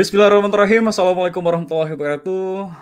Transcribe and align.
Bismillahirrahmanirrahim. 0.00 0.88
Assalamualaikum 0.88 1.44
warahmatullahi 1.44 1.92
wabarakatuh. 1.92 2.72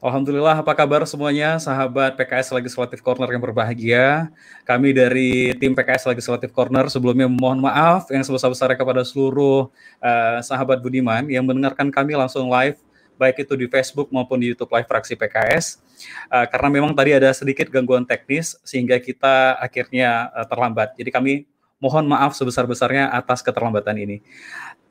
Alhamdulillah, 0.00 0.64
apa 0.64 0.72
kabar 0.72 1.04
semuanya, 1.04 1.60
sahabat 1.60 2.16
PKS 2.16 2.48
Legislative 2.48 3.04
Corner 3.04 3.28
yang 3.28 3.44
berbahagia. 3.44 4.32
Kami 4.64 4.96
dari 4.96 5.52
tim 5.60 5.76
PKS 5.76 6.08
Legislative 6.08 6.56
Corner 6.56 6.88
sebelumnya 6.88 7.28
mohon 7.28 7.60
maaf 7.60 8.08
yang 8.08 8.24
sebesar-besarnya 8.24 8.72
kepada 8.72 9.04
seluruh 9.04 9.68
uh, 10.00 10.40
sahabat 10.40 10.80
Budiman 10.80 11.28
yang 11.28 11.44
mendengarkan 11.44 11.92
kami 11.92 12.16
langsung 12.16 12.48
live, 12.48 12.80
baik 13.20 13.44
itu 13.44 13.52
di 13.52 13.68
Facebook 13.68 14.08
maupun 14.08 14.40
di 14.40 14.48
YouTube 14.48 14.72
Live 14.72 14.88
Fraksi 14.88 15.12
PKS. 15.12 15.84
Uh, 16.32 16.48
karena 16.48 16.72
memang 16.72 16.96
tadi 16.96 17.12
ada 17.12 17.36
sedikit 17.36 17.68
gangguan 17.68 18.08
teknis 18.08 18.56
sehingga 18.64 18.96
kita 18.96 19.60
akhirnya 19.60 20.32
uh, 20.32 20.48
terlambat. 20.48 20.96
Jadi 20.96 21.12
kami 21.12 21.32
mohon 21.76 22.08
maaf 22.08 22.32
sebesar-besarnya 22.32 23.12
atas 23.12 23.44
keterlambatan 23.44 23.96
ini. 24.00 24.24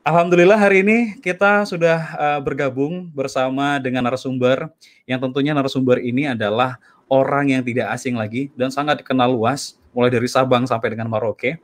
Alhamdulillah 0.06 0.62
hari 0.62 0.86
ini 0.86 1.18
kita 1.18 1.66
sudah 1.66 1.98
uh, 2.14 2.38
bergabung 2.38 3.10
bersama 3.10 3.82
dengan 3.82 4.06
narasumber 4.06 4.70
yang 5.10 5.18
tentunya 5.18 5.50
narasumber 5.50 5.98
ini 5.98 6.30
adalah 6.30 6.78
orang 7.10 7.58
yang 7.58 7.66
tidak 7.66 7.90
asing 7.90 8.14
lagi 8.14 8.54
dan 8.54 8.70
sangat 8.70 9.02
dikenal 9.02 9.34
luas 9.34 9.82
mulai 9.98 10.14
dari 10.14 10.30
Sabang 10.30 10.70
sampai 10.70 10.94
dengan 10.94 11.10
Maroke. 11.10 11.58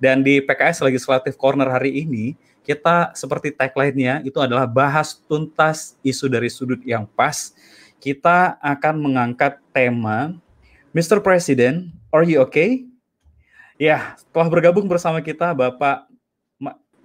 Dan 0.00 0.24
di 0.24 0.40
PKS 0.40 0.80
Legislative 0.88 1.36
Corner 1.36 1.68
hari 1.68 2.00
ini 2.00 2.32
kita 2.64 3.12
seperti 3.12 3.52
tagline-nya 3.52 4.24
itu 4.24 4.40
adalah 4.40 4.64
bahas 4.64 5.20
tuntas 5.28 5.92
isu 6.00 6.32
dari 6.32 6.48
sudut 6.48 6.80
yang 6.88 7.04
pas. 7.04 7.52
Kita 8.00 8.56
akan 8.64 9.04
mengangkat 9.04 9.60
tema 9.68 10.32
Mr. 10.96 11.20
President, 11.20 11.92
are 12.08 12.24
you 12.24 12.40
okay? 12.40 12.88
Ya, 13.76 14.16
telah 14.32 14.48
bergabung 14.48 14.88
bersama 14.88 15.20
kita 15.20 15.52
Bapak 15.52 16.08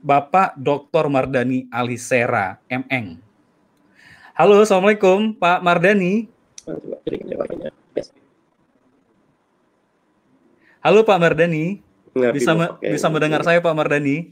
Bapak 0.07 0.55
Dr. 0.55 1.11
Mardani 1.11 1.67
Alisera, 1.67 2.63
MN. 2.71 3.19
Halo, 4.31 4.63
Assalamualaikum 4.63 5.35
Pak 5.35 5.59
Mardani. 5.59 6.31
Halo 10.79 11.03
Pak 11.03 11.19
Mardani. 11.19 11.83
Bisa 12.15 12.55
bisa 12.79 13.07
mendengar 13.11 13.43
saya 13.43 13.59
Pak 13.59 13.75
Mardani? 13.75 14.31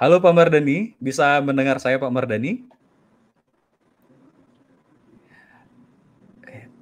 Halo 0.00 0.24
Pak 0.24 0.32
Mardani, 0.32 0.96
bisa 0.96 1.36
mendengar 1.44 1.84
saya 1.84 2.00
Pak 2.00 2.08
Mardani? 2.08 2.64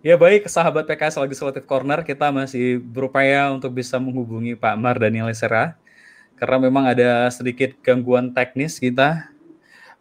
Ya 0.03 0.19
baik, 0.19 0.51
sahabat 0.51 0.83
PKS 0.83 1.15
Legislative 1.15 1.63
Corner, 1.63 2.03
kita 2.03 2.35
masih 2.35 2.83
berupaya 2.83 3.55
untuk 3.55 3.71
bisa 3.71 4.03
menghubungi 4.03 4.59
Pak 4.59 4.75
Mar 4.75 4.99
Daniel 4.99 5.31
Sera, 5.31 5.79
karena 6.35 6.59
memang 6.59 6.91
ada 6.91 7.31
sedikit 7.31 7.71
gangguan 7.87 8.35
teknis 8.35 8.83
kita. 8.83 9.31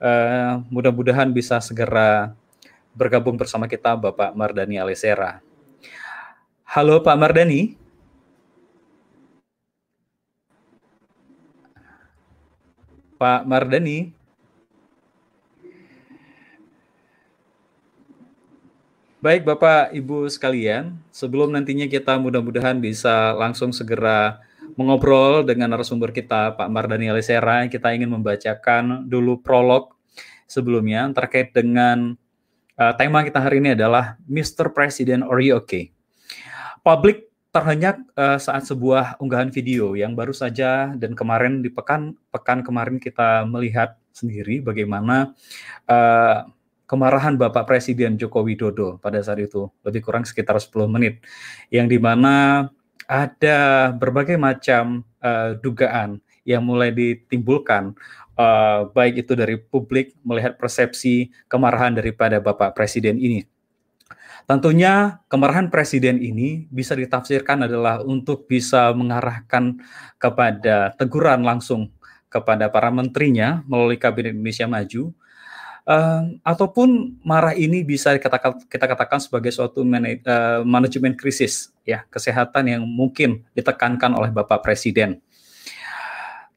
Uh, 0.01 0.65
mudah-mudahan 0.73 1.29
bisa 1.29 1.61
segera 1.61 2.33
bergabung 2.97 3.37
bersama 3.37 3.69
kita 3.69 3.93
Bapak 3.93 4.33
Mardani 4.33 4.81
Alesera. 4.81 5.37
Halo 6.65 7.05
Pak 7.05 7.17
Mardani. 7.21 7.77
Pak 13.21 13.45
Mardani. 13.45 14.20
Baik 19.21 19.45
Bapak 19.45 19.93
Ibu 19.93 20.25
sekalian, 20.33 20.97
sebelum 21.13 21.53
nantinya 21.53 21.85
kita 21.85 22.17
mudah-mudahan 22.17 22.81
bisa 22.81 23.37
langsung 23.37 23.69
segera 23.69 24.41
mengobrol 24.73 25.45
dengan 25.45 25.69
narasumber 25.69 26.09
kita 26.09 26.57
Pak 26.57 26.65
Mardani 26.65 27.05
Alisera, 27.13 27.69
kita 27.69 27.93
ingin 27.93 28.09
membacakan 28.09 29.05
dulu 29.05 29.37
prolog 29.37 29.93
sebelumnya 30.49 31.05
terkait 31.13 31.53
dengan 31.53 32.17
uh, 32.81 32.93
tema 32.97 33.21
kita 33.21 33.37
hari 33.37 33.61
ini 33.61 33.77
adalah 33.77 34.17
Mr. 34.25 34.73
President 34.73 35.21
Are 35.29 35.37
You 35.37 35.61
Okay? 35.61 35.93
Publik 36.81 37.29
terhenyak 37.53 38.01
uh, 38.17 38.41
saat 38.41 38.65
sebuah 38.65 39.21
unggahan 39.21 39.53
video 39.53 39.93
yang 39.93 40.17
baru 40.17 40.33
saja 40.33 40.97
dan 40.97 41.13
kemarin 41.13 41.61
di 41.61 41.69
pekan 41.69 42.17
pekan 42.33 42.65
kemarin 42.65 42.97
kita 42.97 43.45
melihat 43.45 44.01
sendiri 44.17 44.65
bagaimana 44.65 45.37
uh, 45.85 46.49
kemarahan 46.91 47.39
Bapak 47.39 47.63
Presiden 47.63 48.19
Joko 48.19 48.43
Widodo 48.43 48.99
pada 48.99 49.23
saat 49.23 49.39
itu, 49.39 49.71
lebih 49.87 50.03
kurang 50.03 50.27
sekitar 50.27 50.59
10 50.59 50.91
menit, 50.91 51.23
yang 51.71 51.87
di 51.87 51.95
mana 51.95 52.67
ada 53.07 53.91
berbagai 53.95 54.35
macam 54.35 55.07
uh, 55.23 55.55
dugaan 55.55 56.19
yang 56.43 56.67
mulai 56.67 56.91
ditimbulkan, 56.91 57.95
uh, 58.35 58.91
baik 58.91 59.23
itu 59.23 59.39
dari 59.39 59.55
publik 59.55 60.19
melihat 60.27 60.59
persepsi 60.59 61.31
kemarahan 61.47 61.95
daripada 61.95 62.43
Bapak 62.43 62.75
Presiden 62.75 63.15
ini. 63.15 63.47
Tentunya 64.43 65.23
kemarahan 65.31 65.71
presiden 65.71 66.19
ini 66.19 66.67
bisa 66.67 66.91
ditafsirkan 66.91 67.71
adalah 67.71 68.03
untuk 68.03 68.51
bisa 68.51 68.91
mengarahkan 68.91 69.79
kepada 70.19 70.91
teguran 70.99 71.45
langsung 71.45 71.93
kepada 72.27 72.67
para 72.67 72.91
menterinya 72.91 73.63
melalui 73.69 73.95
Kabinet 73.95 74.35
Indonesia 74.35 74.67
Maju 74.67 75.13
uh, 75.87 76.21
ataupun 76.45 77.19
marah 77.25 77.55
ini 77.57 77.81
bisa 77.81 78.13
dikatakan, 78.13 78.65
kita 78.67 78.85
katakan 78.85 79.19
sebagai 79.21 79.51
suatu 79.53 79.81
uh, 79.81 80.61
manajemen 80.65 81.13
krisis 81.17 81.71
ya 81.85 82.05
kesehatan 82.09 82.67
yang 82.69 82.83
mungkin 82.85 83.45
ditekankan 83.57 84.13
oleh 84.13 84.29
Bapak 84.29 84.61
Presiden. 84.61 85.21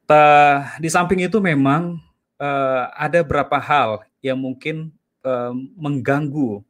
Ta, 0.05 0.77
di 0.77 0.93
samping 0.93 1.25
itu 1.25 1.41
memang 1.41 1.97
uh, 2.37 2.85
ada 2.93 3.25
beberapa 3.25 3.57
hal 3.57 4.05
yang 4.21 4.37
mungkin 4.37 4.93
uh, 5.25 5.53
mengganggu 5.81 6.61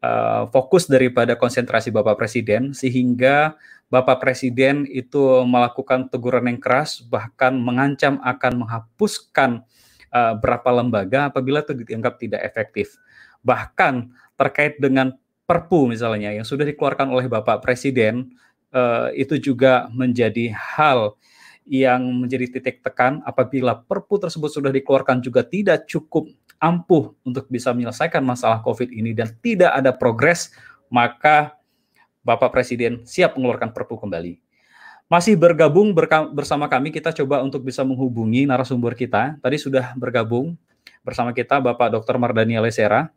uh, 0.00 0.48
fokus 0.48 0.88
daripada 0.88 1.36
konsentrasi 1.36 1.92
Bapak 1.92 2.16
Presiden 2.16 2.72
sehingga 2.72 3.56
Bapak 3.90 4.22
Presiden 4.22 4.86
itu 4.86 5.42
melakukan 5.44 6.06
teguran 6.08 6.46
yang 6.46 6.62
keras 6.62 7.02
bahkan 7.02 7.58
mengancam 7.58 8.22
akan 8.22 8.64
menghapuskan 8.64 9.66
uh, 10.12 10.34
berapa 10.36 10.68
lembaga 10.70 11.30
apabila 11.30 11.62
itu 11.64 11.74
dianggap 11.74 12.20
tidak 12.20 12.42
efektif. 12.44 12.98
Bahkan 13.42 14.12
terkait 14.36 14.76
dengan 14.78 15.16
Perpu 15.50 15.90
misalnya 15.90 16.30
yang 16.30 16.46
sudah 16.46 16.62
dikeluarkan 16.62 17.10
oleh 17.10 17.26
Bapak 17.26 17.58
Presiden 17.58 18.38
uh, 18.70 19.10
itu 19.10 19.34
juga 19.34 19.90
menjadi 19.90 20.54
hal 20.54 21.18
yang 21.66 22.06
menjadi 22.06 22.54
titik 22.54 22.86
tekan 22.86 23.18
apabila 23.26 23.74
Perpu 23.82 24.22
tersebut 24.22 24.46
sudah 24.46 24.70
dikeluarkan 24.70 25.18
juga 25.18 25.42
tidak 25.42 25.90
cukup 25.90 26.30
ampuh 26.62 27.18
untuk 27.26 27.50
bisa 27.50 27.74
menyelesaikan 27.74 28.22
masalah 28.22 28.62
COVID 28.62 28.94
ini 28.94 29.10
dan 29.10 29.34
tidak 29.42 29.74
ada 29.74 29.90
progres, 29.90 30.54
maka 30.86 31.58
Bapak 32.22 32.54
Presiden 32.54 33.02
siap 33.02 33.34
mengeluarkan 33.34 33.74
Perpu 33.74 33.98
kembali 33.98 34.49
masih 35.10 35.34
bergabung 35.34 35.90
bersama 36.30 36.70
kami. 36.70 36.94
Kita 36.94 37.10
coba 37.10 37.42
untuk 37.42 37.66
bisa 37.66 37.82
menghubungi 37.82 38.46
narasumber 38.46 38.94
kita. 38.94 39.34
Tadi 39.42 39.58
sudah 39.58 39.90
bergabung 39.98 40.54
bersama 41.02 41.34
kita 41.34 41.58
Bapak 41.58 41.98
Dr. 41.98 42.14
Mardani 42.14 42.54
Alesera. 42.54 43.10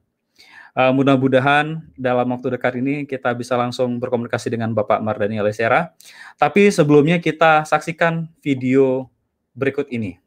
Uh, 0.74 0.90
mudah-mudahan 0.90 1.86
dalam 1.94 2.26
waktu 2.34 2.58
dekat 2.58 2.82
ini 2.82 3.06
kita 3.06 3.30
bisa 3.38 3.54
langsung 3.54 4.02
berkomunikasi 4.02 4.50
dengan 4.50 4.74
Bapak 4.74 5.06
Mardani 5.06 5.38
Alesera. 5.38 5.94
Tapi 6.42 6.74
sebelumnya 6.74 7.22
kita 7.22 7.62
saksikan 7.62 8.26
video 8.42 9.06
berikut 9.54 9.86
ini 9.94 10.18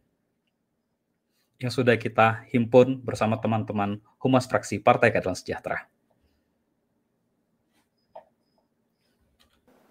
yang 1.58 1.74
sudah 1.74 1.98
kita 1.98 2.46
himpun 2.54 3.02
bersama 3.02 3.42
teman-teman 3.42 3.98
Humas 4.22 4.46
Fraksi 4.46 4.78
Partai 4.78 5.10
Keadilan 5.10 5.34
Sejahtera. 5.34 5.90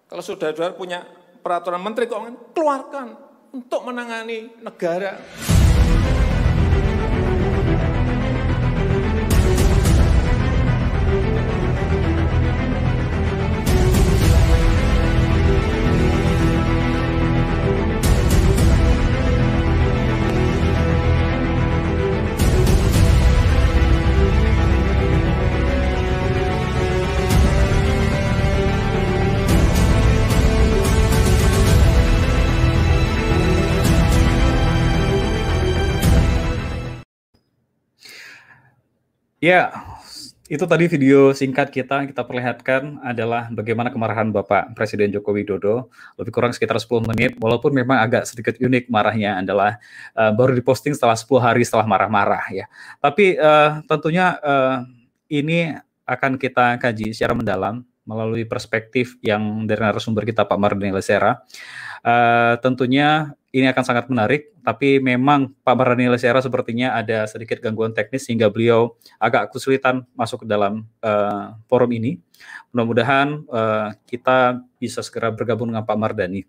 Kalau 0.08 0.22
saudara-saudara 0.24 0.72
punya 0.72 1.04
peraturan 1.46 1.78
menteri 1.78 2.10
keuangan 2.10 2.34
keluarkan 2.50 3.06
untuk 3.54 3.86
menangani 3.86 4.58
negara. 4.66 5.14
Ya, 39.46 39.70
itu 40.50 40.66
tadi 40.66 40.90
video 40.90 41.30
singkat 41.30 41.70
kita 41.70 42.02
kita 42.10 42.26
perlihatkan 42.26 42.98
adalah 42.98 43.46
bagaimana 43.46 43.94
kemarahan 43.94 44.34
Bapak 44.34 44.74
Presiden 44.74 45.14
Joko 45.14 45.30
Widodo 45.30 45.86
lebih 46.18 46.34
kurang 46.34 46.50
sekitar 46.50 46.82
10 46.82 47.06
menit 47.06 47.38
walaupun 47.38 47.70
memang 47.70 48.02
agak 48.02 48.26
sedikit 48.26 48.58
unik 48.58 48.90
marahnya 48.90 49.38
adalah 49.38 49.78
uh, 50.18 50.34
baru 50.34 50.50
diposting 50.50 50.98
setelah 50.98 51.14
10 51.14 51.30
hari 51.38 51.62
setelah 51.62 51.86
marah-marah 51.86 52.42
ya. 52.50 52.66
Tapi 52.98 53.38
uh, 53.38 53.86
tentunya 53.86 54.34
uh, 54.42 54.82
ini 55.30 55.78
akan 56.10 56.42
kita 56.42 56.82
kaji 56.82 57.14
secara 57.14 57.38
mendalam 57.38 57.86
melalui 58.02 58.50
perspektif 58.50 59.14
yang 59.22 59.62
dari 59.62 59.78
narasumber 59.78 60.26
kita 60.26 60.42
Pak 60.42 60.58
Mardani 60.58 60.90
Lesera. 60.90 61.38
Uh, 62.02 62.58
tentunya 62.58 63.30
ini 63.56 63.72
akan 63.72 63.84
sangat 63.88 64.04
menarik, 64.12 64.52
tapi 64.60 65.00
memang 65.00 65.48
Pak 65.64 65.74
Mardani 65.74 66.12
Lesera 66.12 66.44
sepertinya 66.44 66.92
ada 66.92 67.24
sedikit 67.24 67.56
gangguan 67.64 67.96
teknis 67.96 68.28
sehingga 68.28 68.52
beliau 68.52 69.00
agak 69.16 69.48
kesulitan 69.56 70.04
masuk 70.12 70.44
ke 70.44 70.46
dalam 70.46 70.84
uh, 71.00 71.56
forum 71.64 71.88
ini. 71.96 72.20
Mudah-mudahan 72.76 73.48
uh, 73.48 73.96
kita 74.04 74.60
bisa 74.76 75.00
segera 75.00 75.32
bergabung 75.32 75.72
dengan 75.72 75.88
Pak 75.88 75.96
Mardani. 75.96 76.44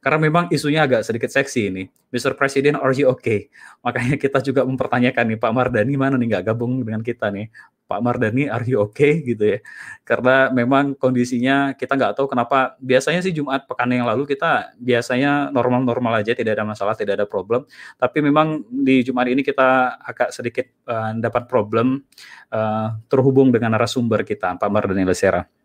Karena 0.00 0.18
memang 0.30 0.48
isunya 0.48 0.86
agak 0.86 1.04
sedikit 1.04 1.28
seksi 1.28 1.68
ini. 1.68 1.84
Mr. 2.14 2.38
President, 2.38 2.78
are 2.80 2.94
you 2.94 3.10
okay? 3.10 3.50
Makanya 3.84 4.16
kita 4.16 4.40
juga 4.40 4.64
mempertanyakan 4.64 5.34
nih, 5.34 5.38
Pak 5.42 5.52
Mardani 5.52 5.94
mana 6.00 6.16
nih 6.16 6.32
nggak 6.32 6.44
gabung 6.54 6.80
dengan 6.80 7.04
kita 7.04 7.28
nih? 7.28 7.50
Pak 7.88 8.04
Mardani, 8.04 8.52
are 8.52 8.62
you 8.68 8.84
okay? 8.84 9.18
gitu 9.28 9.56
ya. 9.56 9.58
Karena 10.04 10.52
memang 10.52 10.92
kondisinya 10.94 11.72
kita 11.72 11.96
nggak 11.96 12.12
tahu 12.20 12.28
kenapa. 12.28 12.76
Biasanya 12.78 13.24
sih 13.24 13.32
Jumat 13.32 13.64
pekan 13.64 13.88
yang 13.88 14.04
lalu 14.04 14.28
kita 14.28 14.76
biasanya 14.76 15.48
normal-normal 15.48 16.20
aja, 16.20 16.36
tidak 16.36 16.60
ada 16.60 16.68
masalah, 16.68 16.92
tidak 16.92 17.18
ada 17.18 17.26
problem. 17.26 17.64
Tapi 17.96 18.18
memang 18.20 18.68
di 18.68 19.00
Jumat 19.00 19.32
ini 19.32 19.40
kita 19.40 19.96
agak 20.04 20.28
sedikit 20.36 20.68
uh, 20.84 21.16
dapat 21.16 21.48
problem 21.48 22.04
uh, 22.52 23.00
terhubung 23.08 23.48
dengan 23.48 23.74
narasumber 23.74 24.22
kita, 24.28 24.60
Pak 24.60 24.68
Mardani 24.68 25.08
Lesera. 25.08 25.57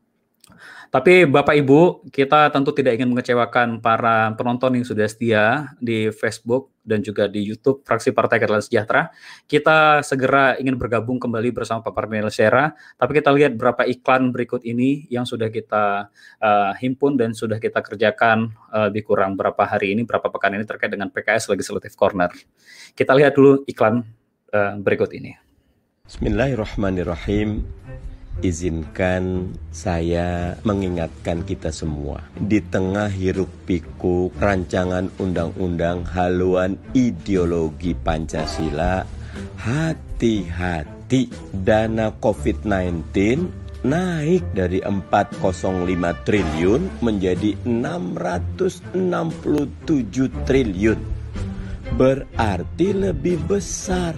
Tapi 0.93 1.25
Bapak 1.25 1.57
Ibu, 1.57 2.05
kita 2.13 2.53
tentu 2.53 2.69
tidak 2.69 2.99
ingin 2.99 3.09
mengecewakan 3.09 3.81
para 3.81 4.29
penonton 4.37 4.77
yang 4.77 4.85
sudah 4.85 5.09
setia 5.09 5.73
di 5.81 6.13
Facebook 6.13 6.69
dan 6.85 7.01
juga 7.01 7.25
di 7.25 7.41
YouTube 7.41 7.81
Fraksi 7.81 8.13
Partai 8.13 8.37
Keadilan 8.37 8.61
Sejahtera. 8.61 9.09
Kita 9.49 10.05
segera 10.05 10.53
ingin 10.61 10.77
bergabung 10.77 11.17
kembali 11.17 11.49
bersama 11.49 11.81
Pak 11.81 11.97
Parmel 11.97 12.29
Sera, 12.29 12.75
tapi 12.99 13.17
kita 13.17 13.33
lihat 13.33 13.57
berapa 13.57 13.87
iklan 13.89 14.29
berikut 14.29 14.61
ini 14.67 15.09
yang 15.09 15.25
sudah 15.25 15.49
kita 15.49 16.13
uh, 16.37 16.71
himpun 16.77 17.17
dan 17.17 17.33
sudah 17.33 17.57
kita 17.57 17.81
kerjakan 17.81 18.53
uh, 18.69 18.93
lebih 18.93 19.09
kurang 19.09 19.33
berapa 19.33 19.65
hari 19.65 19.97
ini, 19.97 20.05
berapa 20.05 20.29
pekan 20.29 20.59
ini 20.59 20.67
terkait 20.67 20.93
dengan 20.93 21.09
PKS 21.09 21.49
Legislative 21.49 21.97
Corner. 21.97 22.29
Kita 22.93 23.17
lihat 23.17 23.33
dulu 23.33 23.65
iklan 23.65 24.05
uh, 24.53 24.77
berikut 24.77 25.09
ini. 25.15 25.33
Bismillahirrahmanirrahim 26.05 27.65
izinkan 28.41 29.53
saya 29.69 30.57
mengingatkan 30.65 31.45
kita 31.45 31.69
semua. 31.69 32.25
Di 32.33 32.57
tengah 32.63 33.11
hiruk 33.11 33.51
pikuk 33.69 34.33
rancangan 34.41 35.13
undang-undang 35.21 36.01
haluan 36.09 36.79
ideologi 36.97 37.93
Pancasila 37.93 39.05
hati-hati. 39.59 41.29
Dana 41.53 42.09
COVID-19 42.17 43.13
naik 43.85 44.49
dari 44.55 44.81
405 44.81 46.25
triliun 46.25 46.81
menjadi 47.05 47.53
667 47.61 49.77
triliun. 50.47 50.99
Berarti 51.93 52.87
lebih 52.97 53.45
besar 53.45 54.17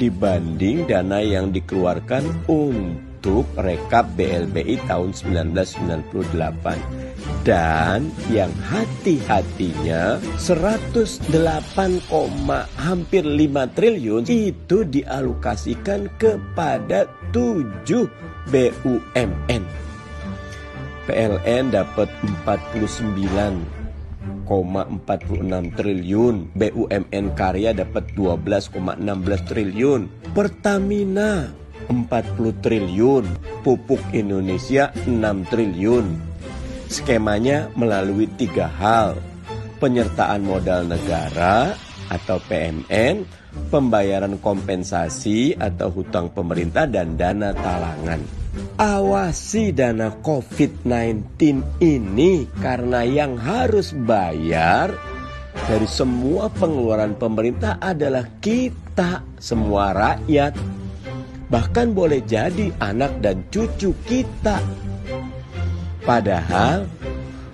dibanding 0.00 0.90
dana 0.90 1.22
yang 1.22 1.54
dikeluarkan 1.54 2.50
untuk 2.50 3.11
untuk 3.22 3.46
rekap 3.54 4.18
BLBI 4.18 4.82
tahun 4.90 5.14
1998 5.14 7.46
dan 7.46 8.10
yang 8.34 8.50
hati-hatinya 8.66 10.18
108, 10.42 11.30
hampir 12.74 13.22
5 13.22 13.78
triliun 13.78 14.26
itu 14.26 14.82
dialokasikan 14.82 16.10
kepada 16.18 17.06
7 17.30 18.10
BUMN. 18.50 19.62
PLN 21.06 21.64
dapat 21.70 22.10
49,46 22.42 24.50
triliun, 25.78 26.50
BUMN 26.58 27.24
Karya 27.38 27.70
dapat 27.70 28.02
12,16 28.18 28.98
triliun, 29.46 30.10
Pertamina 30.34 31.61
40 31.88 32.62
triliun, 32.62 33.24
pupuk 33.66 34.00
Indonesia 34.14 34.90
6 34.94 35.50
triliun. 35.50 36.06
Skemanya 36.92 37.72
melalui 37.72 38.28
tiga 38.36 38.68
hal, 38.68 39.16
penyertaan 39.80 40.44
modal 40.44 40.84
negara 40.84 41.72
atau 42.12 42.36
PMN, 42.44 43.24
pembayaran 43.72 44.36
kompensasi 44.36 45.56
atau 45.56 45.88
hutang 45.88 46.28
pemerintah 46.30 46.84
dan 46.84 47.16
dana 47.16 47.56
talangan. 47.56 48.20
Awasi 48.76 49.72
dana 49.72 50.12
COVID-19 50.20 51.32
ini 51.80 52.44
karena 52.60 53.00
yang 53.00 53.40
harus 53.40 53.96
bayar 53.96 54.92
dari 55.52 55.88
semua 55.88 56.52
pengeluaran 56.52 57.16
pemerintah 57.16 57.80
adalah 57.80 58.28
kita, 58.40 59.24
semua 59.40 59.92
rakyat 59.96 60.52
bahkan 61.52 61.92
boleh 61.92 62.24
jadi 62.24 62.72
anak 62.80 63.20
dan 63.20 63.44
cucu 63.52 63.92
kita. 64.08 64.56
Padahal 66.00 66.88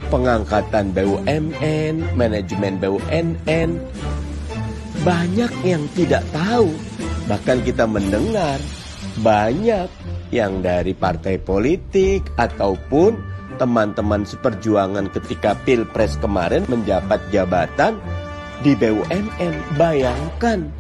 pengangkatan 0.07 0.95
BUMN, 0.95 2.15
manajemen 2.15 2.79
BUMN 2.79 3.83
banyak 5.03 5.53
yang 5.67 5.83
tidak 5.99 6.23
tahu. 6.31 6.71
Bahkan 7.27 7.59
kita 7.67 7.85
mendengar 7.91 8.63
banyak 9.21 9.91
yang 10.31 10.63
dari 10.63 10.95
partai 10.95 11.43
politik 11.43 12.23
ataupun 12.39 13.19
teman-teman 13.59 14.23
seperjuangan 14.23 15.11
ketika 15.11 15.59
Pilpres 15.67 16.15
kemarin 16.23 16.63
menjabat 16.71 17.19
jabatan 17.35 17.99
di 18.63 18.79
BUMN. 18.79 19.75
Bayangkan 19.75 20.71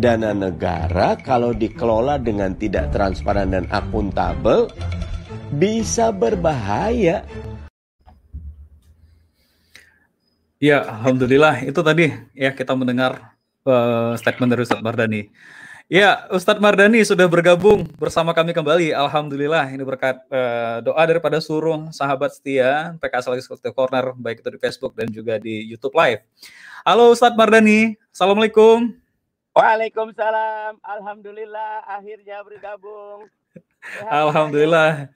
dana 0.00 0.32
negara 0.32 1.16
kalau 1.20 1.52
dikelola 1.52 2.16
dengan 2.20 2.56
tidak 2.56 2.92
transparan 2.92 3.52
dan 3.52 3.64
akuntabel 3.68 4.68
bisa 5.54 6.10
berbahaya. 6.10 7.24
Ya, 10.56 10.80
alhamdulillah 10.88 11.68
itu 11.68 11.80
tadi 11.84 12.16
ya 12.32 12.48
kita 12.56 12.72
mendengar 12.72 13.36
uh, 13.68 14.16
statement 14.16 14.48
dari 14.48 14.64
Ustadz 14.64 14.80
Mardani. 14.80 15.28
Ya, 15.86 16.26
Ustadz 16.34 16.58
Mardani 16.58 17.04
sudah 17.06 17.30
bergabung 17.30 17.86
bersama 18.00 18.34
kami 18.34 18.50
kembali. 18.56 18.90
Alhamdulillah 18.90 19.70
ini 19.70 19.84
berkat 19.86 20.18
uh, 20.32 20.82
doa 20.82 21.02
daripada 21.04 21.38
seluruh 21.38 21.92
sahabat 21.92 22.34
setia 22.34 22.96
PKS 22.98 23.30
Legislative 23.30 23.76
Corner 23.76 24.16
baik 24.16 24.42
itu 24.42 24.50
di 24.50 24.58
Facebook 24.58 24.96
dan 24.96 25.12
juga 25.12 25.38
di 25.38 25.62
YouTube 25.68 25.94
Live. 25.94 26.24
Halo 26.82 27.12
Ustadz 27.12 27.38
Mardani, 27.38 27.94
Assalamualaikum. 28.10 29.05
Waalaikumsalam. 29.56 30.76
Alhamdulillah 30.84 31.80
akhirnya 31.88 32.44
bergabung. 32.44 33.24
Sehat, 33.80 34.12
Alhamdulillah. 34.12 35.08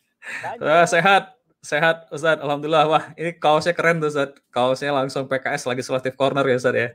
Uh, 0.56 0.84
sehat, 0.88 1.36
sehat 1.60 2.08
Ustaz. 2.08 2.40
Alhamdulillah. 2.40 2.88
Wah, 2.88 3.04
ini 3.20 3.36
kaosnya 3.36 3.76
keren 3.76 4.00
tuh 4.00 4.08
Ustaz. 4.08 4.32
Kaosnya 4.48 4.96
langsung 4.96 5.28
PKS 5.28 5.68
lagi 5.68 5.84
selective 5.84 6.16
corner 6.16 6.40
ya 6.48 6.56
Ustaz 6.56 6.72
ya. 6.72 6.88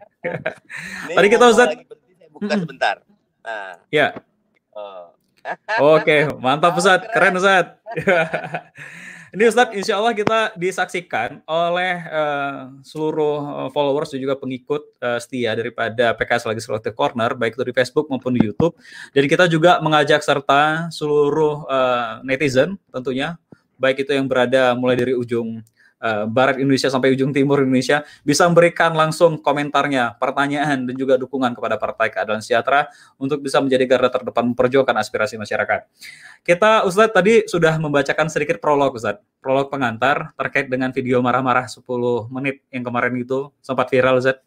Tadi 1.18 1.28
kita 1.30 1.46
Ustaz. 1.46 1.70
Lagi 1.78 1.86
saya 2.18 2.30
buka 2.34 2.56
sebentar. 2.58 2.96
Nah. 3.46 3.78
Ya. 3.94 4.18
Oh. 4.74 5.14
Oke, 6.02 6.26
mantap 6.42 6.74
Ustaz. 6.74 7.06
Keren 7.14 7.38
Ustaz. 7.38 7.78
Ini 9.36 9.52
Ustadz, 9.52 9.76
insya 9.76 10.00
Allah 10.00 10.16
kita 10.16 10.56
disaksikan 10.56 11.44
oleh 11.44 12.08
uh, 12.08 12.72
seluruh 12.88 13.68
uh, 13.68 13.70
followers 13.76 14.16
dan 14.16 14.24
juga 14.24 14.40
pengikut 14.40 14.88
uh, 15.04 15.20
setia 15.20 15.52
daripada 15.52 16.16
PKS 16.16 16.48
lagi 16.48 16.64
Legislative 16.64 16.96
Corner, 16.96 17.36
baik 17.36 17.60
itu 17.60 17.68
di 17.68 17.76
Facebook 17.76 18.08
maupun 18.08 18.32
di 18.32 18.48
YouTube. 18.48 18.80
Dan 19.12 19.28
kita 19.28 19.52
juga 19.52 19.84
mengajak 19.84 20.24
serta 20.24 20.88
seluruh 20.88 21.68
uh, 21.68 22.24
netizen 22.24 22.80
tentunya, 22.96 23.36
baik 23.76 24.08
itu 24.08 24.16
yang 24.16 24.24
berada 24.24 24.72
mulai 24.72 24.96
dari 24.96 25.12
ujung 25.12 25.60
uh, 26.06 26.26
barat 26.30 26.62
Indonesia 26.62 26.88
sampai 26.94 27.18
ujung 27.18 27.34
timur 27.34 27.66
Indonesia 27.66 28.06
bisa 28.22 28.46
memberikan 28.46 28.94
langsung 28.94 29.42
komentarnya, 29.42 30.14
pertanyaan 30.22 30.86
dan 30.86 30.96
juga 30.96 31.18
dukungan 31.18 31.58
kepada 31.58 31.82
Partai 31.82 32.14
Keadilan 32.14 32.46
Sejahtera 32.46 32.86
untuk 33.18 33.42
bisa 33.42 33.58
menjadi 33.58 33.90
garda 33.90 34.14
terdepan 34.14 34.54
memperjuangkan 34.54 34.96
aspirasi 35.02 35.42
masyarakat. 35.42 35.90
Kita 36.46 36.86
Ustadz 36.86 37.16
tadi 37.18 37.50
sudah 37.50 37.82
membacakan 37.82 38.30
sedikit 38.30 38.62
prolog 38.62 38.94
Ustadz, 38.94 39.26
prolog 39.42 39.74
pengantar 39.74 40.30
terkait 40.38 40.70
dengan 40.70 40.94
video 40.94 41.18
marah-marah 41.26 41.66
10 41.66 41.82
menit 42.30 42.62
yang 42.70 42.86
kemarin 42.86 43.18
itu 43.18 43.50
sempat 43.66 43.90
viral 43.90 44.22
Ustadz. 44.22 44.46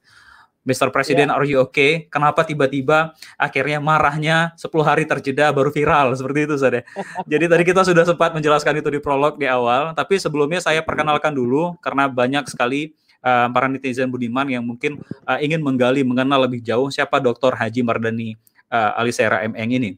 Mr. 0.68 0.92
President, 0.92 1.32
yeah. 1.32 1.38
are 1.40 1.48
you 1.48 1.56
okay? 1.64 2.04
Kenapa 2.12 2.44
tiba-tiba 2.44 3.16
akhirnya 3.40 3.80
marahnya 3.80 4.52
10 4.60 4.68
hari 4.84 5.08
terjeda 5.08 5.48
baru 5.48 5.72
viral 5.72 6.12
seperti 6.12 6.44
itu 6.44 6.60
saja. 6.60 6.84
Jadi 7.32 7.48
tadi 7.48 7.62
kita 7.64 7.88
sudah 7.88 8.04
sempat 8.04 8.37
menjelaskan 8.37 8.84
itu 8.84 8.92
di 8.92 9.00
prolog 9.00 9.40
di 9.40 9.48
awal, 9.48 9.96
tapi 9.96 10.20
sebelumnya 10.20 10.60
saya 10.60 10.84
perkenalkan 10.84 11.32
dulu 11.32 11.80
karena 11.80 12.04
banyak 12.04 12.44
sekali 12.52 12.92
uh, 13.25 13.48
para 13.48 13.66
netizen 13.72 14.12
Budiman 14.12 14.44
yang 14.52 14.60
mungkin 14.60 15.00
uh, 15.25 15.40
ingin 15.40 15.64
menggali 15.64 16.04
mengenal 16.04 16.44
lebih 16.44 16.60
jauh 16.60 16.92
siapa 16.92 17.16
Dr. 17.16 17.56
Haji 17.56 17.80
Mardani 17.80 18.37
uh, 18.68 19.00
Alisera 19.00 19.40
MN 19.48 19.68
ini. 19.72 19.90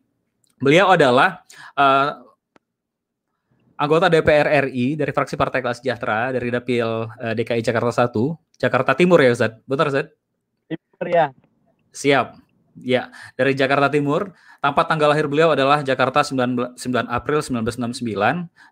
Beliau 0.61 0.93
adalah 0.93 1.43
uh, 1.75 2.21
anggota 3.81 4.12
DPR 4.12 4.69
RI 4.69 4.93
dari 4.93 5.09
fraksi 5.11 5.41
Partai 5.41 5.65
Kelas 5.65 5.81
Sejahtera 5.81 6.29
dari 6.37 6.53
Dapil 6.53 6.85
uh, 6.85 7.33
DKI 7.33 7.65
Jakarta 7.65 8.07
1, 8.07 8.61
Jakarta 8.61 8.93
Timur 8.93 9.25
ya 9.25 9.33
Ustaz. 9.33 9.57
Benar 9.65 9.89
Ustaz? 9.89 10.20
Timur 10.71 11.07
ya. 11.11 11.27
Siap. 11.91 12.39
Ya, 12.81 13.11
dari 13.35 13.59
Jakarta 13.59 13.91
Timur. 13.91 14.31
Tempat 14.61 14.93
tanggal 14.93 15.17
lahir 15.17 15.25
beliau 15.25 15.57
adalah 15.57 15.81
Jakarta 15.81 16.21
9, 16.21 16.77
9 16.77 17.09
April 17.09 17.41
1969. 17.41 18.05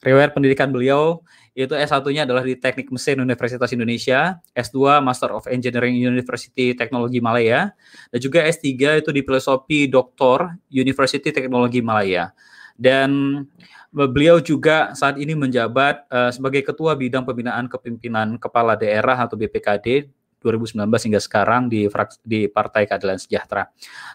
Riwayat 0.04 0.30
pendidikan 0.36 0.68
beliau 0.68 1.24
itu 1.56 1.72
S1-nya 1.72 2.28
adalah 2.28 2.44
di 2.44 2.60
Teknik 2.60 2.92
Mesin 2.92 3.24
Universitas 3.24 3.72
Indonesia, 3.72 4.36
S2 4.52 5.00
Master 5.00 5.32
of 5.32 5.48
Engineering 5.48 5.96
University 5.96 6.76
Teknologi 6.76 7.24
Malaya, 7.24 7.72
dan 8.12 8.20
juga 8.20 8.44
S3 8.44 9.00
itu 9.00 9.10
di 9.16 9.24
Filosofi 9.24 9.88
Doktor 9.88 10.60
University 10.68 11.32
Teknologi 11.32 11.80
Malaya. 11.80 12.36
Dan 12.76 13.42
beliau 13.88 14.44
juga 14.44 14.92
saat 14.92 15.16
ini 15.16 15.32
menjabat 15.32 16.04
uh, 16.12 16.28
sebagai 16.28 16.60
Ketua 16.68 16.94
Bidang 17.00 17.24
Pembinaan 17.24 17.64
Kepimpinan 17.64 18.36
Kepala 18.36 18.76
Daerah 18.76 19.24
atau 19.24 19.40
BPKD 19.40 20.17
2019 20.38 20.86
hingga 20.86 21.20
sekarang 21.20 21.66
di 21.66 21.90
di 22.22 22.46
Partai 22.46 22.86
Keadilan 22.86 23.18
Sejahtera. 23.18 23.66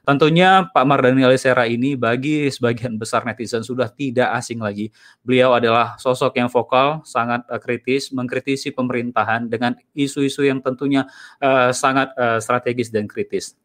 Tentunya 0.08 0.68
Pak 0.72 0.86
Mardani 0.88 1.27
Alisera 1.27 1.68
ini 1.68 2.00
bagi 2.00 2.48
sebagian 2.48 2.96
besar 2.96 3.27
netizen 3.27 3.62
sudah 3.62 3.92
tidak 3.92 4.32
asing 4.39 4.63
lagi. 4.63 4.89
Beliau 5.22 5.56
adalah 5.56 6.00
sosok 6.00 6.39
yang 6.39 6.48
vokal, 6.48 7.03
sangat 7.03 7.44
uh, 7.51 7.60
kritis, 7.60 8.15
mengkritisi 8.15 8.72
pemerintahan 8.72 9.51
dengan 9.51 9.75
isu-isu 9.92 10.48
yang 10.48 10.63
tentunya 10.63 11.08
uh, 11.44 11.75
sangat 11.75 12.15
uh, 12.15 12.39
strategis 12.39 12.88
dan 12.88 13.06
kritis. 13.06 13.60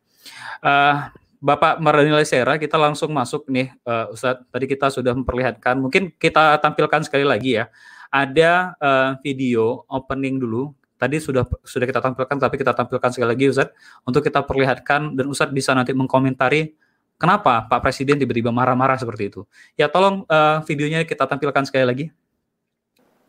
Uh, 0.59 1.09
Bapak 1.39 1.79
Mardani 1.79 2.11
Alisera, 2.11 2.59
kita 2.59 2.75
langsung 2.75 3.15
masuk 3.15 3.47
nih, 3.47 3.71
uh, 3.87 4.11
Ustadz. 4.11 4.43
Tadi 4.51 4.67
kita 4.67 4.91
sudah 4.91 5.15
memperlihatkan, 5.15 5.79
mungkin 5.79 6.11
kita 6.19 6.59
tampilkan 6.59 7.07
sekali 7.07 7.23
lagi 7.23 7.63
ya. 7.63 7.71
Ada 8.11 8.75
uh, 8.83 9.11
video 9.23 9.87
opening 9.87 10.43
dulu 10.43 10.75
tadi 10.99 11.23
sudah 11.23 11.47
sudah 11.63 11.87
kita 11.87 12.03
tampilkan 12.03 12.37
tapi 12.37 12.59
kita 12.59 12.75
tampilkan 12.75 13.11
sekali 13.15 13.29
lagi 13.31 13.45
Ustadz 13.55 13.75
untuk 14.03 14.21
kita 14.27 14.43
perlihatkan 14.43 15.15
dan 15.15 15.31
Ustadz 15.31 15.55
bisa 15.55 15.73
nanti 15.73 15.95
mengkomentari 15.95 16.75
kenapa 17.17 17.71
Pak 17.71 17.81
Presiden 17.81 18.19
tiba-tiba 18.19 18.51
marah-marah 18.51 18.99
seperti 18.99 19.31
itu. 19.31 19.47
Ya 19.79 19.87
tolong 19.87 20.27
uh, 20.27 20.61
videonya 20.67 21.07
kita 21.07 21.25
tampilkan 21.25 21.65
sekali 21.65 21.87
lagi. 21.87 22.07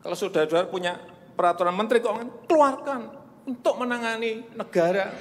Kalau 0.02 0.16
saudara-saudara 0.16 0.66
punya 0.66 0.96
peraturan 1.38 1.76
menteri 1.76 2.00
keuangan, 2.00 2.28
keluarkan 2.48 3.00
untuk 3.44 3.74
menangani 3.78 4.48
negara. 4.56 5.12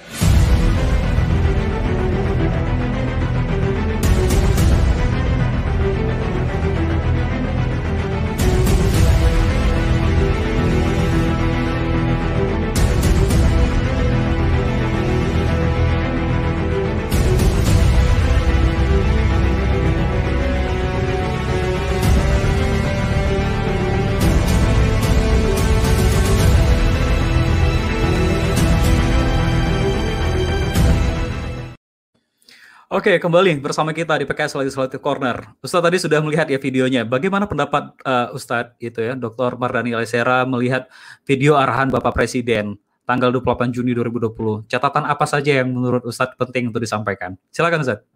Oke, 32.90 33.22
kembali 33.22 33.62
bersama 33.62 33.94
kita 33.94 34.18
di 34.18 34.26
PKS 34.26 34.58
Legislative 34.66 34.98
Corner. 34.98 35.54
Ustadz 35.62 35.86
tadi 35.86 36.02
sudah 36.02 36.26
melihat 36.26 36.50
ya 36.50 36.58
videonya. 36.58 37.06
Bagaimana 37.06 37.46
pendapat 37.46 37.94
uh, 38.02 38.34
Ustadz 38.34 38.82
itu 38.82 38.98
ya, 38.98 39.14
Dr. 39.14 39.62
Mardani 39.62 39.94
Alisera 39.94 40.42
melihat 40.50 40.90
video 41.22 41.54
arahan 41.54 41.94
Bapak 41.94 42.18
Presiden 42.18 42.82
tanggal 43.06 43.30
28 43.30 43.78
Juni 43.78 43.94
2020. 43.94 44.66
Catatan 44.66 45.06
apa 45.06 45.22
saja 45.30 45.62
yang 45.62 45.70
menurut 45.70 46.02
Ustadz 46.02 46.34
penting 46.34 46.74
untuk 46.74 46.82
disampaikan? 46.82 47.38
Silakan 47.54 47.86
Ustadz. 47.86 48.10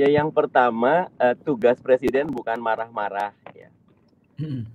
Ya, 0.00 0.08
yang 0.08 0.32
pertama 0.32 1.12
uh, 1.20 1.36
tugas 1.44 1.76
Presiden 1.76 2.24
bukan 2.32 2.56
marah-marah 2.56 3.36
ya. 3.52 3.68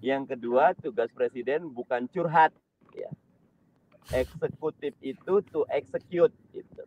Yang 0.05 0.37
kedua, 0.37 0.77
tugas 0.77 1.09
Presiden 1.09 1.65
bukan 1.73 2.05
curhat 2.13 2.53
ya. 2.93 3.09
Eksekutif 4.13 4.93
itu 5.01 5.41
to 5.49 5.65
execute 5.73 6.29
gitu 6.53 6.85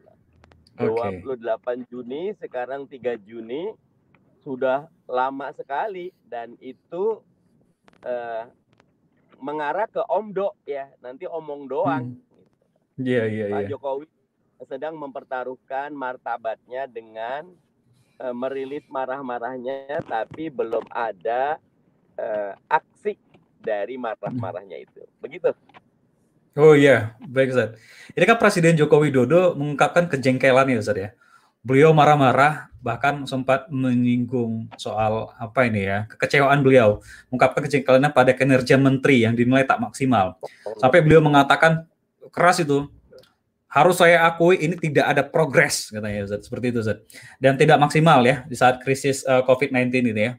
28 0.79 1.91
Juni, 1.91 2.33
sekarang 2.39 2.87
3 2.87 3.19
Juni 3.27 3.75
sudah 4.47 4.87
lama 5.11 5.51
sekali 5.53 6.15
dan 6.25 6.55
itu 6.63 7.21
uh, 8.07 8.45
mengarah 9.43 9.91
ke 9.91 10.03
omdo 10.07 10.55
ya, 10.63 10.87
nanti 11.03 11.27
omong 11.27 11.67
doang. 11.67 12.15
Hmm. 12.15 12.27
Iya, 12.99 13.25
iya, 13.31 13.45
Pak 13.51 13.61
yeah. 13.63 13.71
Jokowi 13.71 14.07
sedang 14.67 14.99
mempertaruhkan 14.99 15.95
martabatnya 15.95 16.91
dengan 16.91 17.47
uh, 18.19 18.35
merilis 18.35 18.83
marah-marahnya 18.91 20.03
tapi 20.03 20.51
belum 20.51 20.83
ada 20.91 21.63
uh, 22.19 22.53
aksi 22.67 23.15
dari 23.63 23.95
marah-marahnya 23.95 24.83
itu. 24.83 25.03
Begitu. 25.23 25.55
Oh 26.59 26.75
iya, 26.75 27.15
baik 27.23 27.55
Ustaz. 27.55 27.79
Ini 28.19 28.25
kan 28.27 28.35
Presiden 28.35 28.75
Joko 28.75 28.99
Widodo 28.99 29.55
mengungkapkan 29.55 30.11
kejengkelan 30.11 30.67
ya 30.75 30.83
Ustaz 30.83 30.99
ya. 30.99 31.15
Beliau 31.63 31.95
marah-marah 31.95 32.67
bahkan 32.83 33.23
sempat 33.31 33.71
menyinggung 33.71 34.67
soal 34.75 35.31
apa 35.39 35.71
ini 35.71 35.87
ya, 35.87 36.11
kekecewaan 36.11 36.59
beliau. 36.67 36.99
Mengungkapkan 37.31 37.63
kejengkelannya 37.63 38.11
pada 38.11 38.35
kinerja 38.35 38.75
menteri 38.75 39.23
yang 39.23 39.39
dinilai 39.39 39.63
tak 39.71 39.79
maksimal. 39.79 40.35
Sampai 40.83 40.99
beliau 40.99 41.23
mengatakan 41.23 41.87
keras 42.35 42.59
itu, 42.59 42.91
harus 43.71 43.95
saya 44.03 44.27
akui 44.27 44.59
ini 44.59 44.75
tidak 44.83 45.15
ada 45.15 45.23
progres 45.23 45.95
katanya 45.95 46.27
Ustaz, 46.27 46.43
seperti 46.51 46.75
itu 46.75 46.83
Ustaz. 46.83 46.99
Dan 47.39 47.55
tidak 47.55 47.79
maksimal 47.79 48.19
ya 48.27 48.43
di 48.51 48.59
saat 48.59 48.83
krisis 48.83 49.23
uh, 49.23 49.39
eh, 49.39 49.43
COVID-19 49.47 50.11
ini 50.11 50.23
ya. 50.27 50.33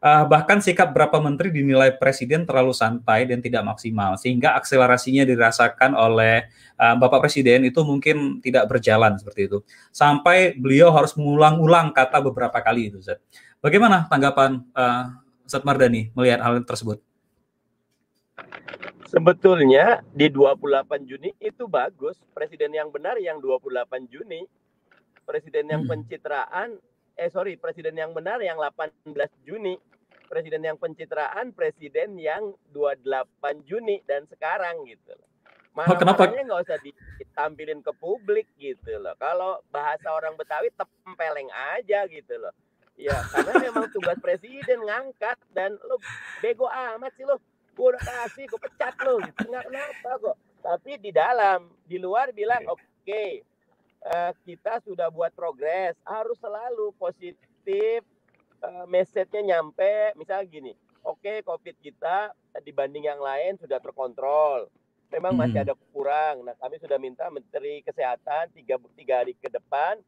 Uh, 0.00 0.24
bahkan 0.26 0.58
sikap 0.58 0.90
beberapa 0.90 1.20
menteri 1.22 1.54
dinilai 1.54 1.94
presiden 1.94 2.42
terlalu 2.42 2.74
santai 2.74 3.28
dan 3.28 3.38
tidak 3.38 3.62
maksimal, 3.62 4.16
sehingga 4.16 4.58
akselerasinya 4.58 5.22
dirasakan 5.28 5.92
oleh 5.94 6.48
uh, 6.80 6.96
Bapak 6.96 7.28
Presiden 7.28 7.68
itu 7.68 7.84
mungkin 7.84 8.40
tidak 8.42 8.66
berjalan 8.66 9.20
seperti 9.20 9.46
itu. 9.46 9.58
Sampai 9.92 10.56
beliau 10.58 10.90
harus 10.90 11.14
mengulang-ulang 11.14 11.92
kata 11.94 12.18
beberapa 12.24 12.58
kali 12.58 12.90
itu, 12.90 12.98
Zat. 12.98 13.22
Bagaimana 13.60 14.08
tanggapan 14.08 14.64
uh, 14.72 15.20
Ustaz 15.44 15.62
Mardani 15.62 16.08
melihat 16.16 16.40
hal 16.40 16.64
tersebut? 16.64 17.04
Sebetulnya 19.10 20.06
di 20.14 20.30
28 20.30 20.86
Juni 21.04 21.34
itu 21.42 21.66
bagus. 21.66 22.16
Presiden 22.30 22.72
yang 22.72 22.88
benar 22.94 23.18
yang 23.18 23.42
28 23.42 24.06
Juni. 24.06 24.46
Presiden 25.26 25.66
yang 25.66 25.82
hmm. 25.84 25.90
pencitraan 25.90 26.78
eh 27.16 27.30
sorry 27.32 27.56
presiden 27.56 27.96
yang 27.98 28.12
benar 28.12 28.38
yang 28.42 28.58
18 28.58 29.10
Juni 29.46 29.78
presiden 30.30 30.62
yang 30.62 30.78
pencitraan 30.78 31.50
presiden 31.50 32.14
yang 32.14 32.54
28 32.70 33.66
Juni 33.66 33.98
dan 34.06 34.30
sekarang 34.30 34.86
gitu 34.86 35.10
loh. 35.10 35.26
Mana 35.74 35.94
oh, 35.94 35.98
kenapa? 35.98 36.30
nggak 36.30 36.62
usah 36.70 36.78
ditampilin 36.78 37.82
ke 37.82 37.90
publik 37.98 38.46
gitu 38.54 38.94
loh. 39.02 39.18
Kalau 39.18 39.58
bahasa 39.74 40.06
orang 40.14 40.38
Betawi 40.38 40.70
tempeleng 40.78 41.50
aja 41.74 42.06
gitu 42.06 42.38
loh. 42.38 42.54
Ya 42.94 43.18
karena 43.34 43.58
memang 43.58 43.90
tugas 43.90 44.18
presiden 44.22 44.86
ngangkat 44.86 45.38
dan 45.50 45.74
lo 45.82 45.98
bego 46.38 46.70
amat 46.70 47.10
sih 47.18 47.26
lo. 47.26 47.42
Gue 47.74 47.96
udah 47.96 48.02
kasih, 48.02 48.46
gue 48.46 48.60
pecat 48.70 48.94
lo 49.02 49.18
gitu. 49.18 49.50
Nggak 49.50 49.66
kenapa 49.66 50.10
kok. 50.22 50.36
Tapi 50.60 50.90
di 51.00 51.10
dalam, 51.10 51.72
di 51.88 51.96
luar 51.96 52.30
bilang 52.36 52.60
oke, 52.68 52.82
okay, 53.02 53.40
uh, 54.06 54.32
kita 54.46 54.80
sudah 54.84 55.08
buat 55.12 55.34
progres. 55.34 55.96
Harus 56.06 56.38
selalu 56.40 56.94
positif 56.96 58.04
uh, 58.64 58.86
message-nya 58.88 59.56
nyampe. 59.56 60.14
Misalnya 60.16 60.46
gini 60.48 60.72
oke 61.04 61.20
okay, 61.20 61.36
covid 61.44 61.76
kita 61.80 62.32
dibanding 62.64 63.08
yang 63.08 63.20
lain 63.20 63.56
sudah 63.56 63.80
terkontrol. 63.80 64.68
Memang 65.10 65.34
masih 65.34 65.58
hmm. 65.62 65.66
ada 65.66 65.74
kurang. 65.90 66.46
Nah 66.46 66.54
kami 66.54 66.78
sudah 66.78 66.98
minta 67.00 67.26
menteri 67.32 67.82
kesehatan 67.82 68.54
tiga 68.54 68.78
tiga 68.94 69.24
hari 69.24 69.34
ke 69.34 69.50
depan 69.50 69.98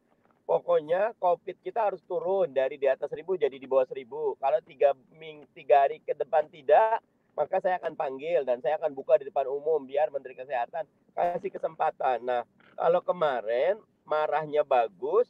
pokoknya 0.43 1.15
covid 1.23 1.55
kita 1.63 1.87
harus 1.87 2.03
turun 2.03 2.51
dari 2.51 2.75
di 2.75 2.91
atas 2.91 3.11
seribu 3.11 3.35
jadi 3.35 3.57
di 3.57 3.67
bawah 3.67 3.87
seribu. 3.89 4.39
Kalau 4.39 4.59
tiga 4.63 4.95
ming 5.19 5.43
tiga 5.57 5.87
hari 5.89 5.99
ke 6.03 6.15
depan 6.15 6.47
tidak 6.53 7.03
maka 7.33 7.65
saya 7.65 7.81
akan 7.81 7.97
panggil 7.97 8.45
dan 8.45 8.61
saya 8.61 8.77
akan 8.77 8.93
buka 8.93 9.17
di 9.17 9.25
depan 9.25 9.49
umum 9.49 9.81
biar 9.89 10.13
menteri 10.13 10.37
kesehatan 10.37 10.85
kasih 11.17 11.51
kesempatan. 11.51 12.21
Nah 12.23 12.45
Kalau 12.77 13.01
kemarin 13.05 13.77
marahnya 14.03 14.65
bagus, 14.65 15.29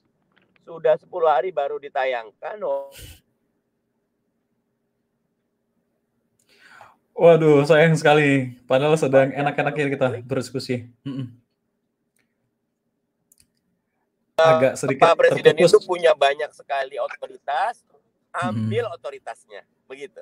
sudah 0.63 0.95
10 0.97 1.11
hari 1.27 1.51
baru 1.51 1.77
ditayangkan. 1.79 2.57
Oh. 2.63 2.91
Waduh, 7.13 7.63
sayang 7.69 7.95
sekali. 7.95 8.57
Padahal 8.65 8.97
sedang 8.97 9.31
enak-enaknya 9.31 9.87
kita 9.93 10.07
berdiskusi. 10.25 10.89
Agak 14.43 14.75
sedikit 14.81 15.07
Pak 15.07 15.15
Presiden 15.21 15.55
terputus. 15.55 15.71
itu 15.77 15.79
punya 15.87 16.17
banyak 16.17 16.51
sekali 16.51 16.99
otoritas, 16.99 17.85
ambil 18.33 18.89
hmm. 18.89 18.97
otoritasnya, 18.97 19.63
begitu. 19.87 20.19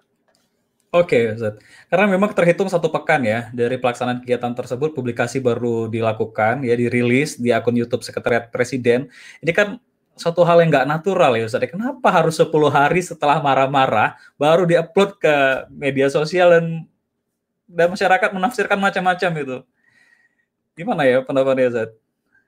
Oke, 0.91 1.39
okay. 1.39 1.55
Karena 1.87 2.11
memang 2.11 2.35
terhitung 2.35 2.67
satu 2.67 2.91
pekan 2.91 3.23
ya 3.23 3.47
dari 3.55 3.79
pelaksanaan 3.79 4.27
kegiatan 4.27 4.51
tersebut, 4.59 4.91
publikasi 4.91 5.39
baru 5.39 5.87
dilakukan, 5.87 6.67
ya 6.67 6.75
dirilis 6.75 7.39
di 7.39 7.55
akun 7.55 7.79
YouTube 7.79 8.03
Sekretariat 8.03 8.51
Presiden. 8.51 9.07
Ini 9.39 9.55
kan 9.55 9.79
satu 10.19 10.43
hal 10.43 10.61
yang 10.61 10.75
nggak 10.75 10.91
natural 10.91 11.39
ya 11.39 11.47
Ustaz. 11.47 11.63
Kenapa 11.71 12.11
harus 12.11 12.35
10 12.37 12.51
hari 12.75 13.07
setelah 13.07 13.39
marah-marah 13.39 14.19
baru 14.35 14.67
diupload 14.67 15.17
ke 15.23 15.35
media 15.71 16.11
sosial 16.11 16.59
dan 16.59 16.65
dan 17.71 17.87
masyarakat 17.95 18.35
menafsirkan 18.35 18.83
macam-macam 18.83 19.31
itu? 19.41 19.59
Gimana 20.75 21.07
ya 21.07 21.23
pendapatnya 21.23 21.71
Ustaz? 21.71 21.91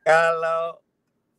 Kalau 0.03 0.83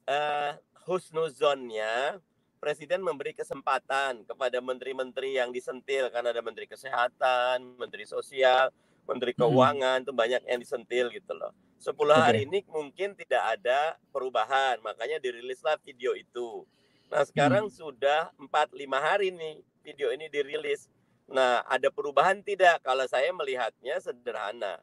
uh, 0.08 0.52
husnuzonnya 0.88 2.24
Presiden 2.64 3.04
memberi 3.04 3.36
kesempatan 3.36 4.24
kepada 4.24 4.64
menteri-menteri 4.64 5.36
yang 5.36 5.52
disentil 5.52 6.08
karena 6.08 6.32
ada 6.32 6.40
menteri 6.40 6.64
kesehatan, 6.64 7.76
menteri 7.76 8.08
sosial, 8.08 8.72
menteri 9.04 9.36
keuangan 9.36 10.08
itu 10.08 10.16
banyak 10.16 10.48
yang 10.48 10.64
disentil 10.64 11.12
gitu 11.12 11.36
loh. 11.36 11.52
Sepuluh 11.76 12.16
hari 12.16 12.48
ini 12.48 12.64
mungkin 12.72 13.20
tidak 13.20 13.60
ada 13.60 14.00
perubahan, 14.16 14.80
makanya 14.80 15.20
dirilislah 15.20 15.76
video 15.84 16.16
itu. 16.16 16.64
Nah 17.12 17.28
sekarang 17.28 17.68
hmm. 17.68 17.76
sudah 17.76 18.32
4-5 18.40 18.80
hari 18.96 19.36
nih 19.36 19.60
video 19.84 20.16
ini 20.16 20.32
dirilis. 20.32 20.88
Nah 21.28 21.68
ada 21.68 21.92
perubahan 21.92 22.40
tidak? 22.48 22.80
Kalau 22.80 23.04
saya 23.12 23.28
melihatnya 23.36 24.00
sederhana. 24.00 24.80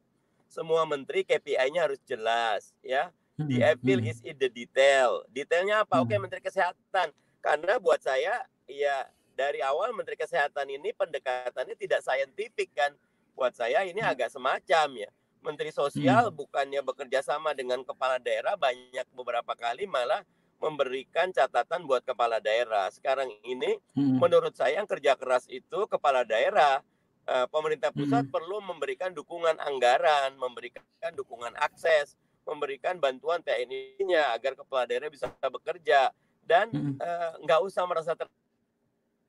Semua 0.53 0.85
menteri 0.85 1.25
KPI-nya 1.25 1.89
harus 1.89 1.97
jelas 2.05 2.77
ya. 2.85 3.09
The 3.41 3.73
appeal 3.73 4.05
is 4.05 4.21
in 4.21 4.37
the 4.37 4.53
detail. 4.53 5.25
Detailnya 5.33 5.89
apa? 5.89 6.05
Oke, 6.05 6.13
Menteri 6.21 6.45
Kesehatan 6.45 7.09
karena 7.41 7.81
buat 7.81 8.01
saya 8.05 8.45
ya 8.69 9.09
dari 9.35 9.65
awal 9.65 9.97
Menteri 9.97 10.21
Kesehatan 10.21 10.69
ini 10.69 10.93
pendekatannya 10.93 11.75
tidak 11.77 12.05
saintifik 12.05 12.71
kan. 12.77 12.93
Buat 13.33 13.57
saya 13.57 13.89
ini 13.89 14.05
hmm. 14.05 14.13
agak 14.13 14.29
semacam 14.29 15.09
ya. 15.09 15.11
Menteri 15.41 15.73
Sosial 15.73 16.29
hmm. 16.29 16.37
bukannya 16.37 16.81
bekerja 16.85 17.25
sama 17.25 17.57
dengan 17.57 17.81
kepala 17.81 18.21
daerah 18.21 18.61
banyak 18.61 19.09
beberapa 19.17 19.57
kali 19.57 19.89
malah 19.89 20.21
memberikan 20.61 21.33
catatan 21.33 21.89
buat 21.89 22.05
kepala 22.05 22.37
daerah. 22.37 22.93
Sekarang 22.93 23.33
ini 23.49 23.81
hmm. 23.97 24.21
menurut 24.21 24.53
saya 24.53 24.77
yang 24.77 24.89
kerja 24.89 25.17
keras 25.17 25.49
itu 25.49 25.89
kepala 25.89 26.29
daerah 26.29 26.85
eh, 27.25 27.49
pemerintah 27.49 27.89
pusat 27.97 28.29
hmm. 28.29 28.33
perlu 28.37 28.61
memberikan 28.61 29.17
dukungan 29.17 29.57
anggaran, 29.57 30.37
memberikan 30.37 30.85
dukungan 31.17 31.57
akses, 31.57 32.21
memberikan 32.45 33.01
bantuan 33.01 33.41
TNI-nya 33.41 34.37
agar 34.37 34.53
kepala 34.53 34.85
daerah 34.85 35.09
bisa 35.09 35.33
bekerja 35.41 36.13
dan 36.51 36.67
eh, 36.99 37.31
nggak 37.47 37.61
uh, 37.63 37.67
usah 37.71 37.87
merasa 37.87 38.19
ter 38.19 38.27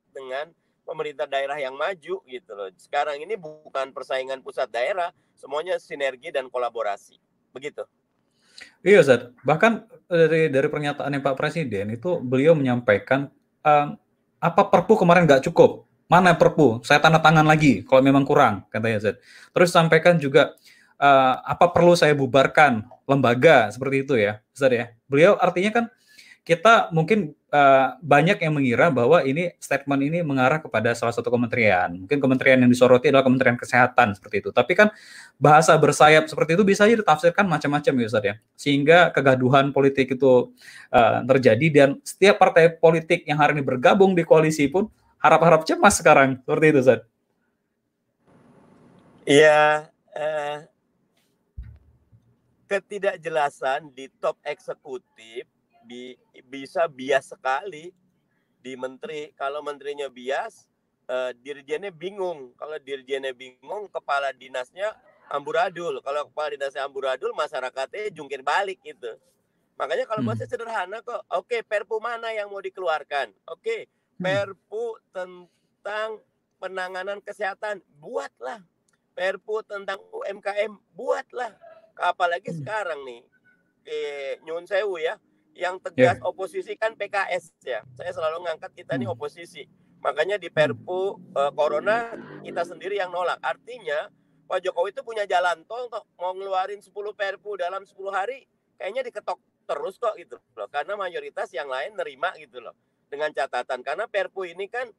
dengan 0.10 0.50
pemerintah 0.82 1.30
daerah 1.30 1.62
yang 1.62 1.78
maju 1.78 2.26
gitu 2.26 2.52
loh. 2.58 2.74
Sekarang 2.82 3.22
ini 3.22 3.38
bukan 3.38 3.94
persaingan 3.94 4.42
pusat 4.42 4.74
daerah, 4.74 5.14
semuanya 5.38 5.78
sinergi 5.78 6.34
dan 6.34 6.50
kolaborasi. 6.50 7.22
Begitu. 7.54 7.86
Iya, 8.82 9.06
Zat. 9.06 9.22
Bahkan 9.46 9.86
dari 10.10 10.50
dari 10.50 10.68
pernyataannya 10.68 11.22
Pak 11.22 11.38
Presiden 11.38 11.94
itu 11.94 12.18
beliau 12.18 12.58
menyampaikan 12.58 13.30
uh, 13.62 13.94
apa 14.42 14.62
Perpu 14.74 14.98
kemarin 14.98 15.30
nggak 15.30 15.46
cukup. 15.46 15.86
Mana 16.10 16.36
Perpu? 16.36 16.84
Saya 16.84 17.00
tanda 17.00 17.24
tangan 17.24 17.46
lagi 17.48 17.86
kalau 17.88 18.04
memang 18.04 18.26
kurang, 18.26 18.66
katanya 18.74 19.00
Zat. 19.00 19.22
Terus 19.54 19.70
sampaikan 19.72 20.18
juga 20.20 20.58
uh, 21.00 21.36
apa 21.46 21.72
perlu 21.72 21.96
saya 21.96 22.12
bubarkan 22.18 22.84
lembaga 23.08 23.72
seperti 23.72 24.04
itu 24.04 24.14
ya, 24.20 24.44
Zat 24.52 24.74
ya. 24.74 24.92
Beliau 25.08 25.40
artinya 25.40 25.72
kan 25.72 25.86
kita 26.42 26.90
mungkin 26.90 27.38
uh, 27.54 27.94
banyak 28.02 28.42
yang 28.42 28.58
mengira 28.58 28.90
bahwa 28.90 29.22
ini 29.22 29.54
statement 29.62 30.02
ini 30.02 30.26
mengarah 30.26 30.58
kepada 30.58 30.90
salah 30.98 31.14
satu 31.14 31.30
kementerian. 31.30 31.94
Mungkin 32.02 32.18
kementerian 32.18 32.58
yang 32.58 32.72
disoroti 32.72 33.14
adalah 33.14 33.22
Kementerian 33.22 33.62
Kesehatan 33.62 34.18
seperti 34.18 34.42
itu. 34.42 34.50
Tapi 34.50 34.74
kan 34.74 34.90
bahasa 35.38 35.78
bersayap 35.78 36.26
seperti 36.26 36.58
itu 36.58 36.66
bisa 36.66 36.90
ditafsirkan 36.90 37.46
macam-macam 37.46 37.94
ya 37.94 38.06
Ustaz 38.10 38.24
ya. 38.26 38.36
Sehingga 38.58 39.14
kegaduhan 39.14 39.70
politik 39.70 40.18
itu 40.18 40.50
uh, 40.90 41.22
terjadi 41.30 41.68
dan 41.70 41.90
setiap 42.02 42.42
partai 42.42 42.74
politik 42.74 43.22
yang 43.30 43.38
hari 43.38 43.62
ini 43.62 43.62
bergabung 43.62 44.18
di 44.18 44.26
koalisi 44.26 44.66
pun 44.66 44.90
harap-harap 45.22 45.62
cemas 45.70 46.02
sekarang. 46.02 46.42
Seperti 46.42 46.66
itu 46.74 46.80
Ustaz. 46.82 47.02
Iya, 49.30 49.86
uh, 50.18 50.58
ketidakjelasan 52.66 53.94
di 53.94 54.10
top 54.18 54.42
eksekutif 54.42 55.46
bi 55.92 56.16
bisa 56.48 56.88
bias 56.88 57.36
sekali 57.36 57.92
di 58.64 58.80
menteri. 58.80 59.36
Kalau 59.36 59.60
menterinya 59.60 60.08
bias, 60.08 60.72
uh, 61.12 61.36
dirjennya 61.36 61.92
bingung. 61.92 62.56
Kalau 62.56 62.80
dirjennya 62.80 63.36
bingung, 63.36 63.92
kepala 63.92 64.32
dinasnya 64.32 64.96
amburadul. 65.28 66.00
Kalau 66.00 66.32
kepala 66.32 66.56
dinasnya 66.56 66.88
amburadul, 66.88 67.36
masyarakatnya 67.36 68.16
jungkir 68.16 68.40
balik 68.40 68.80
gitu. 68.88 69.20
Makanya 69.76 70.08
kalau 70.08 70.24
hmm. 70.24 70.38
saya 70.40 70.48
sederhana 70.48 71.04
kok. 71.04 71.28
Oke, 71.36 71.66
Perpu 71.68 72.00
mana 72.00 72.32
yang 72.32 72.48
mau 72.48 72.64
dikeluarkan? 72.64 73.36
Oke, 73.52 73.92
hmm. 73.92 74.24
Perpu 74.24 74.96
tentang 75.12 76.24
penanganan 76.62 77.20
kesehatan, 77.20 77.84
buatlah. 78.00 78.64
Perpu 79.12 79.66
tentang 79.68 80.00
UMKM, 80.14 80.72
buatlah. 80.96 81.52
Apalagi 81.98 82.54
hmm. 82.54 82.60
sekarang 82.62 83.00
nih, 83.04 83.22
eh, 83.90 84.34
nyun 84.46 84.70
sewu 84.70 85.02
ya, 85.02 85.18
yang 85.62 85.78
tegas 85.78 86.18
yeah. 86.18 86.26
oposisi 86.26 86.74
kan 86.74 86.98
PKS 86.98 87.54
ya. 87.62 87.86
Saya 87.94 88.10
selalu 88.10 88.50
ngangkat 88.50 88.74
kita 88.74 88.98
ini 88.98 89.06
hmm. 89.06 89.14
oposisi. 89.14 89.70
Makanya 90.02 90.42
di 90.42 90.50
Perpu 90.50 91.22
uh, 91.38 91.52
Corona 91.54 92.10
kita 92.42 92.66
sendiri 92.66 92.98
yang 92.98 93.14
nolak. 93.14 93.38
Artinya 93.46 94.10
Pak 94.50 94.66
Jokowi 94.66 94.90
itu 94.90 95.06
punya 95.06 95.30
jalan 95.30 95.62
tol 95.70 95.86
kok 95.94 96.10
mau 96.18 96.34
ngeluarin 96.34 96.82
10 96.82 96.90
Perpu 96.92 97.62
dalam 97.62 97.86
10 97.86 97.94
hari 98.10 98.50
kayaknya 98.82 99.06
diketok 99.06 99.38
terus 99.70 100.02
kok 100.02 100.18
gitu 100.18 100.42
loh. 100.58 100.68
Karena 100.74 100.98
mayoritas 100.98 101.54
yang 101.54 101.70
lain 101.70 101.94
nerima 101.94 102.34
gitu 102.42 102.58
loh. 102.58 102.74
Dengan 103.06 103.30
catatan 103.30 103.86
karena 103.86 104.10
Perpu 104.10 104.50
ini 104.50 104.66
kan 104.66 104.90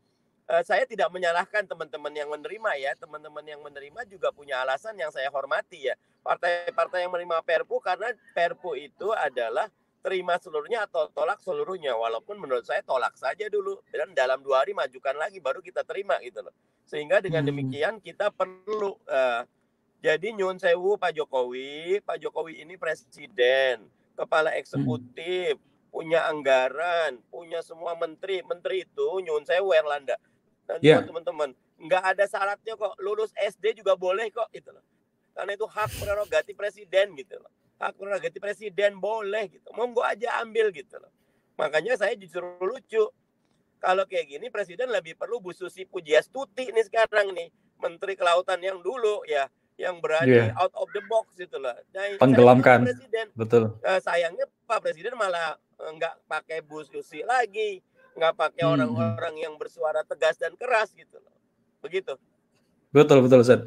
uh, 0.47 0.63
saya 0.63 0.87
tidak 0.87 1.11
menyalahkan 1.11 1.67
teman-teman 1.67 2.15
yang 2.15 2.31
menerima 2.31 2.71
ya. 2.79 2.95
Teman-teman 2.95 3.43
yang 3.43 3.59
menerima 3.59 4.07
juga 4.07 4.31
punya 4.31 4.63
alasan 4.63 4.95
yang 4.95 5.11
saya 5.11 5.27
hormati 5.35 5.91
ya. 5.91 5.99
Partai-partai 6.23 7.03
yang 7.03 7.11
menerima 7.11 7.43
Perpu 7.43 7.83
karena 7.83 8.15
Perpu 8.31 8.79
itu 8.79 9.11
adalah 9.11 9.67
terima 10.03 10.35
seluruhnya 10.43 10.85
atau 10.85 11.09
tolak 11.15 11.39
seluruhnya? 11.41 11.95
Walaupun 11.95 12.37
menurut 12.37 12.67
saya 12.67 12.83
tolak 12.83 13.15
saja 13.15 13.47
dulu 13.47 13.79
dan 13.95 14.11
dalam 14.13 14.43
dua 14.43 14.67
hari 14.67 14.75
majukan 14.75 15.15
lagi 15.15 15.39
baru 15.39 15.63
kita 15.63 15.87
terima 15.87 16.19
gitu 16.21 16.43
loh. 16.43 16.53
Sehingga 16.85 17.23
dengan 17.23 17.47
hmm. 17.47 17.51
demikian 17.55 17.95
kita 18.03 18.35
perlu 18.35 18.99
uh, 19.07 19.47
jadi 20.03 20.35
nyun 20.35 20.59
sewu 20.59 20.99
Pak 20.99 21.15
Jokowi. 21.15 22.03
Pak 22.03 22.19
Jokowi 22.19 22.61
ini 22.67 22.75
presiden 22.75 23.87
kepala 24.19 24.53
eksekutif 24.59 25.57
hmm. 25.57 25.95
punya 25.95 26.27
anggaran 26.27 27.23
punya 27.31 27.63
semua 27.63 27.95
menteri. 27.95 28.43
Menteri 28.43 28.83
itu 28.83 29.09
nyun 29.23 29.47
sewu 29.47 29.71
Erlanda. 29.71 30.19
Dan 30.67 30.83
yeah. 30.83 31.01
teman-teman 31.07 31.55
nggak 31.79 32.19
ada 32.19 32.27
syaratnya 32.27 32.75
kok. 32.75 32.99
Lulus 32.99 33.31
SD 33.39 33.79
juga 33.79 33.95
boleh 33.95 34.29
kok 34.35 34.51
gitu 34.51 34.75
loh. 34.75 34.83
Karena 35.33 35.57
itu 35.57 35.65
hak 35.65 35.91
prerogatif 36.03 36.53
presiden 36.59 37.17
gitu 37.17 37.39
loh 37.39 37.62
hak 37.83 37.99
prerogatif 37.99 38.39
presiden 38.39 39.03
boleh 39.03 39.51
gitu. 39.51 39.67
Monggo 39.75 40.07
aja 40.07 40.39
ambil 40.47 40.71
gitu 40.71 41.03
loh. 41.03 41.11
Makanya 41.59 41.99
saya 41.99 42.15
justru 42.15 42.47
lucu. 42.63 43.11
Kalau 43.83 44.07
kayak 44.07 44.31
gini 44.31 44.47
presiden 44.47 44.95
lebih 44.95 45.19
perlu 45.19 45.43
Bu 45.43 45.51
Susi 45.51 45.83
Pujiastuti 45.83 46.71
nih 46.71 46.87
sekarang 46.87 47.35
nih, 47.35 47.51
menteri 47.83 48.15
kelautan 48.15 48.63
yang 48.63 48.79
dulu 48.79 49.27
ya, 49.27 49.51
yang 49.75 49.99
berani 49.99 50.55
yeah. 50.55 50.55
out 50.55 50.71
of 50.79 50.87
the 50.95 51.03
box 51.11 51.35
gitu 51.35 51.59
loh. 51.59 51.75
Nah, 51.91 52.23
Tenggelamkan. 52.23 52.87
Presiden, 52.87 53.27
Betul. 53.35 53.75
Uh, 53.83 53.99
sayangnya 53.99 54.47
Pak 54.71 54.87
Presiden 54.87 55.19
malah 55.19 55.59
eh, 55.59 55.91
nggak 55.99 56.31
pakai 56.31 56.63
Bu 56.63 56.87
Susi 56.87 57.27
lagi, 57.27 57.83
nggak 58.15 58.39
pakai 58.39 58.63
hmm, 58.63 58.73
orang-orang 58.79 59.35
hmm. 59.35 59.45
yang 59.51 59.55
bersuara 59.59 60.07
tegas 60.07 60.39
dan 60.39 60.55
keras 60.55 60.95
gitu 60.95 61.19
loh. 61.19 61.35
Begitu. 61.83 62.15
Betul 62.93 63.25
betul 63.25 63.41
Ustaz. 63.41 63.65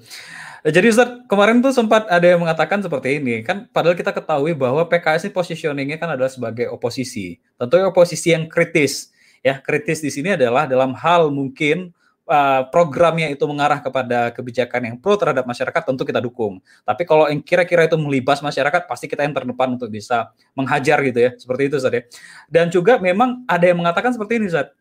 Jadi 0.65 0.89
Ustaz, 0.89 1.09
kemarin 1.29 1.61
tuh 1.61 1.69
sempat 1.73 2.09
ada 2.09 2.25
yang 2.25 2.41
mengatakan 2.41 2.81
seperti 2.81 3.21
ini, 3.21 3.45
kan 3.45 3.69
padahal 3.69 3.93
kita 3.93 4.09
ketahui 4.09 4.57
bahwa 4.57 4.81
PKS 4.89 5.29
ini 5.29 5.33
positioningnya 5.33 5.97
kan 6.01 6.13
adalah 6.17 6.29
sebagai 6.29 6.69
oposisi. 6.73 7.37
Tentunya 7.57 7.85
oposisi 7.85 8.33
yang 8.33 8.49
kritis. 8.49 9.13
Ya, 9.45 9.61
kritis 9.61 10.01
di 10.01 10.09
sini 10.09 10.33
adalah 10.33 10.65
dalam 10.65 10.97
hal 10.97 11.29
mungkin 11.29 11.93
uh, 12.25 12.65
programnya 12.73 13.29
itu 13.29 13.45
mengarah 13.45 13.77
kepada 13.77 14.33
kebijakan 14.33 14.81
yang 14.89 14.95
pro 14.97 15.13
terhadap 15.21 15.45
masyarakat 15.45 15.81
tentu 15.85 16.01
kita 16.01 16.17
dukung. 16.17 16.57
Tapi 16.81 17.05
kalau 17.05 17.29
yang 17.29 17.45
kira-kira 17.45 17.85
itu 17.85 17.97
melibas 17.97 18.41
masyarakat 18.41 18.89
pasti 18.89 19.05
kita 19.05 19.21
yang 19.21 19.37
terdepan 19.37 19.77
untuk 19.77 19.89
bisa 19.93 20.33
menghajar 20.57 21.01
gitu 21.05 21.29
ya. 21.29 21.31
Seperti 21.37 21.61
itu 21.69 21.75
Ustaz 21.77 21.93
ya. 21.93 22.01
Dan 22.49 22.73
juga 22.73 22.97
memang 22.97 23.45
ada 23.45 23.69
yang 23.69 23.77
mengatakan 23.77 24.17
seperti 24.17 24.41
ini 24.41 24.49
Ustaz. 24.49 24.73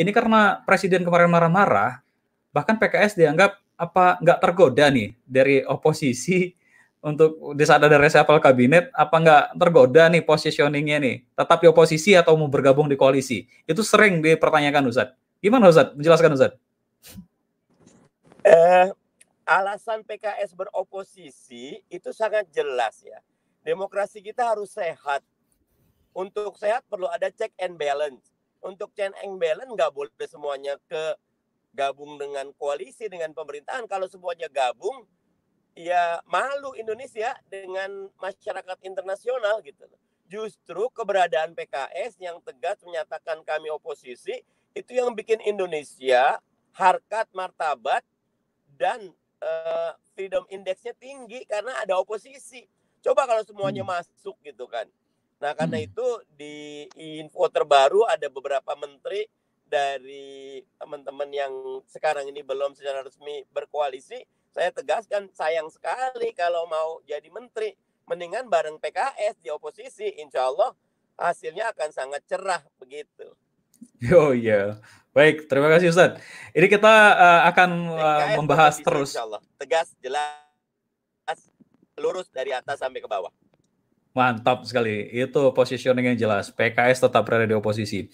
Ini 0.00 0.10
karena 0.16 0.64
presiden 0.64 1.04
kemarin 1.04 1.28
marah-marah 1.28 2.00
bahkan 2.56 2.80
PKS 2.80 3.20
dianggap 3.20 3.65
apa 3.76 4.16
nggak 4.20 4.38
tergoda 4.40 4.88
nih 4.88 5.12
dari 5.24 5.60
oposisi 5.64 6.52
untuk 7.04 7.54
di 7.54 7.64
saat 7.68 7.84
ada 7.84 8.00
reshuffle 8.00 8.40
kabinet 8.40 8.88
apa 8.96 9.16
nggak 9.20 9.44
tergoda 9.60 10.08
nih 10.08 10.24
positioningnya 10.24 10.96
nih 10.98 11.16
tetap 11.36 11.60
di 11.60 11.68
oposisi 11.68 12.16
atau 12.16 12.34
mau 12.40 12.48
bergabung 12.48 12.88
di 12.88 12.96
koalisi 12.96 13.44
itu 13.68 13.82
sering 13.84 14.24
dipertanyakan 14.24 14.88
Ustaz 14.88 15.12
gimana 15.38 15.68
Ustaz 15.68 15.92
menjelaskan 15.92 16.32
Ustaz 16.34 16.52
Eh, 18.46 18.88
alasan 19.42 20.06
PKS 20.06 20.54
beroposisi 20.54 21.82
itu 21.90 22.10
sangat 22.14 22.46
jelas 22.54 23.02
ya. 23.02 23.18
Demokrasi 23.66 24.22
kita 24.22 24.46
harus 24.54 24.70
sehat. 24.70 25.18
Untuk 26.14 26.54
sehat 26.54 26.86
perlu 26.86 27.10
ada 27.10 27.26
check 27.34 27.50
and 27.58 27.74
balance. 27.74 28.30
Untuk 28.62 28.94
check 28.94 29.10
and 29.26 29.42
balance 29.42 29.66
nggak 29.66 29.90
boleh 29.90 30.14
semuanya 30.30 30.78
ke 30.86 31.18
gabung 31.76 32.16
dengan 32.16 32.48
koalisi 32.56 33.12
dengan 33.12 33.36
pemerintahan. 33.36 33.84
Kalau 33.84 34.08
semuanya 34.08 34.48
gabung, 34.48 35.04
ya 35.76 36.24
malu 36.24 36.72
Indonesia 36.80 37.36
dengan 37.52 38.08
masyarakat 38.16 38.80
internasional 38.88 39.60
gitu. 39.60 39.84
Justru 40.26 40.88
keberadaan 40.90 41.52
PKS 41.52 42.18
yang 42.18 42.40
tegas 42.42 42.80
menyatakan 42.82 43.44
kami 43.44 43.68
oposisi 43.68 44.40
itu 44.72 44.90
yang 44.96 45.12
bikin 45.12 45.38
Indonesia 45.44 46.40
harkat 46.74 47.28
martabat 47.36 48.02
dan 48.74 49.12
uh, 49.40 49.92
freedom 50.16 50.44
indexnya 50.48 50.96
tinggi 50.96 51.44
karena 51.44 51.76
ada 51.84 52.00
oposisi. 52.00 52.64
Coba 53.04 53.28
kalau 53.28 53.44
semuanya 53.44 53.84
hmm. 53.84 53.92
masuk 53.92 54.36
gitu 54.42 54.66
kan. 54.66 54.88
Nah 55.38 55.52
karena 55.52 55.78
hmm. 55.78 55.86
itu 55.92 56.06
di 56.34 56.88
info 57.20 57.46
terbaru 57.52 58.08
ada 58.08 58.26
beberapa 58.32 58.72
menteri 58.74 59.28
dari 59.66 60.62
teman-teman 60.78 61.28
yang 61.30 61.52
sekarang 61.90 62.30
ini 62.30 62.40
belum 62.42 62.74
secara 62.78 63.02
resmi 63.02 63.42
berkoalisi. 63.50 64.22
Saya 64.54 64.72
tegaskan 64.72 65.28
sayang 65.36 65.68
sekali 65.68 66.32
kalau 66.32 66.64
mau 66.70 67.02
jadi 67.04 67.26
menteri. 67.28 67.76
Mendingan 68.06 68.46
bareng 68.46 68.78
PKS 68.78 69.42
di 69.42 69.50
oposisi. 69.50 70.06
Insya 70.22 70.46
Allah 70.46 70.70
hasilnya 71.18 71.74
akan 71.74 71.90
sangat 71.90 72.22
cerah 72.24 72.62
begitu. 72.78 73.34
Oh 74.12 74.36
iya. 74.36 74.76
Baik, 75.16 75.48
terima 75.48 75.72
kasih 75.72 75.88
Ustaz. 75.88 76.20
Ini 76.52 76.68
kita 76.68 76.94
uh, 77.16 77.42
akan 77.48 77.70
uh, 77.96 78.24
membahas 78.36 78.76
terus. 78.76 79.16
Tegas, 79.56 79.96
jelas, 80.04 81.40
lurus 81.96 82.28
dari 82.28 82.52
atas 82.52 82.84
sampai 82.84 83.00
ke 83.00 83.08
bawah. 83.08 83.32
Mantap 84.16 84.64
sekali. 84.64 85.12
Itu 85.12 85.52
positioning 85.52 86.08
yang 86.08 86.16
jelas. 86.16 86.48
PKS 86.48 87.04
tetap 87.04 87.28
berada 87.28 87.44
di 87.44 87.52
oposisi. 87.52 88.08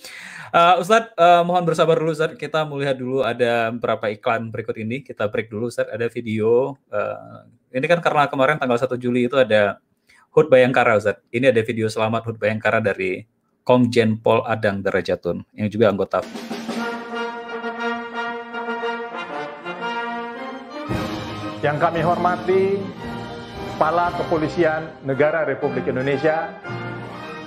Uh, 0.51 0.83
Ustadz, 0.83 1.15
uh, 1.15 1.47
mohon 1.47 1.63
bersabar 1.63 1.95
dulu 1.95 2.11
Ustadz. 2.11 2.35
Kita 2.35 2.67
melihat 2.67 2.99
dulu 2.99 3.23
ada 3.23 3.71
beberapa 3.71 4.11
iklan 4.11 4.51
berikut 4.51 4.75
ini. 4.83 5.07
Kita 5.07 5.31
break 5.31 5.47
dulu 5.47 5.71
Ustadz. 5.71 5.95
Ada 5.95 6.11
video. 6.11 6.75
Uh, 6.91 7.47
ini 7.71 7.87
kan 7.87 8.03
karena 8.03 8.27
kemarin 8.27 8.59
tanggal 8.59 8.83
1 8.83 8.99
Juli 8.99 9.31
itu 9.31 9.39
ada 9.39 9.79
HUT 10.35 10.51
Bayangkara 10.51 10.99
Ustadz. 10.99 11.23
Ini 11.31 11.55
ada 11.55 11.63
video 11.63 11.87
selamat 11.87 12.27
HUT 12.27 12.37
Bayangkara 12.43 12.83
dari 12.83 13.23
Komjen 13.63 14.19
Pol 14.19 14.43
Adang 14.43 14.83
Derajatun 14.83 15.47
yang 15.55 15.71
juga 15.71 15.87
anggota 15.95 16.19
Yang 21.63 21.77
kami 21.79 22.01
hormati 22.03 22.63
Kepala 23.73 24.13
Kepolisian 24.21 25.01
Negara 25.03 25.49
Republik 25.49 25.89
Indonesia 25.89 26.61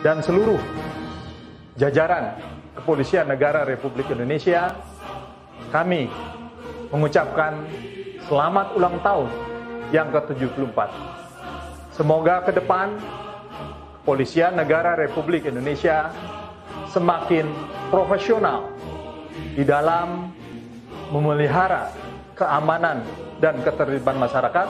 dan 0.01 0.25
seluruh 0.25 0.57
jajaran 1.77 2.33
Kepolisian 2.73 3.29
Negara 3.29 3.61
Republik 3.61 4.09
Indonesia, 4.09 4.73
kami 5.69 6.09
mengucapkan 6.89 7.65
selamat 8.25 8.73
ulang 8.73 8.97
tahun 9.05 9.29
yang 9.93 10.09
ke-74. 10.09 10.79
Semoga 11.93 12.41
ke 12.43 12.51
depan 12.57 12.97
Kepolisian 14.01 14.57
Negara 14.57 14.97
Republik 14.97 15.45
Indonesia 15.45 16.09
semakin 16.89 17.47
profesional 17.93 18.69
di 19.53 19.61
dalam 19.61 20.33
memelihara 21.09 21.93
keamanan 22.33 23.05
dan 23.39 23.61
keterlibatan 23.61 24.19
masyarakat, 24.19 24.67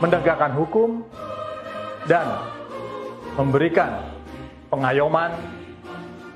menegakkan 0.00 0.56
hukum, 0.56 1.04
dan 2.08 2.24
memberikan 3.36 4.00
pengayoman, 4.72 5.30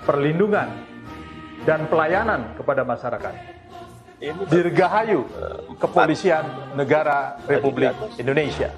perlindungan, 0.04 0.68
dan 1.64 1.88
pelayanan 1.88 2.52
kepada 2.60 2.84
masyarakat. 2.84 3.34
Dirgahayu 4.48 5.26
Kepolisian 5.76 6.76
Negara 6.76 7.40
Republik 7.44 7.92
Indonesia. 8.16 8.72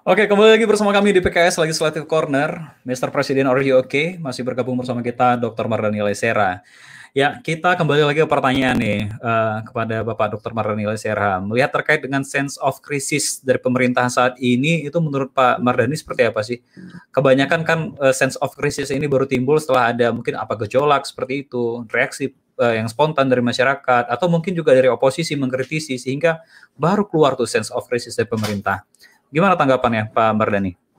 Oke, 0.00 0.24
kembali 0.24 0.56
lagi 0.56 0.64
bersama 0.64 0.96
kami 0.96 1.12
di 1.12 1.20
PKS 1.20 1.60
Legislative 1.60 2.08
Corner. 2.08 2.80
Mr. 2.88 3.12
Presiden, 3.12 3.44
are 3.44 3.60
you 3.60 3.76
okay? 3.76 4.16
Masih 4.16 4.40
bergabung 4.40 4.80
bersama 4.80 5.04
kita 5.04 5.36
Dr. 5.36 5.68
Mardani 5.68 6.00
Lesera. 6.00 6.64
Ya, 7.10 7.42
kita 7.42 7.74
kembali 7.74 8.06
lagi 8.06 8.22
ke 8.22 8.28
pertanyaan 8.30 8.78
nih 8.78 9.10
uh, 9.18 9.66
kepada 9.66 10.06
Bapak 10.06 10.38
Dr. 10.38 10.54
Mardani 10.54 10.86
Lesera. 10.86 11.42
Melihat 11.42 11.74
terkait 11.74 11.98
dengan 12.06 12.22
sense 12.22 12.54
of 12.62 12.78
crisis 12.78 13.42
dari 13.42 13.58
pemerintah 13.58 14.06
saat 14.06 14.38
ini, 14.38 14.86
itu 14.86 14.94
menurut 15.02 15.34
Pak 15.34 15.58
Mardani 15.58 15.98
seperti 15.98 16.30
apa 16.30 16.46
sih? 16.46 16.62
Kebanyakan 17.10 17.66
kan 17.66 17.78
uh, 17.98 18.14
sense 18.14 18.38
of 18.38 18.54
crisis 18.54 18.94
ini 18.94 19.10
baru 19.10 19.26
timbul 19.26 19.58
setelah 19.58 19.90
ada 19.90 20.14
mungkin 20.14 20.38
apa 20.38 20.54
gejolak 20.62 21.02
seperti 21.02 21.50
itu, 21.50 21.82
reaksi 21.90 22.30
uh, 22.62 22.78
yang 22.78 22.86
spontan 22.86 23.26
dari 23.26 23.42
masyarakat, 23.42 24.06
atau 24.06 24.30
mungkin 24.30 24.54
juga 24.54 24.70
dari 24.70 24.86
oposisi 24.86 25.34
mengkritisi, 25.34 25.98
sehingga 25.98 26.46
baru 26.78 27.10
keluar 27.10 27.34
tuh 27.34 27.50
sense 27.50 27.74
of 27.74 27.90
crisis 27.90 28.14
dari 28.14 28.30
pemerintah. 28.30 28.86
Gimana 29.34 29.58
tanggapannya 29.58 30.14
Pak 30.14 30.30
Mardani? 30.38 30.89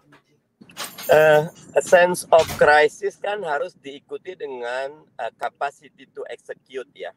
Uh, 1.12 1.48
a 1.76 1.82
sense 1.84 2.24
of 2.32 2.46
crisis 2.56 3.20
kan 3.20 3.44
harus 3.44 3.76
diikuti 3.80 4.36
dengan 4.38 5.04
uh, 5.20 5.32
capacity 5.36 6.08
to 6.12 6.24
execute 6.32 6.88
ya. 6.96 7.12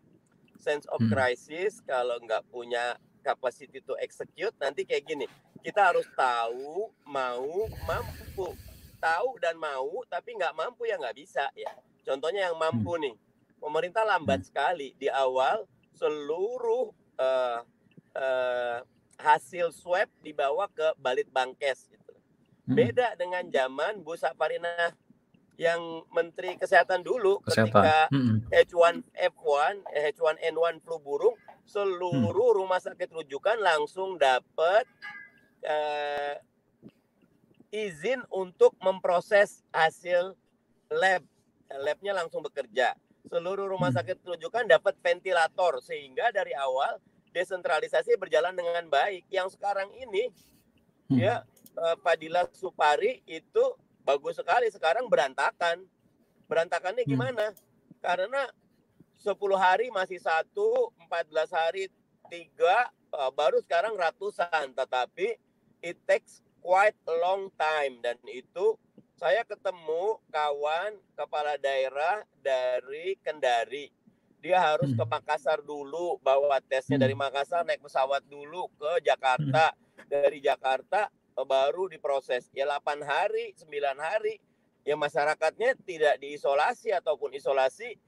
Sense 0.58 0.88
of 0.90 1.02
hmm. 1.04 1.10
crisis 1.12 1.84
kalau 1.84 2.16
nggak 2.22 2.42
punya 2.48 2.96
capacity 3.20 3.80
to 3.84 3.94
execute 4.00 4.54
nanti 4.58 4.84
kayak 4.84 5.04
gini. 5.04 5.26
Kita 5.64 5.92
harus 5.92 6.04
tahu, 6.12 6.92
mau, 7.08 7.68
mampu. 7.88 8.52
Tahu 9.00 9.36
dan 9.36 9.60
mau 9.60 10.00
tapi 10.08 10.32
nggak 10.32 10.56
mampu 10.56 10.88
ya 10.88 10.96
nggak 10.96 11.16
bisa 11.16 11.44
ya. 11.52 11.72
Contohnya 12.04 12.48
yang 12.48 12.56
mampu 12.56 12.96
hmm. 12.96 13.02
nih. 13.04 13.14
Pemerintah 13.60 14.04
lambat 14.04 14.44
hmm. 14.44 14.48
sekali 14.48 14.88
di 14.96 15.08
awal 15.08 15.64
seluruh 15.94 16.92
uh, 17.16 17.60
uh, 18.16 18.78
hasil 19.20 19.70
swab 19.70 20.10
dibawa 20.20 20.68
ke 20.72 20.92
Balit 20.98 21.28
Bangkes. 21.30 21.88
Beda 22.64 23.12
dengan 23.20 23.44
zaman 23.52 24.00
Bu 24.00 24.16
Saparina 24.16 24.92
yang 25.54 26.02
Menteri 26.10 26.58
Kesehatan 26.58 27.06
dulu 27.06 27.38
Kesehatan. 27.44 27.70
ketika 27.70 27.96
hmm. 28.10 28.38
H1F1, 28.50 29.74
H1N1 29.86 30.74
flu 30.82 30.96
burung, 30.98 31.36
seluruh 31.68 32.34
hmm. 32.34 32.58
rumah 32.58 32.80
sakit 32.82 33.06
rujukan 33.14 33.60
langsung 33.62 34.18
dapat 34.18 34.88
uh, 35.62 36.34
izin 37.70 38.22
untuk 38.30 38.74
memproses 38.82 39.62
hasil 39.70 40.34
lab. 40.90 41.22
Labnya 41.74 42.14
langsung 42.14 42.42
bekerja. 42.44 42.94
Seluruh 43.26 43.66
rumah 43.66 43.90
hmm. 43.90 43.98
sakit 43.98 44.18
rujukan 44.26 44.66
dapat 44.66 44.94
ventilator 45.00 45.78
sehingga 45.82 46.30
dari 46.34 46.54
awal 46.54 46.98
desentralisasi 47.34 48.14
berjalan 48.18 48.54
dengan 48.54 48.86
baik. 48.90 49.26
Yang 49.30 49.58
sekarang 49.58 49.90
ini 49.94 50.30
hmm. 51.10 51.18
ya 51.18 51.42
uh, 51.78 51.96
Padilla 52.00 52.46
Supari 52.54 53.22
itu 53.26 53.64
bagus 54.04 54.38
sekali 54.38 54.68
sekarang 54.70 55.08
berantakan. 55.08 55.82
Berantakannya 56.46 57.04
hmm. 57.04 57.10
gimana? 57.10 57.44
Hmm. 57.50 57.60
Karena 58.04 58.42
10 59.24 59.34
hari 59.56 59.88
masih 59.88 60.20
satu, 60.20 60.92
14 61.08 61.48
hari 61.48 61.88
tiga, 62.28 62.92
uh, 63.16 63.32
baru 63.32 63.58
sekarang 63.64 63.96
ratusan. 63.96 64.76
Tetapi 64.76 65.40
it 65.80 65.96
takes 66.04 66.44
quite 66.60 66.96
a 67.08 67.14
long 67.20 67.48
time 67.56 68.00
dan 68.00 68.16
itu 68.28 68.76
saya 69.14 69.46
ketemu 69.46 70.18
kawan 70.28 70.96
kepala 71.16 71.56
daerah 71.56 72.24
dari 72.44 73.16
Kendari. 73.24 73.88
Dia 74.44 74.60
harus 74.60 74.92
hmm. 74.92 75.00
ke 75.00 75.04
Makassar 75.08 75.64
dulu, 75.64 76.20
bawa 76.20 76.60
tesnya 76.60 77.00
hmm. 77.00 77.04
dari 77.08 77.16
Makassar, 77.16 77.64
naik 77.64 77.80
pesawat 77.80 78.20
dulu 78.28 78.68
ke 78.76 79.00
Jakarta. 79.00 79.72
Hmm. 79.72 79.82
Dari 80.04 80.36
Jakarta 80.44 81.08
baru 81.42 81.90
diproses. 81.90 82.46
Ya 82.54 82.70
8 82.70 83.02
hari, 83.02 83.58
9 83.58 83.98
hari, 83.98 84.38
ya 84.86 84.94
masyarakatnya 84.94 85.74
tidak 85.82 86.22
diisolasi 86.22 86.94
ataupun 86.94 87.34
isolasi 87.34 87.98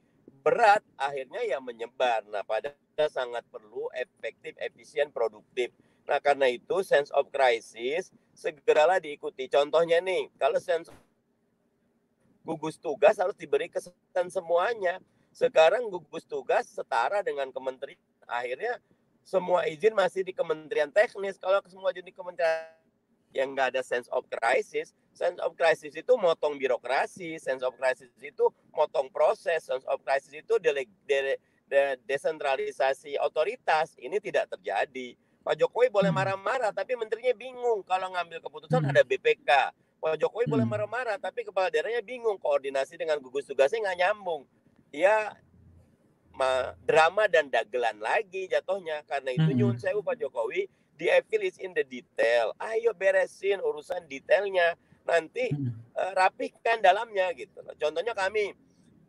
berat 0.46 0.86
akhirnya 0.94 1.42
ya 1.42 1.58
menyebar. 1.58 2.22
Nah, 2.30 2.46
pada 2.46 2.70
sangat 3.10 3.42
perlu 3.50 3.90
efektif, 3.98 4.54
efisien, 4.62 5.10
produktif. 5.10 5.74
Nah, 6.06 6.22
karena 6.22 6.46
itu 6.46 6.86
sense 6.86 7.10
of 7.10 7.28
crisis 7.34 8.14
segeralah 8.30 9.02
diikuti. 9.02 9.50
Contohnya 9.50 9.98
nih, 9.98 10.30
kalau 10.38 10.62
sense 10.62 10.86
gugus 12.46 12.78
tugas 12.78 13.18
harus 13.18 13.34
diberi 13.34 13.66
kesempatan 13.66 14.30
semuanya. 14.30 15.02
Sekarang 15.34 15.90
gugus 15.90 16.24
tugas 16.24 16.70
setara 16.70 17.20
dengan 17.26 17.50
kementerian. 17.50 17.98
Akhirnya 18.24 18.78
semua 19.26 19.66
izin 19.66 19.92
masih 19.92 20.22
di 20.22 20.30
kementerian 20.30 20.88
teknis. 20.94 21.36
Kalau 21.42 21.58
semua 21.66 21.90
jadi 21.90 22.08
kementerian 22.14 22.85
yang 23.36 23.52
nggak 23.52 23.76
ada 23.76 23.82
sense 23.84 24.08
of 24.08 24.24
crisis, 24.32 24.96
sense 25.12 25.36
of 25.44 25.52
crisis 25.60 25.92
itu 25.92 26.16
motong 26.16 26.56
birokrasi, 26.56 27.36
sense 27.36 27.60
of 27.60 27.76
crisis 27.76 28.08
itu 28.24 28.48
motong 28.72 29.12
proses, 29.12 29.68
sense 29.68 29.84
of 29.84 30.00
crisis 30.00 30.32
itu 30.32 30.56
dele, 30.56 30.88
de, 31.04 31.36
de, 31.68 32.00
desentralisasi 32.08 33.20
otoritas. 33.20 33.92
Ini 34.00 34.16
tidak 34.24 34.56
terjadi. 34.56 35.12
Pak 35.44 35.54
Jokowi 35.60 35.92
boleh 35.92 36.10
hmm. 36.10 36.18
marah-marah, 36.18 36.72
tapi 36.72 36.96
menterinya 36.96 37.36
bingung 37.36 37.84
kalau 37.84 38.08
ngambil 38.10 38.40
keputusan 38.40 38.82
hmm. 38.82 38.90
ada 38.96 39.02
BPK. 39.04 39.50
Pak 40.00 40.16
Jokowi 40.16 40.48
hmm. 40.48 40.54
boleh 40.56 40.66
marah-marah, 40.66 41.16
tapi 41.20 41.44
kepala 41.44 41.68
daerahnya 41.68 42.00
bingung 42.00 42.40
koordinasi 42.40 42.96
dengan 42.96 43.20
gugus 43.20 43.46
tugasnya 43.46 43.84
nggak 43.84 43.98
nyambung. 44.00 44.42
Ya 44.90 45.36
drama 46.84 47.30
dan 47.30 47.48
dagelan 47.48 47.96
lagi 48.02 48.48
jatuhnya. 48.50 49.04
Karena 49.06 49.32
itu 49.32 49.50
hmm. 49.52 49.58
nyun 49.58 49.76
sewu 49.78 50.02
Pak 50.02 50.18
Jokowi, 50.20 50.68
the 50.96 51.12
evil 51.12 51.42
is 51.44 51.56
in 51.60 51.72
the 51.76 51.84
detail. 51.84 52.52
Ayo 52.60 52.92
beresin 52.96 53.60
urusan 53.60 54.04
detailnya. 54.08 54.76
Nanti 55.06 55.54
uh, 55.94 56.12
rapihkan 56.18 56.82
dalamnya 56.82 57.30
gitu. 57.38 57.62
Contohnya 57.78 58.12
kami 58.16 58.52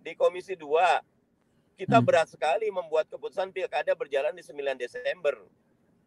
di 0.05 0.13
Komisi 0.13 0.53
2 0.53 1.77
kita 1.77 1.97
hmm. 2.01 2.05
berat 2.05 2.27
sekali 2.29 2.69
membuat 2.69 3.09
keputusan 3.09 3.49
pilkada 3.49 3.97
berjalan 3.97 4.33
di 4.37 4.45
9 4.45 4.77
Desember. 4.77 5.35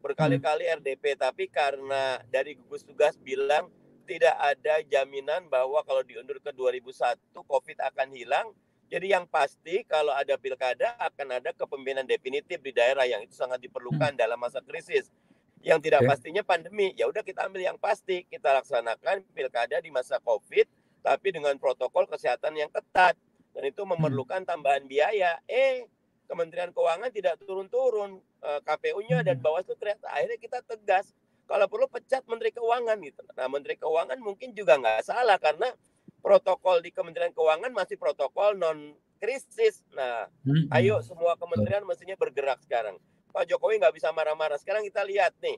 Berkali-kali 0.00 0.70
hmm. 0.70 0.76
RDP 0.80 1.04
tapi 1.18 1.50
karena 1.50 2.22
dari 2.30 2.54
gugus 2.54 2.86
tugas 2.86 3.18
bilang 3.18 3.68
tidak 4.06 4.34
ada 4.38 4.82
jaminan 4.86 5.46
bahwa 5.50 5.82
kalau 5.86 6.02
diundur 6.02 6.38
ke 6.42 6.50
2001 6.54 7.18
Covid 7.34 7.78
akan 7.78 8.08
hilang 8.10 8.50
jadi 8.90 9.06
yang 9.14 9.24
pasti 9.30 9.86
kalau 9.86 10.10
ada 10.10 10.34
pilkada 10.34 10.98
akan 10.98 11.38
ada 11.38 11.54
kepemimpinan 11.54 12.02
definitif 12.02 12.58
di 12.58 12.74
daerah 12.74 13.06
yang 13.06 13.22
itu 13.22 13.38
sangat 13.38 13.62
diperlukan 13.62 14.18
dalam 14.18 14.34
masa 14.34 14.58
krisis. 14.66 15.14
Yang 15.60 15.78
tidak 15.90 16.00
okay. 16.04 16.10
pastinya 16.10 16.42
pandemi. 16.42 16.96
Ya 16.96 17.04
udah 17.06 17.20
kita 17.20 17.44
ambil 17.44 17.60
yang 17.62 17.76
pasti, 17.76 18.24
kita 18.28 18.50
laksanakan 18.60 19.24
pilkada 19.36 19.76
di 19.80 19.92
masa 19.92 20.16
Covid 20.24 20.66
tapi 21.00 21.32
dengan 21.32 21.56
protokol 21.56 22.04
kesehatan 22.04 22.60
yang 22.60 22.68
ketat 22.68 23.16
dan 23.56 23.62
itu 23.64 23.82
hmm. 23.82 23.96
memerlukan 23.96 24.44
tambahan 24.44 24.84
biaya. 24.86 25.40
Eh, 25.48 25.88
Kementerian 26.30 26.70
Keuangan 26.70 27.10
tidak 27.10 27.42
turun-turun, 27.42 28.22
eh, 28.44 28.60
KPU-nya 28.62 29.26
dan 29.26 29.40
hmm. 29.40 29.44
Bawaslu 29.44 29.74
ternyata 29.74 30.06
akhirnya 30.14 30.38
kita 30.38 30.58
tegas 30.62 31.10
kalau 31.50 31.66
perlu 31.66 31.90
pecat 31.90 32.22
Menteri 32.30 32.54
Keuangan 32.54 32.94
gitu. 33.02 33.26
Nah, 33.34 33.50
Menteri 33.50 33.74
Keuangan 33.74 34.18
mungkin 34.22 34.54
juga 34.54 34.78
nggak 34.78 35.02
salah 35.02 35.34
karena 35.42 35.74
protokol 36.22 36.78
di 36.78 36.94
Kementerian 36.94 37.34
Keuangan 37.34 37.74
masih 37.74 37.98
protokol 37.98 38.54
non 38.54 38.94
krisis. 39.18 39.82
Nah, 39.92 40.30
hmm. 40.46 40.70
ayo 40.70 41.02
semua 41.02 41.34
kementerian 41.36 41.82
mestinya 41.82 42.14
bergerak 42.14 42.62
sekarang. 42.62 42.96
Pak 43.30 43.46
Jokowi 43.46 43.78
nggak 43.78 43.94
bisa 43.94 44.10
marah-marah. 44.10 44.58
Sekarang 44.58 44.82
kita 44.82 45.02
lihat 45.06 45.32
nih, 45.40 45.56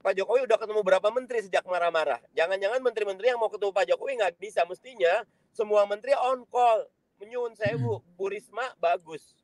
Pak 0.00 0.16
Jokowi 0.16 0.48
udah 0.48 0.56
ketemu 0.56 0.80
berapa 0.80 1.08
menteri 1.12 1.44
sejak 1.44 1.64
marah-marah. 1.68 2.20
Jangan-jangan 2.32 2.80
menteri-menteri 2.80 3.36
yang 3.36 3.40
mau 3.40 3.52
ketemu 3.52 3.72
Pak 3.72 3.84
Jokowi 3.88 4.12
nggak 4.16 4.34
bisa. 4.40 4.64
Mestinya 4.64 5.24
semua 5.52 5.84
menteri 5.84 6.16
on 6.16 6.48
call. 6.48 6.88
Menyun 7.20 7.52
sewu, 7.52 8.00
hmm. 8.00 8.16
Bu 8.16 8.32
Risma 8.32 8.72
bagus. 8.80 9.36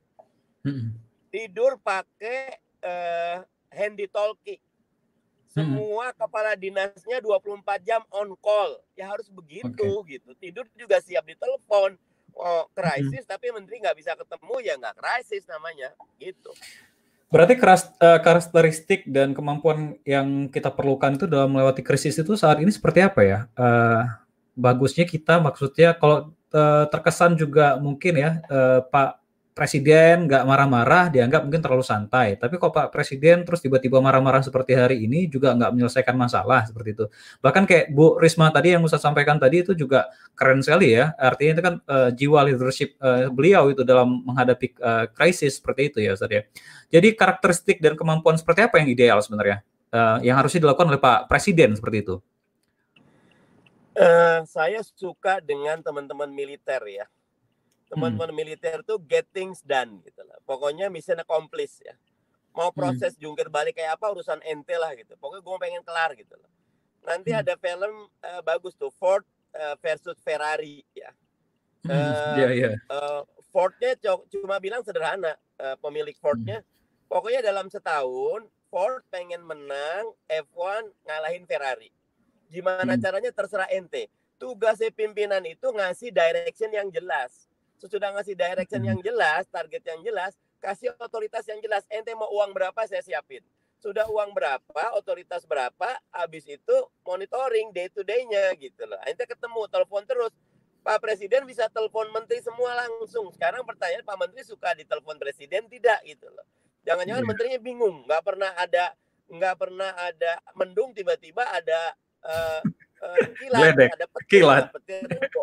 Hmm. 0.64 0.96
Tidur 1.28 1.76
pakai 1.84 2.56
uh, 2.80 3.44
handy 3.68 4.08
talkie. 4.08 4.60
Hmm. 5.56 5.72
semua 5.72 6.12
kepala 6.12 6.52
dinasnya 6.52 7.20
24 7.24 7.80
jam 7.84 8.04
on 8.12 8.32
call. 8.40 8.80
Ya 8.92 9.08
harus 9.08 9.28
begitu 9.32 9.72
okay. 10.04 10.20
gitu. 10.20 10.30
Tidur 10.36 10.64
juga 10.72 11.00
siap 11.00 11.24
ditelepon. 11.24 11.96
Oh, 12.36 12.68
krisis 12.76 13.24
hmm. 13.24 13.32
tapi 13.32 13.48
menteri 13.48 13.80
nggak 13.80 13.96
bisa 13.96 14.12
ketemu 14.12 14.54
ya 14.60 14.76
nggak 14.76 14.96
krisis 15.00 15.48
namanya 15.48 15.88
gitu. 16.20 16.52
Berarti 17.32 17.58
keras, 17.58 17.90
uh, 17.98 18.20
karakteristik 18.22 19.08
dan 19.08 19.34
kemampuan 19.34 19.98
yang 20.06 20.46
kita 20.52 20.70
perlukan 20.70 21.16
itu 21.16 21.26
dalam 21.26 21.50
melewati 21.50 21.82
krisis 21.82 22.14
itu 22.14 22.38
saat 22.38 22.62
ini 22.62 22.70
seperti 22.70 23.02
apa 23.02 23.20
ya? 23.24 23.38
Uh, 23.58 24.04
bagusnya 24.54 25.08
kita 25.08 25.42
maksudnya 25.42 25.96
kalau 25.98 26.30
uh, 26.54 26.84
terkesan 26.86 27.34
juga 27.34 27.80
mungkin 27.82 28.14
ya 28.14 28.30
uh, 28.46 28.80
Pak 28.84 29.25
presiden 29.56 30.28
nggak 30.28 30.44
marah-marah 30.44 31.08
dianggap 31.08 31.48
mungkin 31.48 31.64
terlalu 31.64 31.80
santai. 31.80 32.36
Tapi 32.36 32.60
kok 32.60 32.76
Pak 32.76 32.92
Presiden 32.92 33.40
terus 33.40 33.64
tiba-tiba 33.64 34.04
marah-marah 34.04 34.44
seperti 34.44 34.76
hari 34.76 35.08
ini 35.08 35.24
juga 35.32 35.56
nggak 35.56 35.72
menyelesaikan 35.72 36.12
masalah 36.12 36.68
seperti 36.68 36.92
itu. 36.92 37.04
Bahkan 37.40 37.64
kayak 37.64 37.88
Bu 37.88 38.20
Risma 38.20 38.52
tadi 38.52 38.76
yang 38.76 38.84
Ustaz 38.84 39.00
sampaikan 39.00 39.40
tadi 39.40 39.64
itu 39.64 39.72
juga 39.72 40.12
keren 40.36 40.60
sekali 40.60 40.92
ya. 40.92 41.16
Artinya 41.16 41.52
itu 41.56 41.62
kan 41.64 41.74
uh, 41.88 42.12
jiwa 42.12 42.44
leadership 42.44 43.00
uh, 43.00 43.32
beliau 43.32 43.72
itu 43.72 43.80
dalam 43.80 44.20
menghadapi 44.28 44.76
uh, 44.76 45.08
krisis 45.16 45.56
seperti 45.56 45.88
itu 45.88 45.98
ya 46.04 46.12
Ustaz 46.12 46.28
ya. 46.28 46.44
Jadi 46.92 47.16
karakteristik 47.16 47.80
dan 47.80 47.96
kemampuan 47.96 48.36
seperti 48.36 48.68
apa 48.68 48.76
yang 48.76 48.92
ideal 48.92 49.24
sebenarnya 49.24 49.64
uh, 49.88 50.20
yang 50.20 50.36
harusnya 50.36 50.68
dilakukan 50.68 50.92
oleh 50.92 51.00
Pak 51.00 51.32
Presiden 51.32 51.72
seperti 51.72 52.04
itu? 52.04 52.20
Uh, 53.96 54.44
saya 54.44 54.84
suka 54.84 55.40
dengan 55.40 55.80
teman-teman 55.80 56.28
militer 56.28 56.84
ya 56.84 57.08
teman-teman 57.86 58.30
hmm. 58.34 58.38
militer 58.38 58.82
tuh 58.82 58.98
get 59.06 59.26
things 59.30 59.62
done 59.62 60.02
gitu 60.02 60.22
lah. 60.26 60.38
Pokoknya 60.42 60.90
mission 60.90 61.18
accomplished 61.22 61.82
ya. 61.86 61.94
Mau 62.54 62.70
hmm. 62.70 62.78
proses 62.78 63.14
hmm. 63.14 63.22
jungkir 63.22 63.46
balik 63.46 63.78
kayak 63.78 63.94
apa 63.98 64.10
urusan 64.10 64.42
ente 64.42 64.74
lah 64.74 64.92
gitu. 64.98 65.14
Pokoknya 65.18 65.42
gue 65.46 65.56
pengen 65.62 65.82
kelar 65.86 66.10
gitu 66.18 66.34
lah. 66.34 66.50
Nanti 67.06 67.30
hmm. 67.30 67.40
ada 67.46 67.54
film 67.54 68.10
uh, 68.10 68.42
bagus 68.42 68.74
tuh 68.74 68.90
Ford 68.90 69.22
uh, 69.54 69.74
versus 69.78 70.18
Ferrari 70.18 70.82
ya. 70.90 71.10
Uh, 71.86 72.34
yeah, 72.34 72.50
yeah. 72.50 72.50
Iya. 72.50 72.70
Uh, 72.90 73.22
Fordnya 73.54 73.94
cuma 74.28 74.58
bilang 74.58 74.82
sederhana 74.82 75.38
uh, 75.62 75.78
pemilik 75.78 76.16
Fordnya. 76.18 76.60
Hmm. 76.60 76.68
Pokoknya 77.06 77.40
dalam 77.46 77.70
setahun 77.70 78.50
Ford 78.66 79.06
pengen 79.14 79.46
menang 79.46 80.10
F1 80.26 80.90
ngalahin 81.06 81.46
Ferrari. 81.46 81.94
Gimana 82.50 82.98
hmm. 82.98 83.02
caranya 83.02 83.30
terserah 83.30 83.70
ente. 83.70 84.10
Tugasnya 84.36 84.90
pimpinan 84.90 85.40
itu 85.46 85.70
ngasih 85.70 86.12
direction 86.12 86.68
yang 86.74 86.90
jelas 86.92 87.46
sesudah 87.76 88.12
ngasih 88.16 88.34
direction 88.36 88.82
yang 88.84 88.98
jelas, 89.00 89.48
target 89.48 89.82
yang 89.84 90.00
jelas, 90.04 90.36
kasih 90.60 90.92
otoritas 91.00 91.44
yang 91.48 91.60
jelas. 91.60 91.84
Ente 91.92 92.12
mau 92.16 92.28
uang 92.32 92.52
berapa 92.56 92.80
saya 92.88 93.00
siapin. 93.04 93.44
Sudah 93.76 94.08
uang 94.08 94.32
berapa, 94.32 94.82
otoritas 94.96 95.44
berapa, 95.44 96.00
habis 96.10 96.48
itu 96.48 96.76
monitoring 97.04 97.70
day 97.76 97.92
to 97.92 98.00
day-nya 98.00 98.50
gitu 98.56 98.88
loh. 98.88 98.98
Ente 99.04 99.28
ketemu, 99.28 99.68
telepon 99.68 100.02
terus. 100.08 100.32
Pak 100.86 101.02
Presiden 101.02 101.42
bisa 101.50 101.66
telepon 101.66 102.06
menteri 102.14 102.38
semua 102.38 102.86
langsung. 102.86 103.26
Sekarang 103.34 103.66
pertanyaan 103.66 104.06
Pak 104.06 104.16
Menteri 104.22 104.46
suka 104.46 104.70
ditelepon 104.70 105.18
Presiden 105.18 105.66
tidak 105.66 105.98
gitu 106.06 106.30
loh. 106.30 106.46
Jangan-jangan 106.86 107.26
yeah. 107.26 107.30
menterinya 107.34 107.58
bingung, 107.58 108.06
nggak 108.06 108.22
pernah 108.22 108.54
ada 108.54 108.94
nggak 109.26 109.54
pernah 109.58 109.90
ada 109.98 110.38
mendung 110.54 110.94
tiba-tiba 110.94 111.42
ada 111.50 111.98
uh, 112.22 112.62
uh, 113.02 113.26
kilat, 113.36 113.74
ada 113.76 114.06
petir, 114.08 114.44
kilat. 114.44 114.64
petir, 114.72 115.02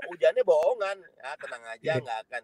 hujannya 0.10 0.44
bohongan. 0.46 0.98
Ya, 1.02 1.32
tenang 1.38 1.64
aja, 1.70 1.78
iya. 1.82 1.94
nggak 2.02 2.20
akan. 2.28 2.42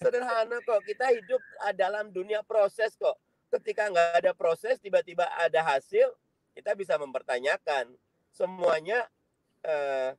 Sederhana 0.00 0.56
kok, 0.64 0.80
kita 0.84 1.06
hidup 1.12 1.42
ah, 1.64 1.74
dalam 1.74 2.12
dunia 2.12 2.40
proses 2.44 2.94
kok. 2.96 3.16
Ketika 3.52 3.88
nggak 3.88 4.24
ada 4.24 4.32
proses, 4.32 4.80
tiba-tiba 4.82 5.24
ada 5.38 5.60
hasil, 5.62 6.12
kita 6.56 6.72
bisa 6.74 6.96
mempertanyakan. 6.96 7.92
Semuanya 8.32 9.06
uh, 9.64 10.12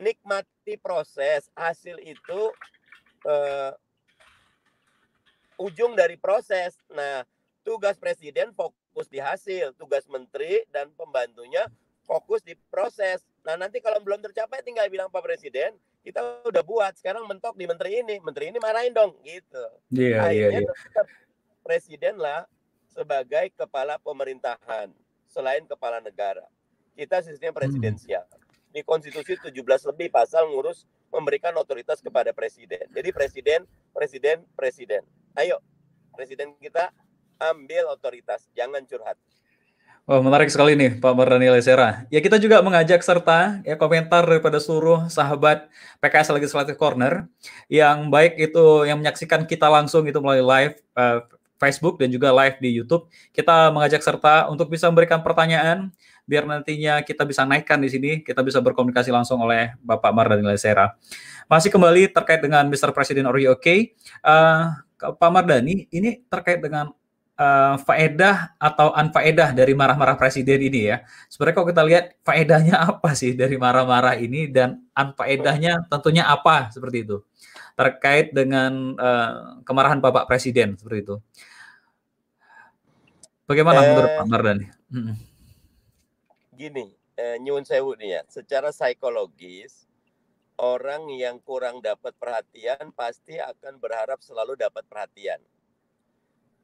nikmati 0.00 0.80
proses. 0.80 1.52
Hasil 1.52 2.00
itu 2.00 2.40
uh, 3.28 3.72
ujung 5.60 5.96
dari 5.96 6.16
proses. 6.16 6.76
Nah, 6.92 7.24
tugas 7.66 7.98
presiden 7.98 8.54
fokus 8.54 9.10
di 9.10 9.18
hasil, 9.18 9.74
tugas 9.74 10.06
menteri 10.06 10.62
dan 10.70 10.92
pembantunya 10.94 11.66
fokus 12.06 12.40
di 12.40 12.54
proses. 12.70 13.26
Nah 13.42 13.58
nanti 13.58 13.82
kalau 13.82 13.98
belum 14.00 14.22
tercapai 14.22 14.62
tinggal 14.62 14.86
bilang 14.88 15.10
Pak 15.10 15.20
Presiden, 15.20 15.74
kita 16.06 16.46
udah 16.46 16.62
buat. 16.62 16.94
Sekarang 16.94 17.26
mentok 17.26 17.58
di 17.58 17.66
menteri 17.66 18.00
ini, 18.00 18.22
menteri 18.22 18.54
ini 18.54 18.62
marahin 18.62 18.94
dong, 18.94 19.18
gitu. 19.26 19.66
Iya, 19.90 20.30
yeah, 20.30 20.54
iya, 20.54 20.62
iya. 20.62 20.72
Presiden 21.66 22.22
lah 22.22 22.46
sebagai 22.94 23.50
kepala 23.58 23.98
pemerintahan 23.98 24.94
selain 25.26 25.66
kepala 25.66 25.98
negara. 25.98 26.46
Kita 26.94 27.20
sistem 27.20 27.50
hmm. 27.52 27.58
presidensial. 27.58 28.24
Hmm. 28.24 28.70
Di 28.70 28.80
konstitusi 28.86 29.34
17 29.36 29.52
lebih 29.90 30.08
pasal 30.14 30.46
ngurus 30.48 30.86
memberikan 31.10 31.52
otoritas 31.58 31.98
kepada 31.98 32.30
presiden. 32.30 32.86
Jadi 32.94 33.10
presiden, 33.10 33.60
presiden, 33.90 34.46
presiden. 34.54 35.02
Ayo, 35.36 35.58
presiden 36.14 36.54
kita 36.62 36.94
ambil 37.36 37.92
otoritas, 37.92 38.48
jangan 38.56 38.84
curhat. 38.88 39.16
Oh, 40.06 40.22
menarik 40.22 40.46
sekali 40.46 40.78
nih 40.78 41.02
Pak 41.02 41.18
Mardani 41.18 41.50
Lesera. 41.50 42.06
Ya 42.14 42.22
kita 42.22 42.38
juga 42.38 42.62
mengajak 42.62 43.02
serta 43.02 43.58
ya 43.66 43.74
komentar 43.74 44.22
daripada 44.22 44.62
seluruh 44.62 45.10
sahabat 45.10 45.66
PKS 45.98 46.30
Legislative 46.30 46.78
Corner 46.78 47.26
yang 47.66 48.06
baik 48.06 48.38
itu 48.38 48.86
yang 48.86 49.02
menyaksikan 49.02 49.42
kita 49.50 49.66
langsung 49.66 50.06
itu 50.06 50.14
melalui 50.22 50.46
live 50.46 50.74
uh, 50.94 51.26
Facebook 51.58 51.98
dan 51.98 52.14
juga 52.14 52.30
live 52.30 52.54
di 52.62 52.70
YouTube. 52.78 53.10
Kita 53.34 53.74
mengajak 53.74 53.98
serta 53.98 54.46
untuk 54.46 54.70
bisa 54.70 54.86
memberikan 54.86 55.26
pertanyaan 55.26 55.90
biar 56.22 56.46
nantinya 56.46 57.02
kita 57.02 57.26
bisa 57.26 57.42
naikkan 57.42 57.82
di 57.82 57.90
sini, 57.90 58.10
kita 58.22 58.46
bisa 58.46 58.62
berkomunikasi 58.62 59.10
langsung 59.10 59.42
oleh 59.42 59.74
Bapak 59.82 60.14
Mardani 60.14 60.46
Lesera. 60.46 60.94
Masih 61.50 61.74
kembali 61.74 62.14
terkait 62.14 62.38
dengan 62.38 62.62
Mr. 62.70 62.94
President 62.94 63.26
Are 63.26 63.42
you 63.42 63.50
okay? 63.50 63.90
Uh, 64.22 64.70
Pak 65.02 65.30
Mardani, 65.34 65.90
ini 65.90 66.22
terkait 66.30 66.62
dengan 66.62 66.94
uh, 67.36 67.76
faedah 67.80 68.56
atau 68.56 68.92
unfaedah 68.96 69.52
dari 69.52 69.72
marah-marah 69.76 70.16
presiden 70.16 70.60
ini 70.60 70.90
ya. 70.92 71.04
Sebenarnya 71.28 71.56
kalau 71.56 71.68
kita 71.70 71.82
lihat 71.84 72.04
faedahnya 72.24 72.76
apa 72.90 73.12
sih 73.12 73.36
dari 73.36 73.56
marah-marah 73.60 74.16
ini 74.18 74.48
dan 74.50 74.82
unfaedahnya 74.96 75.86
tentunya 75.88 76.26
apa 76.26 76.72
seperti 76.72 77.06
itu 77.06 77.20
terkait 77.76 78.32
dengan 78.32 78.96
uh, 78.96 79.60
kemarahan 79.68 80.00
Bapak 80.00 80.24
Presiden 80.24 80.80
seperti 80.80 81.04
itu. 81.04 81.16
Bagaimana 83.44 83.84
uh, 83.84 83.86
menurut 83.92 84.10
Pak 84.16 84.26
Mardani? 84.26 84.66
Hmm. 84.88 85.14
Gini, 86.56 86.88
uh, 87.20 87.36
nyun 87.36 87.68
sewu 87.68 87.92
nih 88.00 88.16
ya, 88.16 88.20
secara 88.32 88.72
psikologis 88.72 89.84
orang 90.56 91.12
yang 91.12 91.36
kurang 91.44 91.84
dapat 91.84 92.16
perhatian 92.16 92.88
pasti 92.96 93.36
akan 93.36 93.76
berharap 93.76 94.24
selalu 94.24 94.56
dapat 94.56 94.88
perhatian 94.88 95.36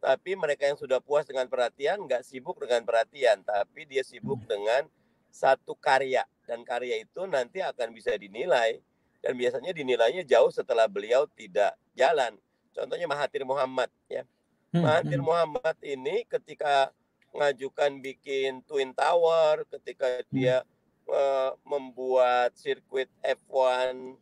tapi 0.03 0.35
mereka 0.35 0.67
yang 0.67 0.75
sudah 0.75 0.99
puas 0.99 1.23
dengan 1.23 1.47
perhatian 1.47 2.03
nggak 2.11 2.27
sibuk 2.27 2.59
dengan 2.59 2.83
perhatian. 2.83 3.47
Tapi 3.47 3.87
dia 3.87 4.03
sibuk 4.03 4.43
hmm. 4.43 4.51
dengan 4.51 4.83
satu 5.31 5.79
karya. 5.79 6.27
Dan 6.43 6.67
karya 6.67 6.99
itu 6.99 7.23
nanti 7.31 7.63
akan 7.63 7.95
bisa 7.95 8.11
dinilai. 8.19 8.83
Dan 9.23 9.39
biasanya 9.39 9.71
dinilainya 9.71 10.27
jauh 10.27 10.51
setelah 10.51 10.91
beliau 10.91 11.31
tidak 11.39 11.79
jalan. 11.95 12.35
Contohnya 12.75 13.07
Mahathir 13.07 13.47
Muhammad 13.47 13.87
ya. 14.11 14.27
Hmm, 14.75 14.83
Mahathir 14.83 15.23
hmm. 15.23 15.29
Muhammad 15.31 15.77
ini 15.87 16.27
ketika 16.27 16.91
mengajukan 17.31 18.03
bikin 18.03 18.67
Twin 18.67 18.91
Tower 18.99 19.63
ketika 19.71 20.27
dia 20.35 20.67
uh, 21.07 21.55
membuat 21.63 22.59
sirkuit 22.59 23.09
F1 23.23 24.19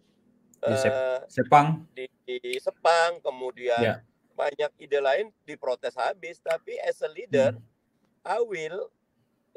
di 0.61 0.77
uh, 0.77 1.25
Sepang. 1.27 1.89
di, 1.97 2.07
di 2.23 2.61
Sepang 2.61 3.19
kemudian 3.25 3.81
yeah 3.81 3.99
banyak 4.41 4.73
ide 4.81 4.99
lain 5.05 5.29
diprotes 5.45 5.93
habis 6.01 6.41
tapi 6.41 6.81
as 6.81 6.97
a 7.05 7.11
leader 7.13 7.53
hmm. 7.53 7.69
I 8.25 8.41
will 8.41 8.89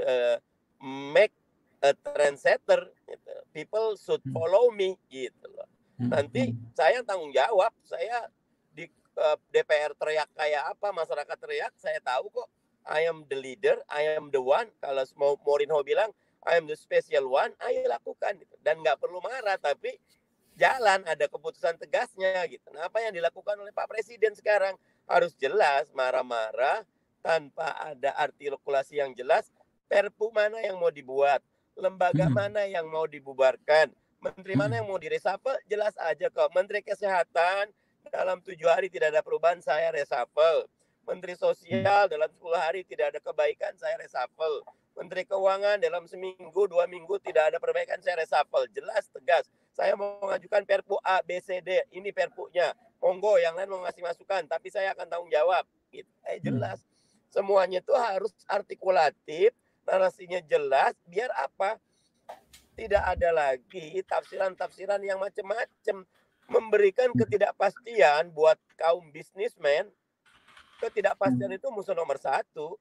uh, 0.03 0.37
make 0.83 1.31
a 1.79 1.95
trendsetter 1.95 2.91
gitu. 3.07 3.31
people 3.55 3.95
should 3.95 4.19
hmm. 4.27 4.35
follow 4.35 4.67
me 4.75 4.99
gitu 5.07 5.47
loh 5.55 5.67
hmm. 6.03 6.11
nanti 6.11 6.51
saya 6.75 6.99
tanggung 7.07 7.31
jawab 7.31 7.71
saya 7.87 8.27
di 8.75 8.91
uh, 9.15 9.35
eh, 9.35 9.37
DPR 9.55 9.95
teriak 9.95 10.27
kayak 10.35 10.75
apa 10.75 10.91
masyarakat 10.91 11.37
teriak 11.39 11.71
saya 11.79 12.03
tahu 12.03 12.27
kok 12.27 12.51
I 12.83 13.07
am 13.07 13.23
the 13.31 13.39
leader 13.39 13.79
I 13.87 14.19
am 14.19 14.27
the 14.27 14.43
one 14.43 14.67
kalau 14.83 15.07
mau 15.15 15.39
Mourinho 15.39 15.79
bilang 15.87 16.11
I 16.43 16.59
am 16.59 16.67
the 16.67 16.75
special 16.75 17.31
one 17.31 17.55
ayo 17.63 17.87
lakukan 17.87 18.35
gitu. 18.35 18.55
dan 18.59 18.83
nggak 18.83 18.99
perlu 18.99 19.23
marah 19.23 19.55
tapi 19.55 19.95
jalan, 20.57 21.01
ada 21.05 21.25
keputusan 21.27 21.77
tegasnya 21.81 22.45
gitu. 22.49 22.67
Nah, 22.73 22.87
apa 22.87 23.01
yang 23.01 23.13
dilakukan 23.13 23.57
oleh 23.57 23.73
Pak 23.73 23.89
Presiden 23.89 24.33
sekarang 24.37 24.77
harus 25.09 25.33
jelas, 25.37 25.89
marah-marah 25.91 26.85
tanpa 27.23 27.73
ada 27.81 28.13
artikulasi 28.19 28.99
yang 28.99 29.11
jelas. 29.15 29.49
Perpu 29.87 30.33
mana 30.33 30.57
yang 30.63 30.81
mau 30.81 30.89
dibuat, 30.89 31.43
lembaga 31.77 32.25
hmm. 32.25 32.33
mana 32.33 32.61
yang 32.65 32.89
mau 32.89 33.05
dibubarkan, 33.05 33.93
menteri 34.23 34.53
mana 34.57 34.73
hmm. 34.73 34.79
yang 34.81 34.87
mau 34.89 34.97
diresapel, 34.97 35.53
jelas 35.69 35.93
aja 36.01 36.33
kok. 36.33 36.49
Menteri 36.55 36.81
Kesehatan 36.81 37.69
dalam 38.09 38.41
tujuh 38.41 38.65
hari 38.65 38.89
tidak 38.89 39.13
ada 39.13 39.21
perubahan, 39.21 39.61
saya 39.61 39.93
resapel. 39.93 40.65
Menteri 41.03 41.35
Sosial 41.35 42.07
dalam 42.07 42.29
10 42.31 42.39
hari 42.55 42.81
tidak 42.87 43.15
ada 43.15 43.19
kebaikan, 43.19 43.75
saya 43.75 43.99
resapel. 43.99 44.63
Menteri 44.93 45.25
Keuangan 45.25 45.81
dalam 45.81 46.05
seminggu, 46.05 46.69
dua 46.69 46.85
minggu 46.85 47.17
tidak 47.19 47.49
ada 47.51 47.57
perbaikan, 47.57 47.97
saya 47.99 48.21
resapel. 48.21 48.69
Jelas, 48.69 49.09
tegas 49.09 49.49
saya 49.73 49.97
mau 49.97 50.21
mengajukan 50.21 50.61
perpu 50.69 51.01
A, 51.01 51.25
B, 51.25 51.41
C, 51.41 51.57
D. 51.65 51.81
Ini 51.89 52.13
perpunya. 52.13 52.77
Monggo, 53.01 53.41
yang 53.41 53.57
lain 53.57 53.73
mau 53.73 53.81
ngasih 53.83 54.05
masukan. 54.05 54.45
Tapi 54.45 54.69
saya 54.69 54.93
akan 54.93 55.09
tanggung 55.09 55.33
jawab. 55.33 55.65
Gitu. 55.89 56.07
Eh, 56.29 56.37
hmm. 56.37 56.45
jelas. 56.45 56.79
Semuanya 57.33 57.81
itu 57.81 57.93
harus 57.97 58.31
artikulatif. 58.45 59.49
Narasinya 59.89 60.39
jelas. 60.45 60.93
Biar 61.09 61.33
apa? 61.33 61.81
Tidak 62.77 63.01
ada 63.01 63.29
lagi 63.33 63.97
tafsiran-tafsiran 64.05 65.01
yang 65.01 65.17
macam-macam. 65.17 66.05
Memberikan 66.45 67.09
hmm. 67.09 67.17
ketidakpastian 67.25 68.29
buat 68.29 68.61
kaum 68.77 69.09
bisnismen. 69.09 69.89
Ketidakpastian 70.83 71.51
hmm. 71.55 71.59
itu 71.63 71.67
musuh 71.71 71.95
nomor 71.95 72.19
satu. 72.19 72.75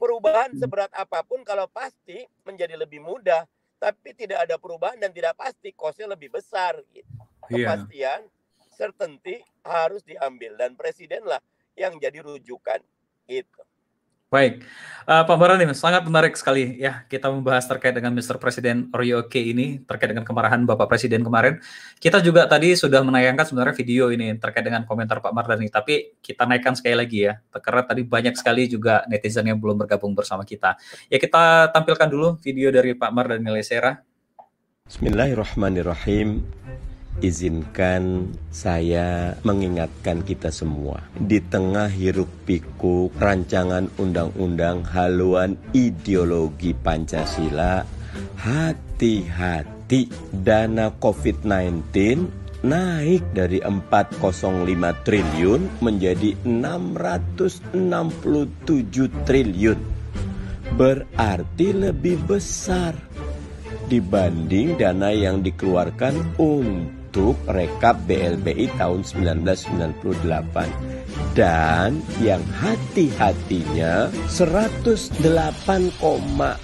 Perubahan 0.00 0.56
seberat 0.56 0.88
apa 0.96 1.20
pun 1.20 1.44
kalau 1.44 1.68
pasti 1.68 2.24
menjadi 2.48 2.80
lebih 2.80 3.04
mudah 3.04 3.44
tapi 3.76 4.16
tidak 4.16 4.48
ada 4.48 4.56
perubahan 4.56 4.96
dan 4.96 5.12
tidak 5.12 5.36
pasti 5.36 5.68
kosnya 5.76 6.08
lebih 6.08 6.32
besar 6.32 6.80
gitu. 6.96 7.04
Iya. 7.52 7.68
Kepastian 7.68 8.20
yeah. 8.24 8.72
certainty 8.72 9.36
harus 9.60 10.00
diambil 10.00 10.56
dan 10.56 10.72
presidenlah 10.72 11.44
yang 11.76 12.00
jadi 12.00 12.24
rujukan 12.24 12.80
gitu. 13.28 13.60
Baik, 14.34 14.66
uh, 15.06 15.22
Pak 15.22 15.36
Barani, 15.38 15.62
sangat 15.78 16.02
menarik 16.10 16.34
sekali 16.34 16.74
ya 16.82 17.06
kita 17.06 17.30
membahas 17.30 17.70
terkait 17.70 17.94
dengan 17.94 18.10
Mr. 18.18 18.42
Presiden 18.42 18.90
Orioke 18.90 19.38
ini 19.38 19.78
terkait 19.86 20.10
dengan 20.10 20.26
kemarahan 20.26 20.66
Bapak 20.66 20.90
Presiden 20.90 21.22
kemarin. 21.22 21.62
Kita 22.02 22.18
juga 22.18 22.42
tadi 22.50 22.74
sudah 22.74 22.98
menayangkan 23.06 23.46
sebenarnya 23.46 23.78
video 23.78 24.10
ini 24.10 24.34
terkait 24.42 24.66
dengan 24.66 24.82
komentar 24.82 25.22
Pak 25.22 25.30
Mardani, 25.30 25.70
tapi 25.70 26.18
kita 26.18 26.50
naikkan 26.50 26.74
sekali 26.74 26.98
lagi 26.98 27.30
ya, 27.30 27.38
karena 27.62 27.86
tadi 27.86 28.02
banyak 28.02 28.34
sekali 28.34 28.66
juga 28.66 29.06
netizen 29.06 29.46
yang 29.46 29.62
belum 29.62 29.86
bergabung 29.86 30.18
bersama 30.18 30.42
kita. 30.42 30.74
Ya 31.06 31.22
kita 31.22 31.70
tampilkan 31.70 32.10
dulu 32.10 32.34
video 32.42 32.74
dari 32.74 32.98
Pak 32.98 33.10
Mardani 33.14 33.54
Lesera. 33.54 34.02
Bismillahirrahmanirrahim 34.90 36.42
izinkan 37.22 38.34
saya 38.50 39.38
mengingatkan 39.46 40.26
kita 40.26 40.50
semua. 40.50 40.98
Di 41.14 41.38
tengah 41.38 41.86
hiruk 41.86 42.26
pikuk 42.48 43.14
rancangan 43.20 43.86
undang-undang 44.00 44.82
haluan 44.88 45.54
ideologi 45.70 46.74
Pancasila 46.74 47.86
hati-hati. 48.40 50.08
Dana 50.34 50.90
COVID-19 50.96 51.92
naik 52.64 53.36
dari 53.36 53.60
405 53.60 55.04
triliun 55.04 55.84
menjadi 55.84 56.32
667 56.42 59.28
triliun. 59.28 59.80
Berarti 60.74 61.68
lebih 61.70 62.18
besar 62.26 62.96
dibanding 63.86 64.80
dana 64.80 65.12
yang 65.12 65.44
dikeluarkan 65.44 66.40
untuk 66.40 67.03
untuk 67.14 67.38
rekap 67.46 67.94
BLBI 68.10 68.74
tahun 68.74 69.06
1998 69.06 71.38
dan 71.38 72.02
yang 72.18 72.42
hati-hatinya 72.58 74.10
108, 74.26 75.22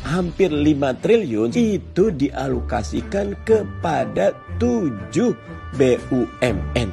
hampir 0.02 0.50
5 0.50 1.02
triliun 1.06 1.54
itu 1.54 2.10
dialokasikan 2.10 3.38
kepada 3.46 4.34
7 4.58 5.78
BUMN. 5.78 6.90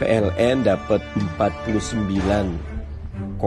PLN 0.00 0.56
dapat 0.64 1.04
49,46 1.36 3.44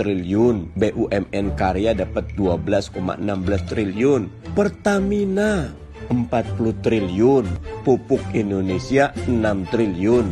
triliun, 0.00 0.56
BUMN 0.72 1.46
Karya 1.60 1.92
dapat 1.92 2.24
12,16 2.40 3.68
triliun, 3.68 4.32
Pertamina 4.56 5.83
40 6.08 6.84
triliun, 6.84 7.46
pupuk 7.82 8.20
Indonesia 8.36 9.10
6 9.24 9.72
triliun. 9.72 10.26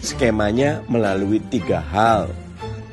Skemanya 0.00 0.86
melalui 0.86 1.42
tiga 1.50 1.82
hal, 1.82 2.30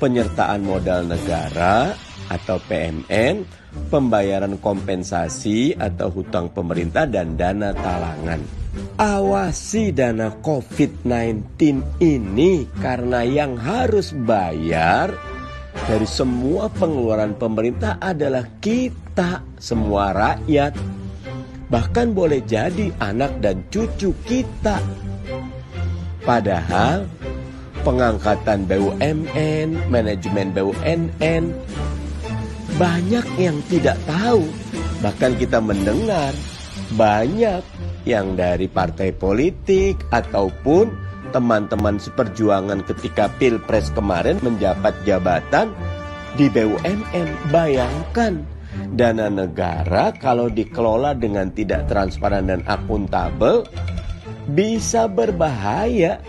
penyertaan 0.02 0.66
modal 0.66 1.06
negara 1.06 1.94
atau 2.32 2.58
PMN, 2.66 3.46
pembayaran 3.90 4.58
kompensasi 4.58 5.78
atau 5.78 6.10
hutang 6.10 6.50
pemerintah 6.50 7.06
dan 7.06 7.38
dana 7.38 7.70
talangan. 7.74 8.42
Awasi 8.98 9.94
dana 9.94 10.34
COVID-19 10.42 11.54
ini 12.02 12.66
karena 12.82 13.22
yang 13.22 13.54
harus 13.58 14.14
bayar 14.14 15.14
dari 15.86 16.08
semua 16.10 16.70
pengeluaran 16.74 17.38
pemerintah 17.38 18.02
adalah 18.02 18.46
kita, 18.62 19.46
semua 19.58 20.14
rakyat 20.14 20.74
bahkan 21.68 22.12
boleh 22.12 22.44
jadi 22.44 22.92
anak 23.00 23.40
dan 23.44 23.64
cucu 23.72 24.16
kita. 24.28 24.80
Padahal 26.24 27.04
pengangkatan 27.84 28.64
BUMN, 28.64 29.92
manajemen 29.92 30.56
BUMN 30.56 31.44
banyak 32.80 33.28
yang 33.38 33.58
tidak 33.68 34.00
tahu. 34.08 34.48
Bahkan 35.04 35.36
kita 35.36 35.60
mendengar 35.60 36.32
banyak 36.96 37.62
yang 38.08 38.36
dari 38.40 38.72
partai 38.72 39.12
politik 39.12 40.00
ataupun 40.12 40.92
teman-teman 41.36 41.98
seperjuangan 41.98 42.86
ketika 42.86 43.28
Pilpres 43.42 43.90
kemarin 43.92 44.38
menjabat 44.40 44.94
jabatan 45.04 45.74
di 46.38 46.48
BUMN. 46.48 47.52
Bayangkan 47.52 48.46
dana 48.94 49.28
negara 49.28 50.14
kalau 50.16 50.48
dikelola 50.48 51.18
dengan 51.18 51.50
tidak 51.54 51.90
transparan 51.90 52.50
dan 52.50 52.62
akuntabel 52.70 53.66
bisa 54.52 55.08
berbahaya. 55.08 56.20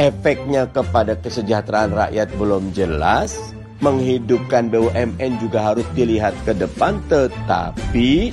Efeknya 0.00 0.64
kepada 0.68 1.12
kesejahteraan 1.12 1.92
rakyat 1.92 2.32
belum 2.40 2.72
jelas, 2.72 3.36
menghidupkan 3.84 4.72
BUMN 4.72 5.40
juga 5.40 5.72
harus 5.72 5.84
dilihat 5.92 6.32
ke 6.48 6.56
depan, 6.56 7.00
tetapi 7.08 8.32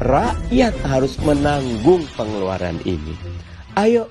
rakyat 0.00 0.74
harus 0.84 1.20
menanggung 1.20 2.04
pengeluaran 2.16 2.80
ini. 2.88 3.12
Ayo, 3.76 4.08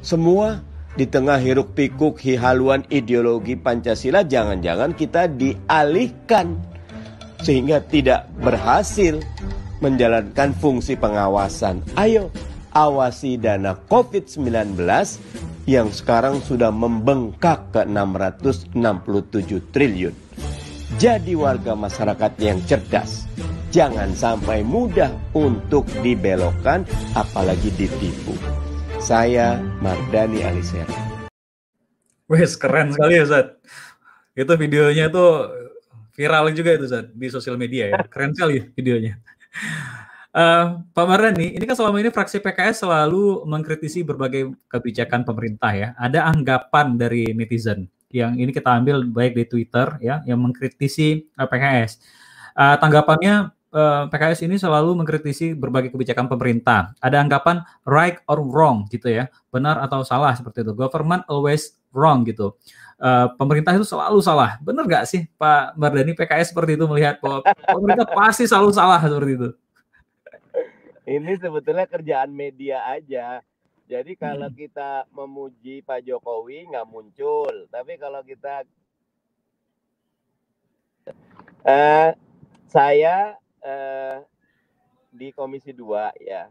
semua 0.00 0.64
di 0.96 1.04
tengah 1.04 1.36
hiruk 1.36 1.76
pikuk 1.76 2.20
hihaluan 2.20 2.84
ideologi 2.88 3.56
Pancasila, 3.56 4.24
jangan-jangan 4.24 4.96
kita 4.96 5.28
dialihkan 5.28 6.56
sehingga 7.40 7.80
tidak 7.84 8.28
berhasil 8.40 9.20
menjalankan 9.80 10.52
fungsi 10.60 10.94
pengawasan. 10.96 11.80
Ayo, 11.96 12.28
awasi 12.76 13.40
dana 13.40 13.74
COVID-19 13.88 14.76
yang 15.66 15.88
sekarang 15.90 16.40
sudah 16.44 16.68
membengkak 16.72 17.72
ke 17.72 17.82
667 17.88 18.76
triliun. 19.72 20.14
Jadi 21.00 21.32
warga 21.32 21.72
masyarakat 21.72 22.32
yang 22.42 22.60
cerdas, 22.68 23.24
jangan 23.72 24.12
sampai 24.12 24.60
mudah 24.60 25.08
untuk 25.32 25.86
dibelokkan 26.04 26.84
apalagi 27.16 27.72
ditipu. 27.78 28.36
Saya 29.00 29.56
Mardani 29.80 30.44
Alisera. 30.44 30.92
Wes 32.28 32.54
keren 32.60 32.92
sekali 32.92 33.16
ya 33.16 33.24
Zat. 33.26 33.48
Itu 34.36 34.54
videonya 34.60 35.08
tuh 35.08 35.50
viral 36.20 36.52
juga 36.52 36.76
itu 36.76 36.84
Zat 36.84 37.08
di 37.16 37.32
sosial 37.32 37.56
media 37.56 37.96
ya. 37.96 38.04
Keren 38.12 38.36
sekali 38.36 38.60
videonya. 38.76 39.16
Uh, 40.30 40.84
Pak 40.92 41.06
Mardani, 41.08 41.56
ini 41.56 41.64
kan 41.64 41.74
selama 41.74 41.96
ini 41.98 42.12
fraksi 42.12 42.44
PKS 42.44 42.84
selalu 42.84 43.48
mengkritisi 43.48 44.04
berbagai 44.04 44.52
kebijakan 44.68 45.24
pemerintah 45.24 45.72
ya. 45.72 45.88
Ada 45.96 46.28
anggapan 46.28 47.00
dari 47.00 47.32
netizen 47.32 47.88
yang 48.12 48.36
ini 48.36 48.52
kita 48.52 48.74
ambil 48.74 49.06
baik 49.06 49.32
di 49.38 49.44
Twitter 49.48 49.96
ya, 50.04 50.20
yang 50.28 50.44
mengkritisi 50.44 51.30
uh, 51.40 51.48
PKS. 51.48 51.98
Uh, 52.52 52.76
tanggapannya 52.76 53.50
uh, 53.72 54.06
PKS 54.12 54.44
ini 54.44 54.60
selalu 54.60 54.98
mengkritisi 55.02 55.56
berbagai 55.56 55.94
kebijakan 55.94 56.28
pemerintah. 56.28 56.92
Ada 57.00 57.22
anggapan 57.22 57.64
right 57.88 58.20
or 58.28 58.44
wrong 58.44 58.86
gitu 58.92 59.08
ya, 59.08 59.32
benar 59.48 59.80
atau 59.80 60.04
salah 60.04 60.36
seperti 60.36 60.62
itu. 60.62 60.76
Government 60.76 61.24
always 61.26 61.80
wrong 61.94 62.22
gitu. 62.26 62.54
Uh, 63.00 63.32
pemerintah 63.40 63.72
itu 63.72 63.88
selalu 63.88 64.20
salah. 64.20 64.60
Benar 64.60 64.84
nggak 64.84 65.08
sih 65.08 65.24
Pak 65.40 65.72
Mardani 65.72 66.12
PKS 66.12 66.52
seperti 66.52 66.76
itu 66.76 66.84
melihat 66.84 67.16
bahwa 67.24 67.40
pemerintah 67.64 68.04
pasti 68.04 68.44
selalu 68.44 68.76
salah 68.76 69.00
seperti 69.00 69.40
itu? 69.40 69.48
Ini 71.08 71.32
sebetulnya 71.40 71.88
kerjaan 71.88 72.28
media 72.28 72.84
aja. 72.84 73.40
Jadi 73.88 74.14
kalau 74.20 74.46
hmm. 74.46 74.54
kita 74.54 75.08
memuji 75.10 75.80
Pak 75.82 76.04
Jokowi 76.04 76.68
nggak 76.68 76.86
muncul, 76.86 77.50
tapi 77.72 77.96
kalau 77.96 78.22
kita 78.22 78.68
uh, 81.66 82.14
saya 82.70 83.34
uh, 83.64 84.22
di 85.10 85.34
Komisi 85.34 85.74
2 85.74 86.22
ya. 86.22 86.46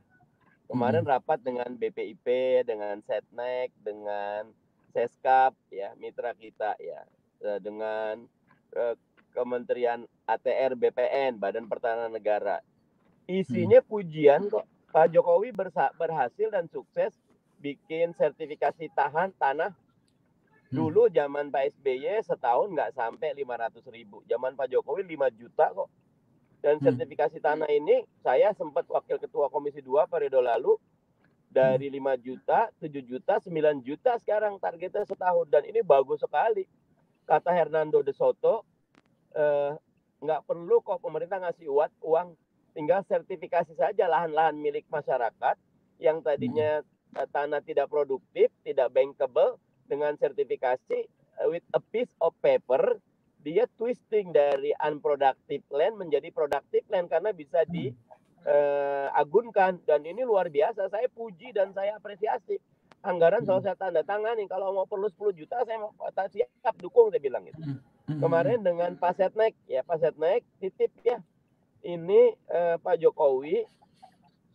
Kemarin 0.67 1.05
hmm. 1.05 1.11
rapat 1.13 1.39
dengan 1.45 1.69
BPIP, 1.77 2.27
dengan 2.67 2.99
Setnek, 3.07 3.71
dengan 3.79 4.51
Seskap 4.89 5.53
ya, 5.69 5.93
mitra 6.01 6.33
kita 6.33 6.73
ya, 6.81 7.05
uh, 7.45 7.59
dengan 7.61 8.25
uh, 8.73 8.95
Kementerian 9.29 10.03
ATR 10.25 10.73
BPN, 10.73 11.37
Badan 11.37 11.69
Pertahanan 11.69 12.09
Negara. 12.09 12.59
Isinya 13.29 13.79
hmm. 13.81 13.89
pujian 13.89 14.41
kok. 14.49 14.65
Pak 14.89 15.13
Jokowi 15.13 15.53
berhasil 15.53 16.49
dan 16.49 16.65
sukses 16.65 17.13
bikin 17.61 18.09
sertifikasi 18.17 18.89
tahan 18.97 19.29
tanah 19.37 19.69
hmm. 19.69 20.73
dulu 20.73 21.05
zaman 21.13 21.53
Pak 21.53 21.77
SBY 21.77 22.25
setahun 22.25 22.73
nggak 22.73 22.97
sampai 22.97 23.37
500 23.37 23.85
ribu. 23.93 24.25
Zaman 24.25 24.57
Pak 24.57 24.73
Jokowi 24.73 25.05
5 25.05 25.29
juta 25.37 25.69
kok. 25.69 25.89
Dan 26.59 26.81
hmm. 26.81 26.85
sertifikasi 26.89 27.37
tanah 27.37 27.69
ini 27.69 28.01
saya 28.25 28.49
sempat 28.57 28.89
wakil 28.89 29.21
ketua 29.21 29.53
Komisi 29.53 29.85
2 29.85 30.09
periode 30.09 30.41
lalu 30.41 30.73
dari 31.49 31.89
5 31.89 31.97
hmm. 31.97 32.21
juta, 32.21 32.69
7 32.77 33.01
juta, 33.01 33.41
9 33.41 33.81
juta 33.81 34.15
sekarang 34.21 34.61
targetnya 34.61 35.03
setahun 35.03 35.49
dan 35.49 35.65
ini 35.65 35.81
bagus 35.81 36.21
sekali. 36.21 36.63
Kata 37.25 37.53
Hernando 37.53 38.01
de 38.05 38.13
Soto, 38.13 38.65
eh, 39.33 39.73
nggak 40.21 40.45
perlu 40.45 40.81
kok 40.85 41.01
pemerintah 41.01 41.41
ngasih 41.41 41.69
uang, 41.69 41.93
uang 42.05 42.27
tinggal 42.77 43.01
sertifikasi 43.05 43.73
saja 43.73 44.05
lahan-lahan 44.05 44.57
milik 44.57 44.85
masyarakat 44.93 45.57
yang 45.97 46.21
tadinya 46.21 46.85
hmm. 46.85 47.27
tanah 47.33 47.65
tidak 47.65 47.89
produktif, 47.89 48.53
tidak 48.61 48.93
bankable 48.93 49.57
dengan 49.89 50.13
sertifikasi 50.21 51.09
eh, 51.09 51.47
with 51.49 51.65
a 51.73 51.81
piece 51.81 52.13
of 52.21 52.33
paper 52.45 53.01
dia 53.39 53.63
twisting 53.79 54.35
dari 54.35 54.75
unproductive 54.83 55.63
land 55.71 55.95
menjadi 55.95 56.27
productive 56.29 56.83
land 56.91 57.07
karena 57.07 57.31
bisa 57.31 57.63
hmm. 57.63 57.95
Eh, 58.45 59.07
uh, 59.11 59.73
dan 59.83 60.01
ini 60.05 60.23
luar 60.23 60.47
biasa 60.47 60.87
saya 60.87 61.07
puji 61.11 61.51
dan 61.51 61.75
saya 61.75 61.97
apresiasi 61.99 62.59
anggaran 63.03 63.43
hmm. 63.43 63.63
saya 63.63 63.75
tanda 63.79 64.03
tangani 64.03 64.47
kalau 64.47 64.75
mau 64.75 64.87
perlu 64.87 65.07
10 65.07 65.39
juta 65.39 65.63
saya 65.63 65.79
mau 65.79 65.95
siap 66.31 66.75
dukung 66.79 67.11
saya 67.11 67.23
bilang 67.23 67.47
itu 67.47 67.59
hmm. 67.59 67.79
hmm. 68.11 68.19
kemarin 68.19 68.59
dengan 68.63 68.91
Pak 68.99 69.19
Setnek 69.19 69.55
ya 69.67 69.83
Pak 69.83 69.99
Setnek 70.03 70.43
titip 70.59 70.91
ya 71.03 71.19
ini 71.83 72.35
uh, 72.51 72.75
Pak 72.79 72.99
Jokowi 72.99 73.63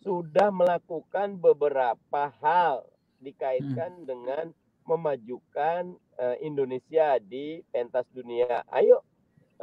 sudah 0.04 0.52
melakukan 0.52 1.40
beberapa 1.40 2.28
hal 2.44 2.84
dikaitkan 3.24 4.04
hmm. 4.04 4.04
dengan 4.04 4.44
memajukan 4.84 5.96
uh, 6.20 6.36
Indonesia 6.44 7.16
di 7.16 7.64
pentas 7.72 8.04
dunia. 8.12 8.60
Ayo 8.68 9.00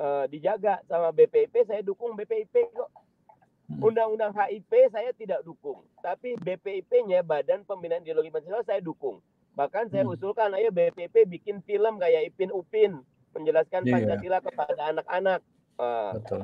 uh, 0.01 0.25
dijaga 0.25 0.81
sama 0.89 1.13
BPIP, 1.13 1.69
saya 1.69 1.85
dukung 1.85 2.17
BPIP 2.17 2.73
kok. 2.73 2.89
Hmm. 3.71 3.87
Undang-undang 3.87 4.35
HIP 4.35 4.91
saya 4.91 5.15
tidak 5.15 5.47
dukung, 5.47 5.87
tapi 6.03 6.35
BPIP-nya 6.35 7.23
Badan 7.23 7.63
Pembinaan 7.63 8.03
Ideologi 8.03 8.27
Pancasila 8.27 8.67
saya 8.67 8.83
dukung. 8.83 9.23
Bahkan 9.55 9.91
saya 9.91 10.03
hmm. 10.03 10.13
usulkan 10.15 10.51
ayo 10.59 10.75
BPIP 10.75 11.27
bikin 11.27 11.63
film 11.63 11.95
kayak 11.99 12.31
Ipin 12.31 12.51
Upin 12.51 12.99
menjelaskan 13.31 13.87
yeah, 13.87 13.93
Pancasila 13.95 14.37
yeah. 14.39 14.43
kepada 14.43 14.81
anak-anak. 14.91 15.39
Uh, 15.79 16.11
Betul. 16.19 16.41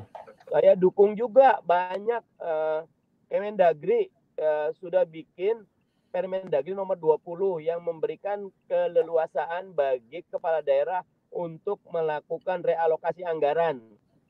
Saya 0.48 0.72
dukung 0.72 1.12
juga 1.12 1.60
banyak 1.60 2.24
uh, 2.40 2.88
Kemendagri 3.28 4.08
uh, 4.40 4.72
sudah 4.80 5.04
bikin 5.04 5.68
Permendagri 6.08 6.72
nomor 6.72 6.96
20 6.96 7.68
yang 7.68 7.84
memberikan 7.84 8.48
keleluasaan 8.64 9.76
bagi 9.76 10.24
kepala 10.24 10.64
daerah 10.64 11.04
untuk 11.28 11.84
melakukan 11.92 12.64
realokasi 12.64 13.28
anggaran. 13.28 13.84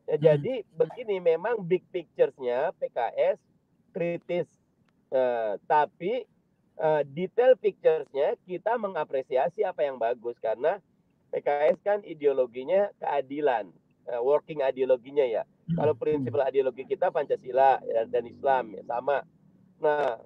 Ya, 0.08 0.16
hmm. 0.16 0.24
Jadi 0.24 0.54
begini 0.72 1.20
memang 1.20 1.60
big 1.60 1.84
picture-nya 1.92 2.72
PKS 2.80 3.36
kritis, 3.92 4.48
uh, 5.12 5.60
tapi 5.68 6.24
uh, 6.80 7.04
detail 7.12 7.52
picture-nya 7.60 8.40
kita 8.48 8.80
mengapresiasi 8.80 9.68
apa 9.68 9.84
yang 9.84 10.00
bagus 10.00 10.40
karena 10.40 10.80
PKS 11.28 11.76
kan 11.84 12.00
ideologinya 12.08 12.88
keadilan, 12.96 13.68
uh, 14.08 14.24
working 14.24 14.64
ideologinya 14.64 15.28
ya. 15.28 15.44
Hmm. 15.68 15.76
Kalau 15.76 15.92
prinsip 15.92 16.32
ideologi 16.32 16.88
kita 16.88 17.12
Pancasila 17.12 17.76
ya, 17.84 18.08
dan 18.08 18.24
Islam 18.24 18.80
ya 18.80 18.82
sama. 18.88 19.20
Nah, 19.78 20.16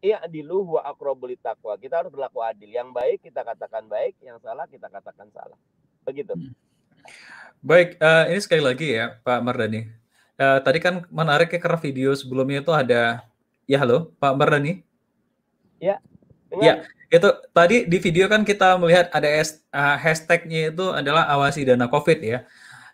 iya 0.00 0.24
adilu 0.24 0.80
wa 0.80 0.88
akrobuli 0.88 1.36
takwa. 1.36 1.76
Kita 1.76 2.00
harus 2.00 2.08
berlaku 2.08 2.40
adil. 2.40 2.72
Yang 2.72 2.96
baik 2.96 3.18
kita 3.28 3.44
katakan 3.44 3.84
baik, 3.92 4.16
yang 4.24 4.40
salah 4.40 4.64
kita 4.72 4.88
katakan 4.88 5.28
salah. 5.36 5.60
Begitu. 6.08 6.32
Hmm. 6.32 6.71
Baik, 7.62 7.94
uh, 8.02 8.26
ini 8.26 8.40
sekali 8.42 8.62
lagi 8.62 8.98
ya 8.98 9.22
Pak 9.22 9.38
Mardani. 9.38 9.86
Uh, 10.34 10.58
tadi 10.66 10.82
kan 10.82 11.06
menarik 11.14 11.54
ya 11.54 11.60
karena 11.62 11.78
video 11.78 12.10
sebelumnya 12.18 12.58
itu 12.58 12.72
ada 12.74 13.22
ya 13.70 13.78
halo 13.78 14.10
Pak 14.18 14.34
Mardani. 14.34 14.82
Ya. 15.78 16.02
Dengan... 16.50 16.62
Ya, 16.62 16.74
itu 17.12 17.28
tadi 17.54 17.86
di 17.86 17.98
video 18.02 18.26
kan 18.26 18.42
kita 18.42 18.74
melihat 18.82 19.12
ada 19.14 19.28
uh, 19.28 19.96
hashtagnya 20.00 20.74
itu 20.74 20.90
adalah 20.90 21.28
awasi 21.30 21.62
dana 21.62 21.86
COVID 21.86 22.18
ya. 22.18 22.42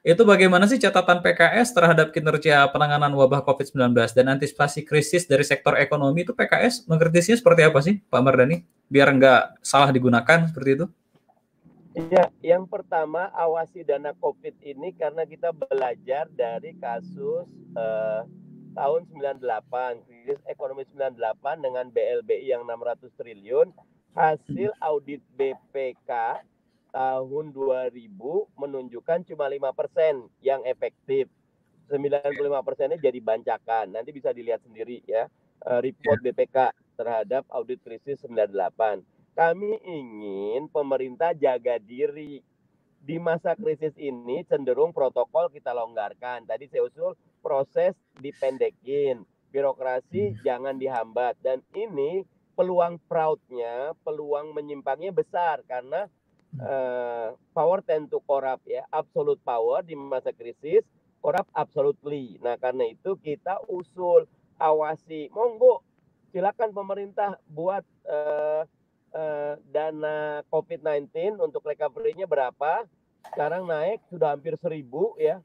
Itu 0.04 0.22
bagaimana 0.22 0.64
sih 0.70 0.78
catatan 0.78 1.24
PKS 1.24 1.74
terhadap 1.74 2.14
kinerja 2.14 2.68
penanganan 2.70 3.12
wabah 3.12 3.42
COVID-19 3.42 3.92
dan 4.14 4.26
antisipasi 4.30 4.86
krisis 4.86 5.26
dari 5.26 5.42
sektor 5.42 5.74
ekonomi 5.74 6.22
itu 6.22 6.32
PKS 6.32 6.86
mengkritisinya 6.86 7.38
seperti 7.40 7.61
apa 7.66 7.78
sih 7.82 7.98
Pak 8.06 8.20
Mardani? 8.22 8.62
Biar 8.86 9.11
nggak 9.11 9.64
salah 9.64 9.90
digunakan 9.90 10.48
seperti 10.48 10.70
itu. 10.82 10.86
Ya, 11.99 12.30
yang 12.46 12.70
pertama 12.70 13.26
awasi 13.34 13.82
dana 13.82 14.14
COVID 14.22 14.62
ini 14.62 14.94
karena 14.94 15.26
kita 15.26 15.51
belajar 15.51 16.30
dari 16.30 16.70
kasus 16.78 17.51
eh, 17.74 18.22
tahun 18.78 19.03
98, 19.11 20.07
krisis 20.07 20.38
ekonomi 20.46 20.86
98 20.94 21.59
dengan 21.59 21.90
BLBI 21.90 22.55
yang 22.55 22.62
600 22.62 23.11
triliun, 23.18 23.74
hasil 24.14 24.70
audit 24.78 25.18
BPK 25.34 26.38
tahun 26.94 27.51
2000 27.51 27.90
menunjukkan 28.55 29.18
cuma 29.34 29.51
5% 29.51 30.30
yang 30.46 30.62
efektif. 30.70 31.26
95 31.90 32.30
persennya 32.62 32.99
jadi 33.03 33.18
bancakan. 33.18 33.90
Nanti 33.90 34.14
bisa 34.14 34.30
dilihat 34.30 34.62
sendiri 34.62 35.03
ya 35.03 35.26
eh, 35.66 35.80
report 35.82 36.22
BPK 36.22 36.70
terhadap 36.94 37.42
audit 37.51 37.82
krisis 37.82 38.22
98 38.22 39.17
kami 39.39 39.78
ingin 39.86 40.66
pemerintah 40.66 41.30
jaga 41.30 41.78
diri. 41.78 42.43
Di 42.99 43.22
masa 43.22 43.55
krisis 43.55 43.95
ini 43.95 44.43
cenderung 44.51 44.91
protokol 44.91 45.47
kita 45.55 45.70
longgarkan. 45.70 46.43
Tadi 46.43 46.66
saya 46.66 46.82
usul 46.82 47.14
proses 47.39 47.95
dipendekin, 48.18 49.22
birokrasi 49.55 50.34
hmm. 50.34 50.39
jangan 50.43 50.74
dihambat. 50.74 51.39
Dan 51.39 51.62
ini 51.78 52.26
peluang 52.59 52.99
fraudnya, 53.07 53.95
peluang 54.03 54.51
menyimpangnya 54.51 55.14
besar 55.14 55.62
karena 55.70 56.11
uh, 56.59 57.39
power 57.55 57.78
tend 57.86 58.11
to 58.11 58.18
corrupt 58.26 58.66
ya, 58.66 58.82
absolute 58.91 59.39
power 59.47 59.86
di 59.86 59.95
masa 59.95 60.34
krisis, 60.34 60.82
corrupt 61.22 61.55
absolutely. 61.55 62.43
Nah 62.43 62.59
karena 62.59 62.91
itu 62.91 63.14
kita 63.22 63.62
usul 63.70 64.26
awasi, 64.59 65.30
monggo 65.30 65.86
silakan 66.34 66.74
pemerintah 66.74 67.39
buat 67.47 67.86
uh, 68.11 68.66
eh, 69.14 69.54
dana 69.70 70.42
COVID-19 70.48 71.38
untuk 71.40 71.64
recovery-nya 71.64 72.28
berapa? 72.28 72.84
Sekarang 73.32 73.68
naik 73.68 74.02
sudah 74.09 74.34
hampir 74.34 74.56
seribu 74.61 75.16
ya. 75.20 75.40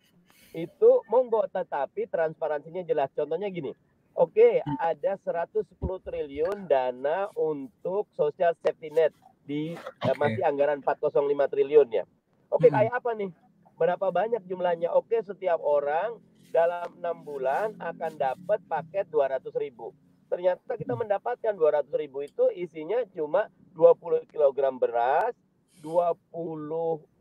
Itu 0.54 1.02
monggo 1.10 1.44
tetapi 1.50 2.08
transparansinya 2.08 2.86
jelas. 2.86 3.10
Contohnya 3.12 3.50
gini. 3.50 3.74
Oke, 4.14 4.62
okay, 4.62 4.78
ada 4.78 5.18
110 5.26 5.74
triliun 6.06 6.70
dana 6.70 7.34
untuk 7.34 8.06
social 8.14 8.54
safety 8.62 8.94
net 8.94 9.10
di 9.42 9.74
okay. 9.74 10.14
masih 10.22 10.46
anggaran 10.46 10.86
405 10.86 11.34
triliun 11.50 11.90
ya. 11.90 12.06
Oke, 12.54 12.70
okay, 12.70 12.70
hmm. 12.70 12.78
kayak 12.78 12.94
apa 13.02 13.12
nih? 13.18 13.32
Berapa 13.74 14.14
banyak 14.14 14.46
jumlahnya? 14.46 14.94
Oke, 14.94 15.18
okay, 15.18 15.26
setiap 15.26 15.58
orang 15.66 16.22
dalam 16.54 16.94
enam 17.02 17.26
bulan 17.26 17.74
akan 17.82 18.14
dapat 18.14 18.62
paket 18.70 19.10
200 19.10 19.50
ribu 19.58 19.90
ternyata 20.34 20.74
kita 20.74 20.98
mendapatkan 20.98 21.54
200 21.54 21.94
ribu 21.94 22.26
itu 22.26 22.50
isinya 22.58 23.06
cuma 23.14 23.54
20 23.78 24.26
kg 24.34 24.58
beras, 24.82 25.38
20 25.86 26.10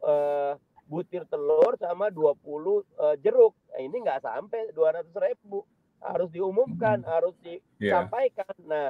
uh, 0.01 0.57
butir 0.89 1.29
telur 1.29 1.77
sama 1.77 2.09
20 2.09 2.25
uh, 2.25 2.81
eh, 2.81 3.17
jeruk. 3.21 3.53
Nah, 3.69 3.81
ini 3.85 3.97
nggak 4.01 4.25
sampai 4.25 4.73
200 4.73 5.13
ribu. 5.29 5.61
Harus 6.01 6.33
diumumkan, 6.33 7.05
hmm. 7.05 7.09
harus 7.13 7.37
disampaikan. 7.45 8.49
Yeah. 8.65 8.65
Nah, 8.65 8.89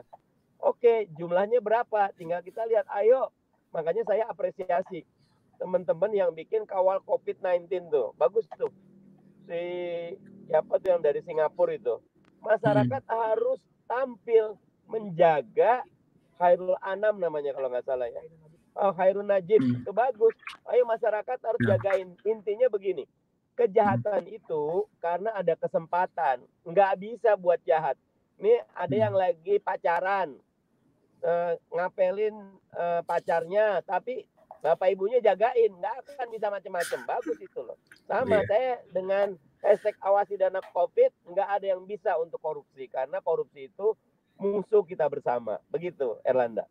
oke 0.63 0.79
okay, 0.79 1.11
jumlahnya 1.19 1.59
berapa? 1.59 2.15
Tinggal 2.15 2.47
kita 2.47 2.63
lihat. 2.71 2.87
Ayo, 2.95 3.35
makanya 3.75 4.07
saya 4.07 4.31
apresiasi 4.31 5.03
teman-teman 5.59 6.15
yang 6.15 6.31
bikin 6.31 6.63
kawal 6.63 7.03
COVID-19 7.11 7.91
tuh. 7.91 8.15
Bagus 8.15 8.47
tuh. 8.55 8.71
Si 9.51 9.63
siapa 10.47 10.79
tuh 10.79 10.95
yang 10.95 11.03
dari 11.03 11.27
Singapura 11.27 11.75
itu. 11.75 11.99
Masyarakat 12.43 13.03
hmm. 13.03 13.15
harus 13.19 13.59
tampil 13.93 14.57
menjaga 14.89 15.85
Khairul 16.41 16.81
Anam 16.81 17.21
namanya 17.21 17.53
kalau 17.53 17.69
nggak 17.69 17.85
salah 17.85 18.09
ya. 18.09 18.25
Oh, 18.73 18.91
Khairul 18.97 19.29
Najib 19.29 19.61
hmm. 19.61 19.85
itu 19.85 19.93
bagus. 19.93 20.33
Ayo 20.73 20.89
masyarakat 20.89 21.39
harus 21.39 21.61
ya. 21.61 21.77
jagain. 21.77 22.17
Intinya 22.25 22.73
begini, 22.73 23.05
kejahatan 23.53 24.25
itu 24.33 24.89
karena 24.99 25.37
ada 25.37 25.53
kesempatan. 25.61 26.41
Nggak 26.65 26.93
bisa 26.97 27.37
buat 27.37 27.61
jahat. 27.69 28.01
Ini 28.41 28.65
ada 28.73 28.97
yang 28.97 29.15
hmm. 29.15 29.23
lagi 29.23 29.55
pacaran, 29.61 30.35
uh, 31.21 31.53
ngapelin 31.69 32.35
uh, 32.75 33.05
pacarnya, 33.05 33.85
tapi 33.85 34.25
bapak 34.65 34.89
ibunya 34.97 35.21
jagain, 35.21 35.69
nggak 35.69 35.95
akan 36.09 36.27
bisa 36.33 36.49
macam-macam. 36.49 37.01
Bagus 37.07 37.39
itu 37.39 37.61
loh. 37.61 37.77
Sama 38.09 38.41
yeah. 38.41 38.49
saya 38.49 38.73
dengan 38.91 39.37
hashtag 39.63 39.97
awasi 40.03 40.35
dana 40.35 40.59
COVID 40.75 41.15
nggak 41.33 41.49
ada 41.49 41.67
yang 41.73 41.87
bisa 41.87 42.19
untuk 42.19 42.43
korupsi 42.43 42.91
karena 42.91 43.23
korupsi 43.23 43.71
itu 43.71 43.95
musuh 44.37 44.83
kita 44.83 45.07
bersama. 45.07 45.63
Begitu, 45.71 46.19
Erlanda. 46.27 46.67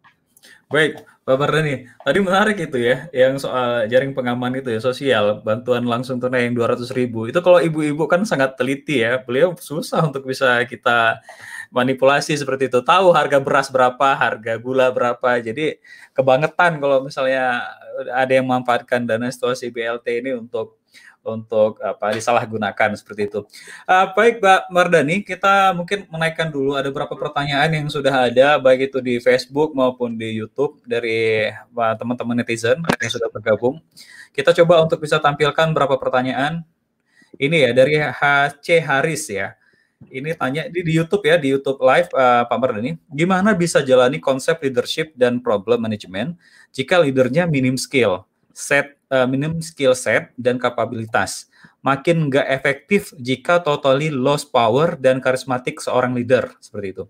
Baik, 0.74 1.06
Pak 1.22 1.38
Mardani. 1.38 1.86
Tadi 2.02 2.18
menarik 2.18 2.58
itu 2.58 2.82
ya, 2.82 3.06
yang 3.14 3.38
soal 3.38 3.86
jaring 3.86 4.18
pengaman 4.18 4.58
itu 4.58 4.74
ya, 4.74 4.82
sosial, 4.82 5.46
bantuan 5.46 5.86
langsung 5.86 6.18
tunai 6.18 6.50
yang 6.50 6.58
200 6.58 6.90
ribu. 6.98 7.30
Itu 7.30 7.46
kalau 7.46 7.62
ibu-ibu 7.62 8.10
kan 8.10 8.26
sangat 8.26 8.58
teliti 8.58 9.06
ya, 9.06 9.22
beliau 9.22 9.54
susah 9.54 10.02
untuk 10.10 10.26
bisa 10.26 10.66
kita 10.66 11.22
manipulasi 11.70 12.34
seperti 12.34 12.74
itu. 12.74 12.82
Tahu 12.82 13.14
harga 13.14 13.38
beras 13.38 13.70
berapa, 13.70 14.18
harga 14.18 14.58
gula 14.58 14.90
berapa. 14.90 15.38
Jadi 15.38 15.78
kebangetan 16.18 16.82
kalau 16.82 17.06
misalnya 17.06 17.62
ada 18.10 18.34
yang 18.34 18.50
memanfaatkan 18.50 19.06
dana 19.06 19.30
situasi 19.30 19.70
BLT 19.70 20.26
ini 20.26 20.34
untuk 20.34 20.81
untuk 21.22 21.78
apa 21.82 22.18
disalahgunakan 22.18 22.98
seperti 22.98 23.30
itu. 23.30 23.40
Uh, 23.86 24.10
baik 24.18 24.42
Mbak 24.42 24.62
Mardani, 24.74 25.18
kita 25.22 25.70
mungkin 25.78 26.10
menaikkan 26.10 26.50
dulu 26.50 26.74
ada 26.74 26.90
beberapa 26.90 27.14
pertanyaan 27.14 27.70
yang 27.70 27.88
sudah 27.94 28.30
ada 28.30 28.58
baik 28.58 28.90
itu 28.90 28.98
di 29.00 29.22
Facebook 29.22 29.78
maupun 29.78 30.18
di 30.18 30.34
YouTube 30.42 30.82
dari 30.82 31.50
teman-teman 31.72 32.42
netizen 32.42 32.82
yang 32.82 33.12
sudah 33.12 33.30
bergabung. 33.30 33.78
Kita 34.34 34.50
coba 34.64 34.82
untuk 34.82 34.98
bisa 34.98 35.22
tampilkan 35.22 35.70
beberapa 35.72 36.02
pertanyaan. 36.02 36.66
Ini 37.38 37.70
ya 37.70 37.72
dari 37.72 37.96
HC 38.02 38.68
Haris 38.82 39.30
ya. 39.30 39.54
Ini 40.02 40.34
tanya 40.34 40.66
di, 40.66 40.82
di 40.82 40.98
YouTube 40.98 41.22
ya, 41.30 41.38
di 41.38 41.54
YouTube 41.54 41.78
Live 41.78 42.10
uh, 42.18 42.50
Pak 42.50 42.58
Mardani, 42.58 42.98
gimana 43.14 43.54
bisa 43.54 43.86
jalani 43.86 44.18
konsep 44.18 44.58
leadership 44.66 45.14
dan 45.14 45.38
problem 45.38 45.86
management 45.86 46.34
jika 46.74 46.98
leadernya 46.98 47.46
minim 47.46 47.78
skill? 47.78 48.26
set 48.54 49.01
uh, 49.12 49.28
minim 49.28 49.60
skill 49.60 49.94
set 49.94 50.32
dan 50.40 50.56
kapabilitas. 50.58 51.52
Makin 51.84 52.32
nggak 52.32 52.48
efektif 52.48 53.12
jika 53.20 53.60
totally 53.60 54.10
lost 54.10 54.50
power 54.50 54.96
dan 54.96 55.20
karismatik 55.20 55.84
seorang 55.84 56.16
leader 56.16 56.48
seperti 56.64 56.88
itu. 56.96 57.04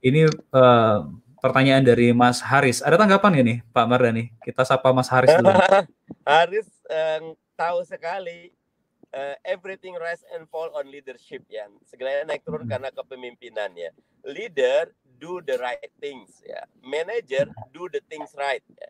Ini 0.00 0.30
uh, 0.54 1.10
pertanyaan 1.42 1.82
dari 1.82 2.14
Mas 2.14 2.38
Haris. 2.40 2.84
Ada 2.84 3.00
tanggapan 3.00 3.42
ini, 3.42 3.54
Pak 3.72 3.86
Mardani? 3.88 4.30
Kita 4.44 4.62
sapa 4.62 4.92
Mas 4.94 5.08
Haris 5.10 5.32
dulu. 5.34 5.50
Haris 6.28 6.68
um, 6.86 7.34
tahu 7.56 7.82
sekali 7.84 8.52
uh, 9.16 9.36
everything 9.42 9.96
rise 9.96 10.22
and 10.36 10.46
fall 10.52 10.70
on 10.76 10.86
leadership 10.88 11.42
ya. 11.48 11.66
Segalanya 11.88 12.30
naik 12.36 12.44
turun 12.44 12.68
hmm. 12.68 12.72
karena 12.76 12.88
kepemimpinan 12.92 13.72
ya. 13.74 13.90
Leader 14.24 14.92
do 15.20 15.40
the 15.44 15.56
right 15.56 15.92
things 16.00 16.44
ya. 16.44 16.64
Manager 16.84 17.48
do 17.72 17.88
the 17.88 18.04
things 18.08 18.32
right 18.36 18.64
ya. 18.76 18.88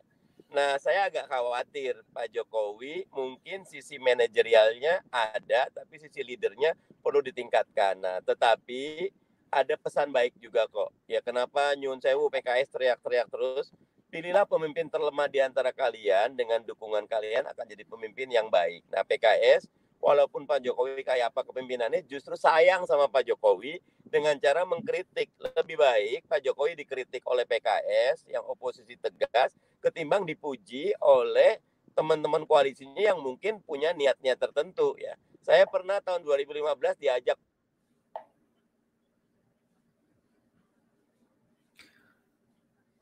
Nah, 0.51 0.75
saya 0.83 1.07
agak 1.07 1.31
khawatir 1.31 1.95
Pak 2.11 2.27
Jokowi 2.35 3.07
mungkin 3.15 3.63
sisi 3.63 3.95
manajerialnya 3.95 4.99
ada, 5.07 5.71
tapi 5.71 5.95
sisi 5.95 6.19
leadernya 6.27 6.75
perlu 6.99 7.23
ditingkatkan. 7.23 7.95
Nah, 7.95 8.19
tetapi 8.19 9.07
ada 9.47 9.79
pesan 9.79 10.11
baik 10.11 10.35
juga 10.43 10.67
kok. 10.67 10.91
Ya, 11.07 11.23
kenapa 11.23 11.71
Nyun 11.79 12.03
Sewu 12.03 12.27
PKS 12.27 12.67
teriak-teriak 12.67 13.31
terus? 13.31 13.71
Pilihlah 14.11 14.43
pemimpin 14.43 14.91
terlemah 14.91 15.31
di 15.31 15.39
antara 15.39 15.71
kalian 15.71 16.35
dengan 16.35 16.59
dukungan 16.67 17.07
kalian 17.07 17.47
akan 17.47 17.65
jadi 17.71 17.87
pemimpin 17.87 18.27
yang 18.27 18.51
baik. 18.51 18.83
Nah, 18.91 19.07
PKS 19.07 19.71
walaupun 20.01 20.49
Pak 20.49 20.65
Jokowi 20.65 21.05
kayak 21.05 21.31
apa 21.31 21.45
kepemimpinannya 21.45 22.01
justru 22.09 22.33
sayang 22.33 22.89
sama 22.89 23.05
Pak 23.07 23.29
Jokowi 23.29 23.77
dengan 24.03 24.35
cara 24.41 24.65
mengkritik. 24.65 25.29
Lebih 25.37 25.77
baik 25.77 26.25
Pak 26.25 26.41
Jokowi 26.41 26.73
dikritik 26.75 27.21
oleh 27.29 27.45
PKS 27.45 28.25
yang 28.27 28.43
oposisi 28.49 28.97
tegas 28.97 29.53
ketimbang 29.79 30.25
dipuji 30.25 30.97
oleh 30.99 31.61
teman-teman 31.93 32.43
koalisinya 32.49 32.99
yang 33.13 33.21
mungkin 33.21 33.61
punya 33.61 33.93
niat-niat 33.93 34.41
tertentu 34.41 34.97
ya. 34.97 35.13
Saya 35.45 35.69
pernah 35.69 36.01
tahun 36.01 36.25
2015 36.25 36.97
diajak 36.97 37.37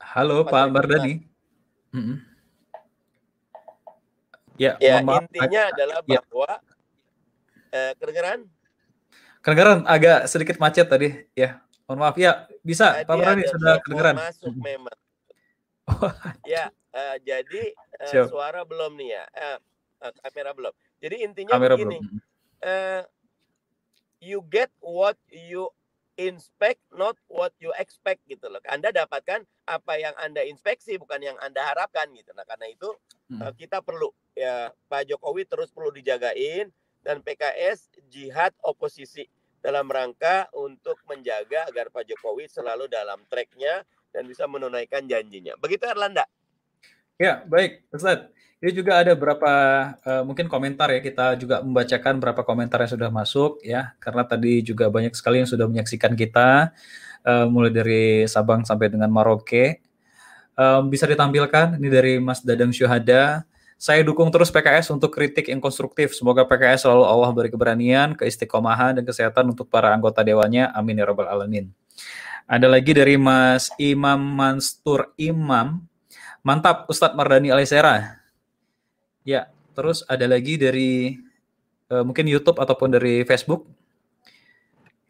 Halo 0.00 0.42
Pak 0.42 0.66
Mardani. 0.74 1.22
Ya, 4.58 4.74
ya 4.82 5.00
intinya 5.00 5.70
adalah 5.70 6.02
ya. 6.04 6.20
Eh, 7.70 7.92
kedengeran? 7.98 8.46
Kedengeran 9.40 9.78
agak 9.86 10.26
sedikit 10.26 10.58
macet 10.58 10.86
tadi 10.90 11.14
ya. 11.32 11.62
Mohon 11.86 11.98
maaf 12.06 12.16
ya, 12.18 12.46
bisa 12.62 13.02
Pak 13.02 13.14
Murani 13.18 13.42
sudah 13.50 13.82
kedengeran. 13.82 14.16
Masuk 14.18 14.54
memang. 14.58 14.98
ya, 16.46 16.70
uh, 16.94 17.16
jadi 17.26 17.74
uh, 17.98 18.30
suara 18.30 18.62
belum 18.62 18.94
nih 18.94 19.18
ya. 19.18 19.24
Uh, 19.34 19.58
uh, 20.06 20.12
kamera 20.22 20.54
belum. 20.54 20.74
Jadi 21.02 21.16
intinya 21.26 21.58
kamera 21.58 21.74
begini. 21.74 21.98
Uh, 22.62 23.02
you 24.22 24.44
get 24.52 24.70
what 24.84 25.16
you 25.32 25.72
inspect 26.20 26.84
not 26.92 27.16
what 27.32 27.56
you 27.56 27.72
expect 27.80 28.20
gitu 28.28 28.44
loh. 28.52 28.60
Anda 28.68 28.92
dapatkan 28.92 29.40
apa 29.64 29.92
yang 29.96 30.12
Anda 30.20 30.44
inspeksi 30.44 31.00
bukan 31.00 31.24
yang 31.24 31.40
Anda 31.40 31.64
harapkan 31.64 32.12
gitu. 32.12 32.36
Nah, 32.36 32.44
karena 32.44 32.68
itu 32.68 32.92
hmm. 33.32 33.40
Eh, 33.40 33.52
kita 33.56 33.80
perlu 33.80 34.12
ya 34.36 34.68
Pak 34.92 35.08
Jokowi 35.08 35.48
terus 35.48 35.72
perlu 35.72 35.88
dijagain 35.88 36.68
dan 37.00 37.24
PKS 37.24 37.92
jihad 38.08 38.52
oposisi 38.64 39.28
dalam 39.60 39.88
rangka 39.88 40.48
untuk 40.56 40.96
menjaga 41.04 41.68
agar 41.68 41.92
Pak 41.92 42.08
Jokowi 42.08 42.48
selalu 42.48 42.88
dalam 42.88 43.20
tracknya 43.28 43.84
dan 44.10 44.24
bisa 44.26 44.48
menunaikan 44.48 45.04
janjinya. 45.04 45.54
Begitu 45.60 45.84
Erlanda. 45.86 46.24
Ya, 47.20 47.44
baik, 47.44 47.84
Ustaz. 47.92 48.32
Ini 48.60 48.76
juga 48.76 49.00
ada 49.00 49.16
beberapa 49.16 49.52
uh, 50.04 50.20
mungkin 50.24 50.44
komentar 50.44 50.92
ya 50.92 51.00
kita 51.00 51.32
juga 51.40 51.64
membacakan 51.64 52.20
beberapa 52.20 52.44
komentar 52.44 52.84
yang 52.84 52.92
sudah 52.92 53.08
masuk 53.08 53.56
ya 53.64 53.96
karena 53.96 54.20
tadi 54.20 54.60
juga 54.60 54.92
banyak 54.92 55.16
sekali 55.16 55.40
yang 55.40 55.48
sudah 55.48 55.64
menyaksikan 55.64 56.12
kita 56.12 56.68
uh, 57.24 57.48
mulai 57.48 57.72
dari 57.72 58.28
Sabang 58.28 58.64
sampai 58.68 58.92
dengan 58.92 59.08
Maroke. 59.08 59.80
Um, 60.60 60.92
bisa 60.92 61.08
ditampilkan 61.08 61.80
ini 61.80 61.88
dari 61.88 62.12
Mas 62.20 62.44
Dadang 62.44 62.68
Syuhada. 62.68 63.48
Saya 63.80 64.04
dukung 64.04 64.28
terus 64.28 64.52
PKS 64.52 64.92
untuk 64.92 65.08
kritik 65.08 65.48
yang 65.48 65.56
konstruktif. 65.56 66.12
Semoga 66.12 66.44
PKS 66.44 66.84
selalu 66.84 67.00
Allah 67.00 67.32
beri 67.32 67.48
keberanian, 67.48 68.12
keistiqomahan, 68.12 69.00
dan 69.00 69.08
kesehatan 69.08 69.56
untuk 69.56 69.72
para 69.72 69.88
anggota 69.96 70.20
dewannya. 70.20 70.68
Amin 70.76 71.00
ya 71.00 71.08
rabbal 71.08 71.24
alamin. 71.24 71.72
Ada 72.44 72.68
lagi 72.68 72.92
dari 72.92 73.16
Mas 73.16 73.72
Imam 73.80 74.20
Manstur 74.20 75.16
Imam. 75.16 75.80
Mantap 76.44 76.92
Ustadz 76.92 77.16
Mardani 77.16 77.48
Alisera. 77.48 78.20
Ya, 79.24 79.48
terus 79.72 80.04
ada 80.04 80.28
lagi 80.28 80.60
dari 80.60 81.16
uh, 81.88 82.04
mungkin 82.04 82.28
YouTube 82.28 82.60
ataupun 82.60 82.92
dari 82.92 83.24
Facebook. 83.24 83.64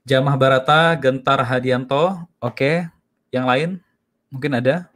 Jamah 0.07 0.39
Barata, 0.39 0.95
Gentar 0.95 1.43
Hadianto. 1.43 2.23
Oke, 2.39 2.87
yang 3.35 3.51
lain 3.51 3.83
mungkin 4.31 4.63
ada. 4.63 4.87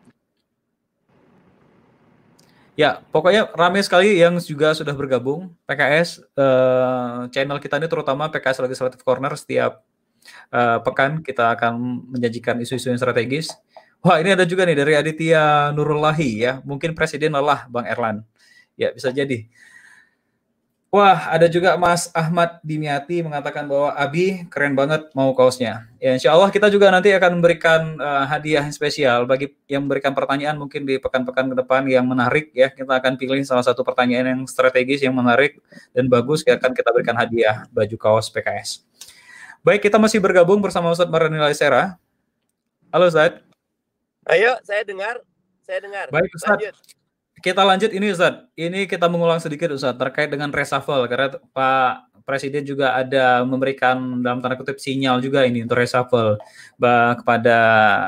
Ya, 2.74 3.06
pokoknya 3.14 3.54
ramai 3.54 3.86
sekali 3.86 4.18
yang 4.18 4.34
juga 4.42 4.74
sudah 4.74 4.94
bergabung. 4.98 5.54
PKS 5.62 6.26
eh, 6.34 7.20
channel 7.30 7.62
kita 7.62 7.78
ini 7.78 7.86
terutama 7.86 8.26
PKS 8.34 8.66
Legislative 8.66 9.02
Corner 9.06 9.30
setiap 9.38 9.86
uh, 10.52 10.78
pekan 10.80 11.20
kita 11.20 11.52
akan 11.56 12.04
menjanjikan 12.10 12.56
isu-isu 12.60 12.92
yang 12.92 13.00
strategis. 13.00 13.52
Wah, 14.04 14.20
ini 14.20 14.36
ada 14.36 14.44
juga 14.44 14.68
nih 14.68 14.76
dari 14.76 14.92
Aditya 14.96 15.72
Nurullahi 15.72 16.44
ya. 16.44 16.60
Mungkin 16.64 16.92
presiden 16.92 17.32
lelah 17.32 17.64
Bang 17.72 17.88
Erlan. 17.88 18.20
Ya, 18.76 18.92
bisa 18.92 19.08
jadi. 19.14 19.48
Wah, 20.94 21.26
ada 21.26 21.50
juga 21.50 21.74
Mas 21.74 22.06
Ahmad 22.14 22.62
Dimiati 22.62 23.18
mengatakan 23.18 23.66
bahwa 23.66 23.90
Abi 23.98 24.46
keren 24.46 24.78
banget 24.78 25.10
mau 25.10 25.34
kaosnya. 25.34 25.90
Ya, 25.98 26.14
insya 26.14 26.30
Allah 26.30 26.54
kita 26.54 26.70
juga 26.70 26.86
nanti 26.86 27.10
akan 27.10 27.42
memberikan 27.42 27.98
uh, 27.98 28.22
hadiah 28.30 28.62
spesial 28.70 29.26
bagi 29.26 29.50
yang 29.66 29.90
memberikan 29.90 30.14
pertanyaan 30.14 30.54
mungkin 30.54 30.86
di 30.86 31.02
pekan-pekan 31.02 31.50
ke 31.50 31.56
depan 31.58 31.82
yang 31.90 32.06
menarik 32.06 32.54
ya. 32.54 32.70
Kita 32.70 32.94
akan 32.94 33.18
pilih 33.18 33.42
salah 33.42 33.66
satu 33.66 33.82
pertanyaan 33.82 34.38
yang 34.38 34.40
strategis 34.46 35.02
yang 35.02 35.18
menarik 35.18 35.58
dan 35.90 36.06
bagus 36.06 36.46
yang 36.46 36.62
akan 36.62 36.70
kita 36.70 36.94
berikan 36.94 37.18
hadiah 37.18 37.66
baju 37.74 37.96
kaos 37.98 38.30
PKS. 38.30 38.86
Baik, 39.66 39.90
kita 39.90 39.98
masih 39.98 40.22
bergabung 40.22 40.62
bersama 40.62 40.94
Ustadz 40.94 41.10
Maranila 41.10 41.50
Sera. 41.50 41.98
Halo 42.94 43.10
Ustadz. 43.10 43.42
Ayo, 44.30 44.62
saya 44.62 44.86
dengar. 44.86 45.18
Saya 45.66 45.82
dengar. 45.82 46.06
Baik 46.14 46.30
Ustadz. 46.38 46.70
Lanjut 46.70 47.03
kita 47.44 47.60
lanjut 47.60 47.92
ini 47.92 48.08
Ustaz. 48.08 48.48
Ini 48.56 48.88
kita 48.88 49.04
mengulang 49.12 49.36
sedikit 49.36 49.68
Ustaz 49.76 49.92
terkait 50.00 50.32
dengan 50.32 50.48
reshuffle. 50.48 51.04
Karena 51.04 51.28
Pak 51.52 52.24
Presiden 52.24 52.64
juga 52.64 52.96
ada 52.96 53.44
memberikan 53.44 54.24
dalam 54.24 54.40
tanda 54.40 54.56
kutip 54.56 54.80
sinyal 54.80 55.20
juga 55.20 55.44
ini 55.44 55.60
untuk 55.60 55.76
reshuffle 55.76 56.40
bah, 56.80 57.20
kepada 57.20 57.56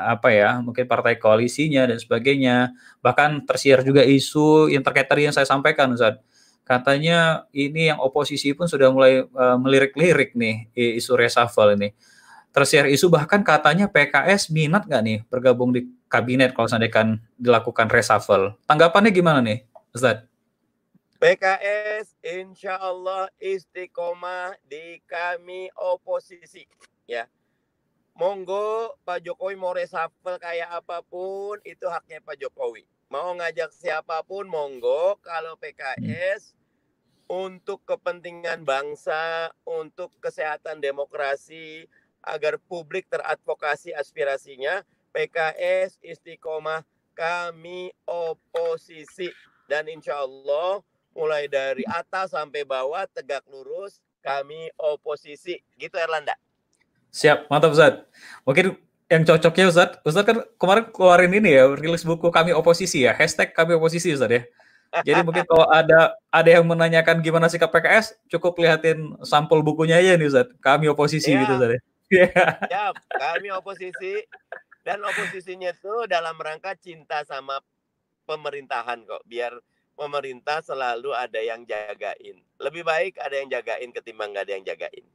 apa 0.09 0.33
ya 0.33 0.57
mungkin 0.65 0.89
partai 0.89 1.21
koalisinya 1.21 1.85
dan 1.85 2.01
sebagainya. 2.01 2.73
Bahkan 3.05 3.45
tersiar 3.45 3.85
juga 3.85 4.01
isu 4.09 4.73
yang 4.73 4.81
terkait 4.81 5.05
tadi 5.05 5.29
yang 5.29 5.37
saya 5.37 5.45
sampaikan 5.45 5.93
Ustaz. 5.93 6.17
Katanya 6.65 7.45
ini 7.53 7.93
yang 7.93 8.01
oposisi 8.01 8.57
pun 8.57 8.67
sudah 8.67 8.89
mulai 8.89 9.21
uh, 9.21 9.61
melirik-lirik 9.61 10.33
nih 10.33 10.73
isu 10.73 11.13
reshuffle 11.13 11.77
ini. 11.77 11.93
Tersiar 12.57 12.89
isu 12.89 13.13
bahkan 13.13 13.45
katanya 13.45 13.85
PKS 13.85 14.49
minat 14.49 14.89
nggak 14.89 15.03
nih 15.05 15.19
bergabung 15.29 15.77
di 15.77 15.93
kabinet 16.07 16.55
kalau 16.55 16.71
seandainya 16.71 16.95
kan 16.95 17.09
dilakukan 17.39 17.91
reshuffle. 17.91 18.55
Tanggapannya 18.67 19.11
gimana 19.11 19.43
nih, 19.43 19.67
Ustaz? 19.91 20.23
PKS 21.17 22.13
insya 22.21 22.77
Allah 22.77 23.33
istiqomah 23.41 24.55
di 24.69 25.01
kami 25.09 25.73
oposisi. 25.73 26.69
Ya, 27.09 27.25
monggo 28.13 28.97
Pak 29.07 29.25
Jokowi 29.25 29.57
mau 29.57 29.73
reshuffle 29.73 30.37
kayak 30.37 30.85
apa 30.85 31.01
pun 31.01 31.57
itu 31.65 31.89
haknya 31.89 32.21
Pak 32.21 32.37
Jokowi. 32.37 32.85
Mau 33.09 33.33
ngajak 33.39 33.71
siapa 33.71 34.21
pun 34.27 34.51
monggo 34.51 35.17
kalau 35.23 35.55
PKS 35.57 36.57
untuk 37.27 37.83
kepentingan 37.87 38.63
bangsa, 38.63 39.51
untuk 39.67 40.15
kesehatan 40.23 40.79
demokrasi, 40.79 41.87
agar 42.23 42.59
publik 42.59 43.07
teradvokasi 43.07 43.95
aspirasinya. 43.95 44.83
PKS 45.17 45.97
istiqomah 46.05 46.85
kami 47.17 47.89
oposisi 48.05 49.33
dan 49.65 49.89
insya 49.89 50.21
Allah 50.21 50.85
mulai 51.17 51.49
dari 51.49 51.89
atas 51.89 52.37
sampai 52.37 52.69
bawah 52.69 53.09
tegak 53.09 53.41
lurus 53.49 54.05
kami 54.21 54.69
oposisi 54.77 55.57
gitu 55.81 55.97
Erlanda. 55.97 56.37
Siap, 57.09 57.49
mantap 57.49 57.73
Ustaz. 57.73 58.05
Mungkin 58.45 58.77
yang 59.09 59.25
cocoknya 59.25 59.73
Ustaz, 59.73 59.91
Ustaz 60.05 60.29
kan 60.29 60.45
kemarin 60.61 60.85
keluarin 60.93 61.33
ini 61.33 61.57
ya, 61.57 61.65
rilis 61.73 62.05
buku 62.05 62.29
kami 62.29 62.53
oposisi 62.53 63.09
ya, 63.09 63.17
hashtag 63.17 63.57
kami 63.57 63.73
oposisi 63.73 64.13
Ustaz 64.13 64.29
ya. 64.29 64.45
Jadi 65.01 65.25
mungkin 65.25 65.49
kalau 65.49 65.65
ada 65.73 66.13
ada 66.29 66.51
yang 66.53 66.69
menanyakan 66.69 67.25
gimana 67.25 67.49
sikap 67.49 67.73
PKS, 67.73 68.21
cukup 68.29 68.61
lihatin 68.61 69.17
sampul 69.25 69.65
bukunya 69.65 69.97
aja 69.97 70.21
nih 70.21 70.29
Ustaz. 70.29 70.53
Kami 70.61 70.93
oposisi 70.93 71.33
ya. 71.33 71.41
gitu 71.41 71.57
Ustaz 71.57 71.73
ya. 71.73 71.81
Ya, 72.71 72.85
kami 73.19 73.51
oposisi 73.51 74.23
dan 74.87 75.03
oposisinya 75.03 75.75
itu 75.75 76.07
dalam 76.07 76.39
rangka 76.39 76.79
cinta 76.79 77.27
sama 77.27 77.59
pemerintahan 78.23 79.03
kok. 79.03 79.27
Biar 79.27 79.59
pemerintah 79.99 80.63
selalu 80.63 81.11
ada 81.11 81.43
yang 81.43 81.67
jagain. 81.67 82.39
Lebih 82.63 82.87
baik 82.87 83.19
ada 83.19 83.35
yang 83.35 83.51
jagain 83.51 83.91
ketimbang 83.91 84.31
nggak 84.31 84.47
ada 84.47 84.55
yang 84.55 84.63
jagain. 84.63 85.07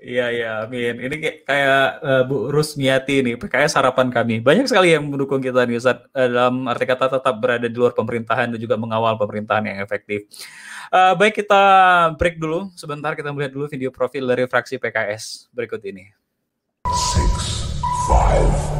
Iya 0.00 0.26
iya, 0.32 0.50
amin. 0.64 0.96
Ini 0.96 1.16
kayak, 1.20 1.38
kayak 1.44 1.88
uh, 2.00 2.22
Bu 2.24 2.48
Rusmiati 2.48 3.20
nih, 3.20 3.36
PKS 3.36 3.76
harapan 3.76 4.08
kami. 4.08 4.40
Banyak 4.40 4.64
sekali 4.64 4.96
yang 4.96 5.04
mendukung 5.04 5.44
kita 5.44 5.68
nih, 5.68 5.76
Ustaz. 5.76 6.08
Uh, 6.16 6.24
dalam 6.24 6.64
arti 6.72 6.88
kata 6.88 7.20
tetap 7.20 7.36
berada 7.36 7.68
di 7.68 7.76
luar 7.76 7.92
pemerintahan 7.92 8.48
dan 8.48 8.56
juga 8.56 8.80
mengawal 8.80 9.20
pemerintahan 9.20 9.68
yang 9.68 9.78
efektif. 9.84 10.24
Uh, 10.88 11.12
baik, 11.20 11.44
kita 11.44 11.62
break 12.16 12.40
dulu. 12.40 12.72
Sebentar 12.80 13.12
kita 13.12 13.28
melihat 13.28 13.52
dulu 13.52 13.68
video 13.68 13.92
profil 13.92 14.24
dari 14.24 14.48
fraksi 14.48 14.80
PKS 14.80 15.52
berikut 15.52 15.84
ini. 15.84 16.08
Six, 16.88 17.68
five, 18.08 18.79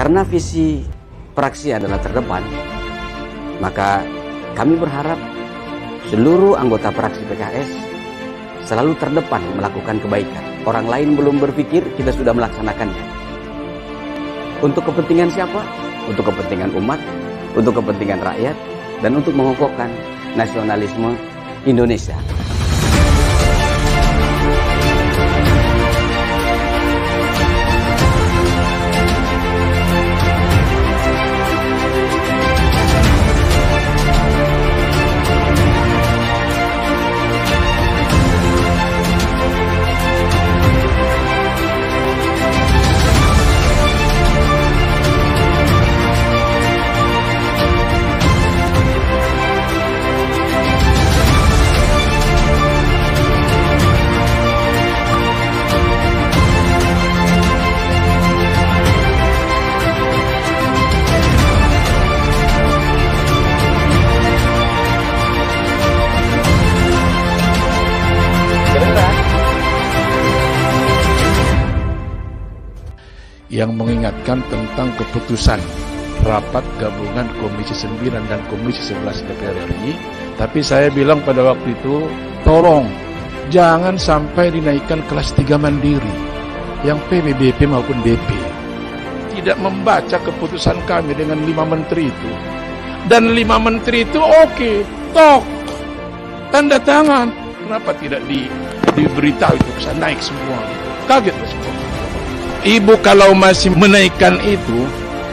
Karena 0.00 0.24
visi 0.24 0.80
praksi 1.40 1.72
adalah 1.72 1.96
terdepan, 2.04 2.44
maka 3.64 4.04
kami 4.52 4.76
berharap 4.76 5.16
seluruh 6.12 6.60
anggota 6.60 6.92
praksi 6.92 7.24
PKS 7.32 7.70
selalu 8.68 8.92
terdepan 9.00 9.40
melakukan 9.56 10.04
kebaikan. 10.04 10.44
Orang 10.68 10.84
lain 10.84 11.16
belum 11.16 11.40
berpikir, 11.40 11.80
kita 11.96 12.12
sudah 12.12 12.36
melaksanakannya. 12.36 13.04
Untuk 14.60 14.84
kepentingan 14.84 15.32
siapa? 15.32 15.64
Untuk 16.12 16.28
kepentingan 16.28 16.76
umat, 16.76 17.00
untuk 17.56 17.80
kepentingan 17.80 18.20
rakyat, 18.20 18.56
dan 19.00 19.16
untuk 19.16 19.32
mengokohkan 19.32 19.88
nasionalisme 20.36 21.16
Indonesia. 21.64 22.20
Yang 73.50 73.74
mengingatkan 73.74 74.38
tentang 74.46 74.94
keputusan 74.94 75.58
rapat 76.22 76.62
gabungan 76.78 77.26
Komisi 77.42 77.74
9 77.74 78.30
dan 78.30 78.40
Komisi 78.46 78.94
11 78.94 79.26
DPR 79.26 79.58
RI. 79.66 79.92
Tapi 80.38 80.62
saya 80.62 80.88
bilang 80.88 81.20
pada 81.26 81.42
waktu 81.42 81.74
itu, 81.74 82.06
tolong 82.46 82.86
jangan 83.50 83.98
sampai 83.98 84.54
dinaikkan 84.54 85.02
kelas 85.10 85.34
3 85.34 85.58
mandiri 85.58 86.14
yang 86.86 86.96
PBBP 87.10 87.66
maupun 87.66 87.98
BP. 88.06 88.30
Tidak 89.36 89.58
membaca 89.58 90.16
keputusan 90.16 90.78
kami 90.86 91.12
dengan 91.18 91.42
lima 91.42 91.66
menteri 91.66 92.08
itu. 92.08 92.32
Dan 93.10 93.32
lima 93.34 93.56
menteri 93.56 94.04
itu 94.04 94.20
oke, 94.20 94.52
okay, 94.52 94.76
tok, 95.16 95.42
tanda 96.52 96.76
tangan. 96.78 97.32
Kenapa 97.64 97.96
tidak 97.96 98.20
di, 98.28 98.46
diberitahu 98.92 99.56
itu 99.56 99.70
bisa 99.80 99.90
naik 99.96 100.20
semua? 100.20 100.60
Kaget 101.08 101.32
semua. 101.48 101.89
Ibu 102.60 103.00
kalau 103.00 103.32
masih 103.32 103.72
menaikkan 103.72 104.36
itu, 104.44 104.84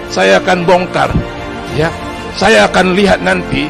saya 0.08 0.40
akan 0.40 0.64
bongkar 0.64 1.12
ya. 1.76 1.92
Saya 2.38 2.70
akan 2.70 2.94
lihat 2.94 3.20
nanti 3.26 3.66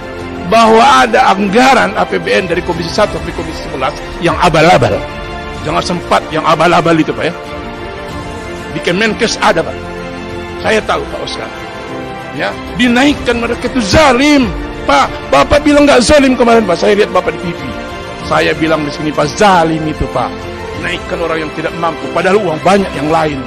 bahwa 0.51 1.07
ada 1.07 1.31
anggaran 1.31 1.95
APBN 1.95 2.51
dari 2.51 2.61
Komisi 2.61 2.91
1 2.91 3.09
sampai 3.15 3.33
Komisi 3.33 3.63
11 3.71 3.95
yang 4.21 4.35
abal-abal. 4.43 4.93
Jangan 5.63 5.83
sempat 5.83 6.21
yang 6.29 6.43
abal-abal 6.43 6.93
itu 6.99 7.15
Pak 7.15 7.31
ya. 7.31 7.33
Di 8.75 8.79
Kemenkes 8.83 9.39
ada 9.39 9.63
Pak. 9.63 9.75
Saya 10.61 10.83
tahu 10.83 11.01
Pak 11.09 11.19
Oscar 11.23 11.49
ya. 12.35 12.51
Dinaikkan 12.75 13.39
mereka 13.39 13.71
itu 13.71 13.79
zalim 13.81 14.51
Pak. 14.83 15.07
Bapak 15.31 15.63
bilang 15.63 15.87
nggak 15.87 16.03
zalim 16.03 16.35
kemarin 16.35 16.67
Pak. 16.67 16.77
Saya 16.77 16.93
lihat 16.93 17.09
Bapak 17.15 17.33
di 17.33 17.51
TV 17.51 17.87
saya 18.27 18.51
bilang 18.59 18.83
di 18.83 18.91
sini 18.91 19.09
Pak 19.15 19.39
zalim 19.39 19.79
itu 19.87 20.03
Pak 20.11 20.27
naikkan 20.81 21.19
orang 21.21 21.39
yang 21.45 21.51
tidak 21.57 21.73
mampu 21.81 22.05
padahal 22.13 22.37
uang 22.41 22.59
banyak 22.61 22.91
yang 22.93 23.09
lain 23.09 23.39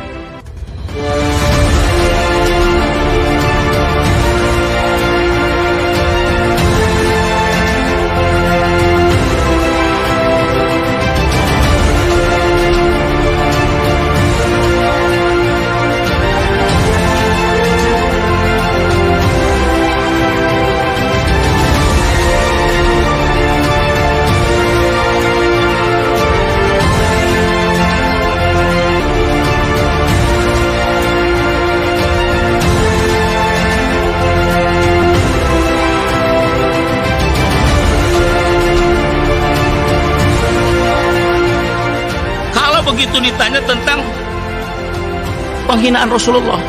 penghinaan 45.81 46.13
Rasulullah. 46.13 46.61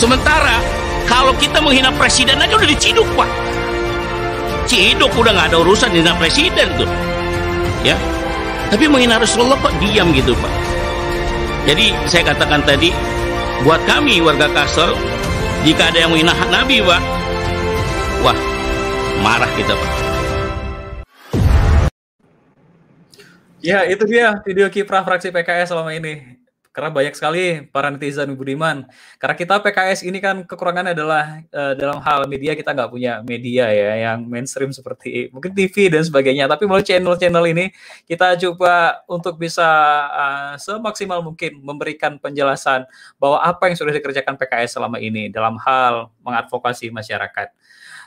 Sementara 0.00 0.64
kalau 1.04 1.36
kita 1.36 1.60
menghina 1.60 1.92
presiden 1.92 2.40
aja 2.40 2.56
udah 2.56 2.64
diciduk 2.64 3.04
pak. 3.12 3.28
Ciduk 4.64 5.12
udah 5.12 5.36
nggak 5.36 5.52
ada 5.52 5.60
urusan 5.60 5.92
dengan 5.92 6.16
presiden 6.16 6.72
tuh. 6.80 6.88
Ya. 7.84 8.00
Tapi 8.72 8.88
menghina 8.88 9.20
Rasulullah 9.20 9.60
kok 9.60 9.76
diam 9.76 10.08
gitu 10.16 10.32
pak. 10.40 10.52
Jadi 11.68 11.92
saya 12.08 12.32
katakan 12.32 12.64
tadi 12.64 12.96
buat 13.60 13.84
kami 13.84 14.24
warga 14.24 14.48
Kasel 14.56 14.96
jika 15.68 15.92
ada 15.92 16.08
yang 16.08 16.16
menghina 16.16 16.32
Nabi 16.48 16.80
pak, 16.80 17.02
wah 18.24 18.38
marah 19.20 19.52
kita 19.52 19.76
pak. 19.76 19.92
Ya, 23.60 23.84
itu 23.84 24.06
dia 24.08 24.40
video 24.48 24.70
kiprah 24.72 25.04
fraksi 25.04 25.28
PKS 25.28 25.76
selama 25.76 25.92
ini. 25.92 26.37
Karena 26.78 26.94
banyak 26.94 27.14
sekali 27.18 27.66
para 27.74 27.90
netizen 27.90 28.38
Budiman. 28.38 28.86
Karena 29.18 29.34
kita 29.34 29.58
PKS 29.58 30.06
ini 30.06 30.22
kan 30.22 30.46
kekurangannya 30.46 30.94
adalah 30.94 31.42
uh, 31.50 31.74
dalam 31.74 31.98
hal 31.98 32.30
media 32.30 32.54
kita 32.54 32.70
nggak 32.70 32.86
punya 32.94 33.18
media 33.26 33.66
ya 33.66 33.98
yang 34.06 34.22
mainstream 34.30 34.70
seperti 34.70 35.26
mungkin 35.34 35.58
TV 35.58 35.90
dan 35.90 36.06
sebagainya. 36.06 36.46
Tapi 36.46 36.70
melalui 36.70 36.86
channel-channel 36.86 37.44
ini 37.50 37.74
kita 38.06 38.38
coba 38.38 39.02
untuk 39.10 39.42
bisa 39.42 39.66
uh, 40.06 40.54
semaksimal 40.54 41.18
mungkin 41.18 41.58
memberikan 41.66 42.14
penjelasan 42.14 42.86
bahwa 43.18 43.42
apa 43.42 43.66
yang 43.66 43.74
sudah 43.74 43.90
dikerjakan 43.98 44.38
PKS 44.38 44.78
selama 44.78 45.02
ini 45.02 45.26
dalam 45.34 45.58
hal 45.58 46.14
mengadvokasi 46.22 46.94
masyarakat. 46.94 47.50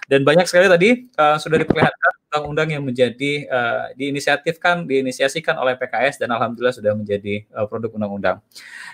Dan 0.07 0.23
banyak 0.23 0.47
sekali 0.47 0.71
tadi 0.71 1.11
uh, 1.19 1.35
sudah 1.35 1.59
diperlihatkan 1.59 2.20
undang-undang 2.31 2.79
yang 2.79 2.83
menjadi 2.87 3.43
uh, 3.51 3.91
diinisiatifkan, 3.99 4.87
diinisiasikan 4.87 5.59
oleh 5.59 5.75
PKS 5.75 6.15
dan 6.15 6.31
alhamdulillah 6.31 6.71
sudah 6.71 6.95
menjadi 6.95 7.43
uh, 7.51 7.67
produk 7.67 7.91
undang-undang. 7.91 8.39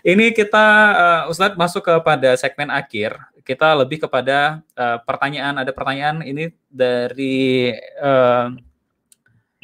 Ini 0.01 0.33
kita 0.33 0.65
uh, 0.97 1.21
Ustadz 1.29 1.53
masuk 1.53 1.85
kepada 1.85 2.33
segmen 2.33 2.73
akhir. 2.73 3.13
Kita 3.45 3.77
lebih 3.77 4.09
kepada 4.09 4.65
uh, 4.73 4.97
pertanyaan. 5.05 5.61
Ada 5.61 5.69
pertanyaan 5.69 6.25
ini 6.25 6.49
dari 6.65 7.77
uh, 8.01 8.49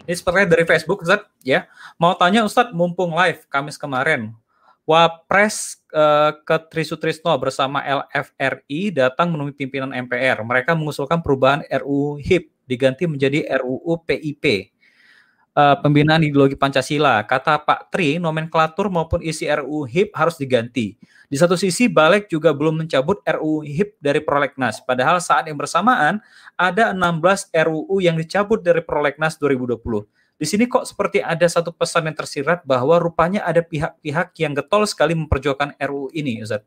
ini 0.06 0.14
sepertinya 0.14 0.54
dari 0.54 0.70
Facebook 0.70 1.02
Ustadz 1.02 1.34
ya. 1.42 1.66
Mau 1.98 2.14
tanya 2.14 2.46
Ustadz 2.46 2.78
mumpung 2.78 3.18
live 3.18 3.42
Kamis 3.50 3.82
kemarin 3.82 4.38
Wapres 4.86 5.82
uh, 5.98 6.38
ke 6.46 6.62
Trisutrisno 6.70 7.34
bersama 7.42 7.82
LFRI 7.82 8.94
datang 8.94 9.34
menemui 9.34 9.58
pimpinan 9.58 9.90
MPR. 9.96 10.46
Mereka 10.46 10.78
mengusulkan 10.78 11.26
perubahan 11.26 11.66
RUU 11.66 12.22
HIP 12.22 12.53
diganti 12.68 13.08
menjadi 13.08 13.46
RUU 13.62 14.04
PIP. 14.06 14.74
Uh, 15.54 15.78
pembinaan 15.86 16.26
ideologi 16.26 16.58
Pancasila. 16.58 17.22
Kata 17.30 17.62
Pak 17.62 17.94
Tri, 17.94 18.18
nomenklatur 18.18 18.90
maupun 18.90 19.22
isi 19.22 19.46
RUU 19.46 19.86
HIP 19.86 20.10
harus 20.18 20.34
diganti. 20.42 20.98
Di 21.30 21.38
satu 21.38 21.54
sisi, 21.54 21.86
Balik 21.86 22.26
juga 22.26 22.58
belum 22.58 22.86
mencabut 22.86 23.22
RUU 23.22 23.62
HIP 23.62 24.02
dari 24.02 24.18
Prolegnas. 24.18 24.82
Padahal 24.82 25.22
saat 25.22 25.46
yang 25.46 25.58
bersamaan, 25.62 26.26
ada 26.58 26.90
16 26.90 27.54
RUU 27.54 28.02
yang 28.02 28.18
dicabut 28.18 28.66
dari 28.66 28.82
Prolegnas 28.82 29.38
2020. 29.38 29.78
Di 30.42 30.50
sini 30.50 30.66
kok 30.66 30.90
seperti 30.90 31.22
ada 31.22 31.46
satu 31.46 31.70
pesan 31.70 32.10
yang 32.10 32.18
tersirat 32.18 32.66
bahwa 32.66 32.98
rupanya 32.98 33.46
ada 33.46 33.62
pihak-pihak 33.62 34.34
yang 34.42 34.58
getol 34.58 34.90
sekali 34.90 35.14
memperjuangkan 35.14 35.78
RUU 35.78 36.10
ini, 36.18 36.42
Ustaz. 36.42 36.66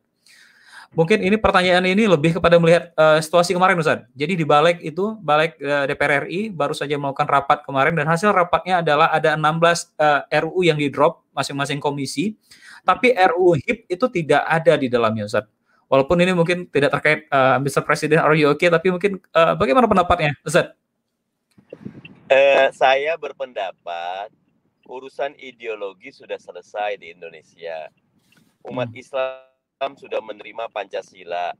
Mungkin 0.94 1.18
ini 1.18 1.34
pertanyaan 1.34 1.82
ini 1.82 2.06
lebih 2.06 2.38
kepada 2.38 2.60
melihat 2.62 2.94
uh, 2.94 3.18
situasi 3.18 3.56
kemarin 3.56 3.74
Ustaz. 3.80 4.06
Jadi 4.14 4.38
di 4.38 4.44
balik 4.46 4.78
itu, 4.84 5.18
balik 5.18 5.58
uh, 5.58 5.84
DPR 5.88 6.28
RI 6.28 6.54
baru 6.54 6.72
saja 6.76 6.94
melakukan 6.94 7.26
rapat 7.26 7.66
kemarin 7.66 7.98
dan 7.98 8.06
hasil 8.06 8.30
rapatnya 8.30 8.84
adalah 8.84 9.10
ada 9.10 9.34
16 9.34 9.96
uh, 9.98 10.22
RUU 10.46 10.62
yang 10.62 10.78
di 10.78 10.86
drop 10.86 11.26
masing-masing 11.34 11.82
komisi, 11.82 12.38
tapi 12.86 13.12
RUU 13.12 13.58
HIP 13.58 13.90
itu 13.90 14.06
tidak 14.08 14.46
ada 14.46 14.78
di 14.78 14.86
dalamnya 14.86 15.26
Ustaz. 15.26 15.50
Walaupun 15.86 16.18
ini 16.18 16.34
mungkin 16.34 16.66
tidak 16.70 16.98
terkait 16.98 17.30
uh, 17.30 17.58
Mr. 17.62 17.82
Presiden 17.86 18.18
are 18.18 18.34
you 18.34 18.50
okay, 18.50 18.70
tapi 18.70 18.90
mungkin 18.90 19.22
uh, 19.34 19.54
bagaimana 19.58 19.86
pendapatnya 19.86 20.34
Ustaz? 20.42 20.74
Uh, 22.26 22.68
saya 22.74 23.14
berpendapat 23.14 24.34
urusan 24.86 25.34
ideologi 25.38 26.10
sudah 26.10 26.38
selesai 26.38 26.98
di 26.98 27.14
Indonesia. 27.14 27.90
Umat 28.66 28.90
hmm. 28.90 28.98
Islam 28.98 29.55
sudah 29.76 30.24
menerima 30.24 30.72
Pancasila. 30.72 31.52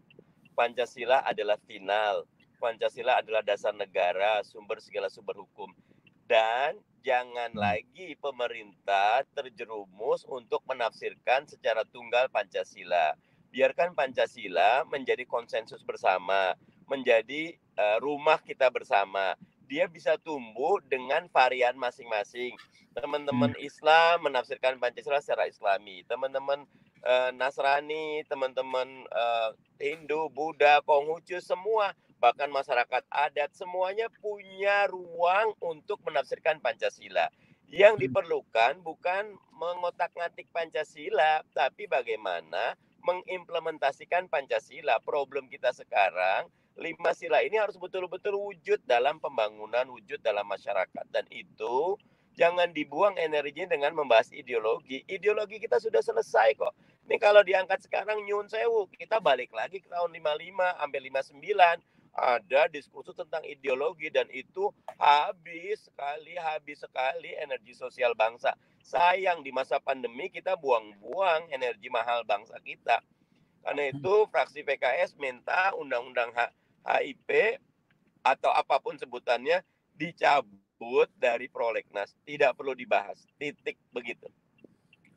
Pancasila 0.56 1.20
adalah 1.28 1.60
final. 1.68 2.24
Pancasila 2.56 3.20
adalah 3.20 3.44
dasar 3.44 3.76
negara, 3.76 4.40
sumber 4.40 4.80
segala 4.80 5.12
sumber 5.12 5.36
hukum. 5.36 5.68
Dan 6.24 6.80
jangan 7.04 7.52
hmm. 7.52 7.60
lagi 7.60 8.16
pemerintah 8.16 9.20
terjerumus 9.36 10.24
untuk 10.24 10.64
menafsirkan 10.64 11.44
secara 11.44 11.84
tunggal 11.84 12.32
Pancasila. 12.32 13.12
Biarkan 13.52 13.92
Pancasila 13.92 14.88
menjadi 14.88 15.28
konsensus 15.28 15.84
bersama, 15.84 16.56
menjadi 16.88 17.52
uh, 17.76 18.00
rumah 18.00 18.40
kita 18.40 18.72
bersama. 18.72 19.36
Dia 19.68 19.92
bisa 19.92 20.16
tumbuh 20.16 20.80
dengan 20.88 21.28
varian 21.28 21.76
masing-masing. 21.76 22.56
Teman-teman 22.96 23.52
hmm. 23.52 23.60
Islam 23.60 24.24
menafsirkan 24.24 24.80
Pancasila 24.80 25.20
secara 25.20 25.52
Islami. 25.52 26.00
Teman-teman 26.08 26.64
uh, 27.07 27.30
Nasrani, 27.32 28.26
teman-teman 28.26 29.07
uh, 29.14 29.54
Hindu, 29.78 30.26
Buddha, 30.34 30.82
Konghucu 30.82 31.38
semua 31.38 31.94
bahkan 32.18 32.48
masyarakat 32.48 33.04
adat 33.12 33.52
semuanya 33.52 34.09
punya 34.24 34.88
ruang 34.90 35.54
untuk 35.62 36.02
menafsirkan 36.02 36.59
Pancasila. 36.59 37.30
Yang 37.70 37.94
hmm. 37.98 38.02
diperlukan 38.09 38.72
bukan 38.82 39.38
mengotak-ngatik 39.54 40.50
Pancasila, 40.50 41.46
tapi 41.54 41.86
bagaimana 41.86 42.74
mengimplementasikan 43.07 44.26
Pancasila. 44.26 44.98
Problem 45.02 45.46
kita 45.46 45.70
sekarang 45.70 46.50
lima 46.76 47.16
sila 47.16 47.40
ini 47.40 47.57
harus 47.57 47.80
betul-betul 47.80 48.36
wujud 48.36 48.84
dalam 48.84 49.16
pembangunan, 49.16 49.88
wujud 49.88 50.20
dalam 50.20 50.44
masyarakat 50.44 51.07
dan 51.09 51.24
itu 51.32 51.96
jangan 52.36 52.68
dibuang 52.70 53.16
energinya 53.16 53.72
dengan 53.72 53.96
membahas 53.96 54.28
ideologi. 54.30 55.00
Ideologi 55.09 55.57
kita 55.57 55.80
sudah 55.80 56.04
selesai 56.04 56.52
kok. 56.54 56.74
Ini 57.07 57.22
kalau 57.22 57.46
diangkat 57.46 57.86
sekarang 57.86 58.26
nyun 58.26 58.50
sewu, 58.50 58.90
kita 58.90 59.22
balik 59.22 59.54
lagi 59.54 59.78
ke 59.78 59.86
tahun 59.86 60.11
55 60.11 60.59
sampai 60.59 61.00
59 61.07 61.78
ada 62.16 62.66
diskusi 62.66 63.14
tentang 63.14 63.46
ideologi 63.46 64.11
dan 64.11 64.26
itu 64.34 64.74
habis 64.98 65.86
sekali 65.86 66.34
habis 66.34 66.82
sekali 66.82 67.30
energi 67.38 67.78
sosial 67.78 68.18
bangsa. 68.18 68.59
Sayang 68.82 69.46
di 69.46 69.54
masa 69.54 69.78
pandemi 69.78 70.32
kita 70.34 70.59
buang-buang 70.59 71.46
energi 71.54 71.86
mahal 71.94 72.26
bangsa 72.26 72.59
kita. 72.59 72.98
Karena 73.62 73.86
itu 73.86 74.26
fraksi 74.26 74.66
PKS 74.66 75.14
minta 75.22 75.78
undang-undang 75.78 76.34
HIP 76.82 77.62
atau 78.26 78.50
apa 78.50 78.82
pun 78.82 78.98
sebutannya 78.98 79.62
dicabut 79.94 81.07
dari 81.14 81.46
prolegnas, 81.46 82.18
tidak 82.26 82.59
perlu 82.59 82.74
dibahas. 82.74 83.22
Titik 83.38 83.78
begitu. 83.94 84.26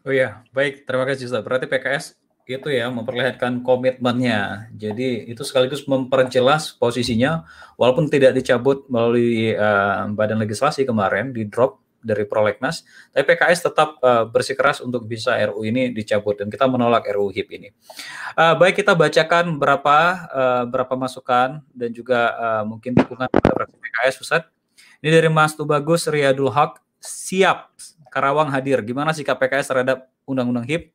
Oh 0.08 0.14
iya, 0.16 0.48
baik. 0.56 0.88
Terima 0.88 1.04
kasih 1.04 1.28
Ustaz. 1.28 1.44
Berarti 1.44 1.68
PKS 1.68 2.16
itu 2.50 2.68
ya 2.74 2.90
memperlihatkan 2.90 3.62
komitmennya. 3.62 4.72
Jadi 4.74 5.30
itu 5.30 5.46
sekaligus 5.46 5.86
memperjelas 5.86 6.74
posisinya 6.74 7.46
walaupun 7.78 8.10
tidak 8.10 8.34
dicabut 8.34 8.90
melalui 8.90 9.54
uh, 9.54 10.10
badan 10.18 10.42
legislasi 10.42 10.82
kemarin 10.88 11.30
di 11.30 11.46
drop 11.46 11.78
dari 12.00 12.24
prolegnas, 12.24 12.88
tapi 13.12 13.36
PKS 13.36 13.60
tetap 13.70 14.00
uh, 14.00 14.24
bersikeras 14.24 14.80
untuk 14.80 15.04
bisa 15.04 15.36
RU 15.52 15.68
ini 15.68 15.92
dicabut 15.92 16.40
dan 16.40 16.48
kita 16.48 16.64
menolak 16.64 17.04
RU 17.12 17.28
HIP 17.28 17.60
ini. 17.60 17.70
Uh, 18.40 18.56
baik 18.56 18.80
kita 18.80 18.96
bacakan 18.96 19.60
berapa 19.60 19.98
uh, 20.32 20.64
berapa 20.64 20.96
masukan 20.96 21.60
dan 21.76 21.90
juga 21.92 22.34
uh, 22.40 22.64
mungkin 22.64 22.96
dukungan 22.96 23.28
kepada 23.28 23.68
PKS 23.68 24.16
Ustaz. 24.24 24.48
Ini 25.04 25.12
dari 25.12 25.28
Mas 25.28 25.56
Tubagus 25.56 26.08
Riyadul 26.08 26.52
Haq, 26.52 26.80
siap 27.04 27.72
Karawang 28.10 28.50
hadir. 28.50 28.82
Gimana 28.82 29.14
sikap 29.14 29.38
PKS 29.38 29.70
terhadap 29.72 30.10
Undang-Undang 30.26 30.66
HIP? 30.66 30.94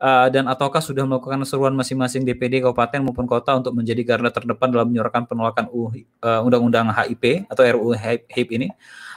uh, 0.00 0.28
dan 0.30 0.44
ataukah 0.48 0.82
sudah 0.82 1.04
melakukan 1.08 1.40
seruan 1.46 1.72
masing-masing 1.76 2.24
DPD 2.26 2.64
kabupaten 2.64 3.00
maupun 3.04 3.24
kota 3.28 3.54
untuk 3.54 3.76
menjadi 3.76 4.02
garda 4.02 4.30
terdepan 4.32 4.68
dalam 4.72 4.90
menyuarakan 4.90 5.24
penolakan 5.28 5.66
uh, 5.70 6.40
undang-undang 6.42 6.90
HIP 6.90 7.48
atau 7.48 7.62
RUU 7.62 7.94
HIP 7.96 8.48
ini. 8.54 8.68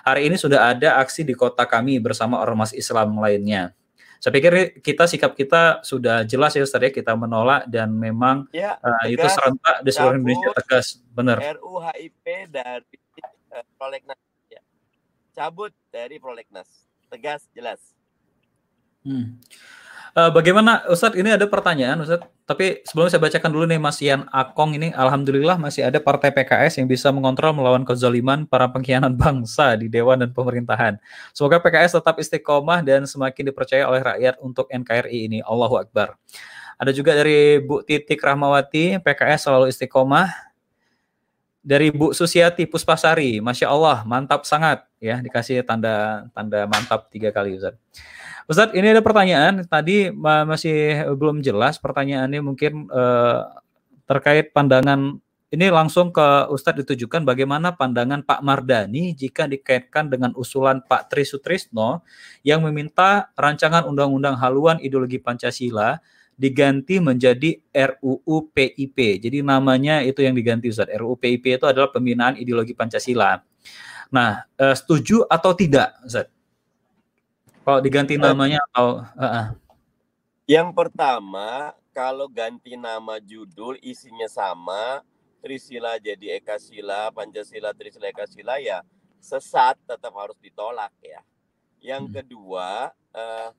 Hari 0.07 0.31
ini 0.31 0.35
sudah 0.39 0.71
ada 0.71 1.03
aksi 1.03 1.27
di 1.27 1.35
kota 1.35 1.67
kami 1.67 1.99
bersama 1.99 2.39
ormas 2.39 2.71
Islam 2.71 3.19
lainnya. 3.19 3.75
Saya 4.17 4.33
pikir 4.33 4.81
kita 4.81 5.05
sikap 5.05 5.37
kita 5.37 5.85
sudah 5.85 6.25
jelas 6.25 6.57
ya 6.57 6.65
Ustaz 6.65 6.81
ya 6.81 6.89
kita 6.89 7.13
menolak 7.13 7.69
dan 7.69 7.93
memang 7.93 8.49
ya, 8.49 8.73
uh, 8.81 9.05
itu 9.05 9.21
serentak 9.29 9.85
di 9.85 9.91
seluruh 9.93 10.17
Indonesia 10.17 10.49
tegas 10.57 10.97
benar. 11.13 11.37
RUU 11.59 11.77
HIP 11.83 12.49
dari 12.49 12.97
uh, 13.53 13.61
prolegnas 13.77 14.17
ya. 14.49 14.61
Cabut 15.37 15.69
dari 15.93 16.17
prolegnas. 16.17 16.86
Tegas 17.07 17.47
jelas. 17.55 17.79
Hmm. 19.03 19.39
Uh, 20.17 20.33
bagaimana 20.33 20.81
Ustadz 20.89 21.13
ini 21.13 21.29
ada 21.29 21.45
pertanyaan 21.45 22.01
Ustadz, 22.01 22.25
tapi 22.49 22.81
sebelum 22.89 23.05
saya 23.05 23.21
bacakan 23.21 23.53
dulu 23.53 23.69
nih 23.69 23.77
Mas 23.77 24.01
Ian 24.01 24.25
Akong 24.33 24.73
ini, 24.73 24.89
Alhamdulillah 24.89 25.61
masih 25.61 25.85
ada 25.85 26.01
partai 26.01 26.33
PKS 26.33 26.81
yang 26.81 26.89
bisa 26.89 27.13
mengontrol 27.13 27.53
melawan 27.53 27.85
kezaliman 27.85 28.49
para 28.49 28.65
pengkhianat 28.65 29.13
bangsa 29.13 29.77
di 29.77 29.85
Dewan 29.85 30.25
dan 30.25 30.33
pemerintahan. 30.33 30.97
Semoga 31.37 31.61
PKS 31.61 32.01
tetap 32.01 32.17
istiqomah 32.17 32.81
dan 32.81 33.05
semakin 33.05 33.53
dipercaya 33.53 33.85
oleh 33.85 34.01
rakyat 34.01 34.41
untuk 34.41 34.65
NKRI 34.73 35.29
ini. 35.29 35.39
Allahu 35.45 35.77
Akbar. 35.85 36.17
Ada 36.81 36.93
juga 36.93 37.13
dari 37.13 37.61
Bu 37.61 37.85
Titik 37.85 38.17
Rahmawati, 38.17 38.97
PKS 39.01 39.49
selalu 39.49 39.69
istiqomah. 39.69 40.46
Dari 41.67 41.91
Bu 41.91 42.15
Susiati 42.15 42.63
Puspasari, 42.63 43.43
Masya 43.43 43.67
Allah, 43.67 44.07
mantap 44.07 44.47
sangat 44.47 44.87
ya, 45.03 45.19
dikasih 45.19 45.67
tanda 45.67 46.23
tanda 46.31 46.63
mantap 46.63 47.11
tiga 47.11 47.27
kali 47.35 47.59
Ustadz. 47.59 47.75
Ustadz, 48.47 48.71
ini 48.71 48.95
ada 48.95 49.03
pertanyaan. 49.03 49.67
Tadi 49.67 50.07
masih 50.47 51.03
belum 51.19 51.43
jelas 51.43 51.75
pertanyaannya 51.75 52.39
mungkin 52.39 52.87
uh, 52.87 53.51
terkait 54.07 54.55
pandangan 54.55 55.19
ini 55.51 55.67
langsung 55.67 56.15
ke 56.15 56.47
Ustadz 56.51 56.87
ditujukan 56.87 57.27
bagaimana 57.27 57.75
pandangan 57.75 58.23
Pak 58.23 58.43
Mardani 58.43 59.15
jika 59.15 59.47
dikaitkan 59.47 60.07
dengan 60.07 60.31
usulan 60.39 60.83
Pak 60.83 61.11
Tri 61.11 61.27
Sutrisno 61.27 62.03
yang 62.43 62.63
meminta 62.63 63.31
rancangan 63.35 63.83
undang-undang 63.87 64.39
haluan 64.39 64.79
ideologi 64.79 65.19
Pancasila 65.19 65.99
diganti 66.37 67.01
menjadi 67.01 67.57
RUU 67.73 68.53
PIP. 68.53 69.25
Jadi 69.25 69.41
namanya 69.41 70.05
itu 70.05 70.21
yang 70.21 70.37
diganti 70.37 70.69
Ustadz. 70.69 70.93
RUU 70.93 71.17
PIP 71.17 71.57
itu 71.57 71.65
adalah 71.65 71.89
pembinaan 71.89 72.37
ideologi 72.37 72.77
Pancasila. 72.77 73.41
Nah, 74.13 74.45
eh, 74.55 74.75
setuju 74.77 75.25
atau 75.25 75.51
tidak 75.57 75.97
Ustadz? 76.05 76.31
Kalau 77.67 77.83
diganti 77.83 78.15
namanya 78.15 78.63
atau 78.71 79.03
uh, 79.03 79.25
uh. 79.27 79.47
Yang 80.47 80.71
pertama, 80.71 81.75
kalau 81.91 82.31
ganti 82.31 82.79
nama 82.79 83.19
judul 83.19 83.75
isinya 83.83 84.31
sama, 84.31 85.03
Trisila 85.43 85.99
jadi 85.99 86.39
Ekasila, 86.39 87.11
Pancasila 87.11 87.75
Trisila 87.75 88.07
Ekasila 88.07 88.55
ya 88.63 88.79
sesat 89.19 89.75
tetap 89.83 90.15
harus 90.15 90.39
ditolak 90.39 90.95
ya. 91.03 91.19
Yang 91.83 92.03
hmm. 92.07 92.13
kedua, 92.15 92.95
uh, 93.11 93.49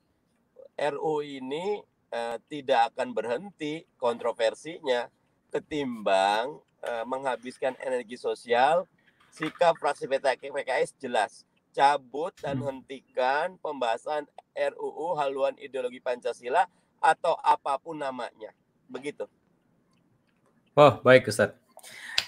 eh, 0.80 0.90
RU 0.96 1.20
ini 1.20 1.84
uh, 2.12 2.36
tidak 2.48 2.92
akan 2.94 3.12
berhenti 3.12 3.84
kontroversinya 3.96 5.08
ketimbang 5.48 6.60
uh, 6.84 7.04
menghabiskan 7.08 7.74
energi 7.80 8.20
sosial 8.20 8.84
sikap 9.32 9.76
fraksi 9.76 10.08
PKS 10.08 10.96
jelas 11.00 11.48
cabut 11.72 12.34
dan 12.40 12.58
hmm. 12.58 12.66
hentikan 12.66 13.54
pembahasan 13.60 14.26
RUU 14.56 15.14
haluan 15.14 15.54
ideologi 15.62 16.02
Pancasila 16.02 16.66
atau 16.98 17.38
apa 17.38 17.78
pun 17.78 17.94
namanya. 17.94 18.50
Begitu. 18.90 19.30
Oh, 20.74 20.98
baik 21.06 21.30
Ustaz. 21.30 21.54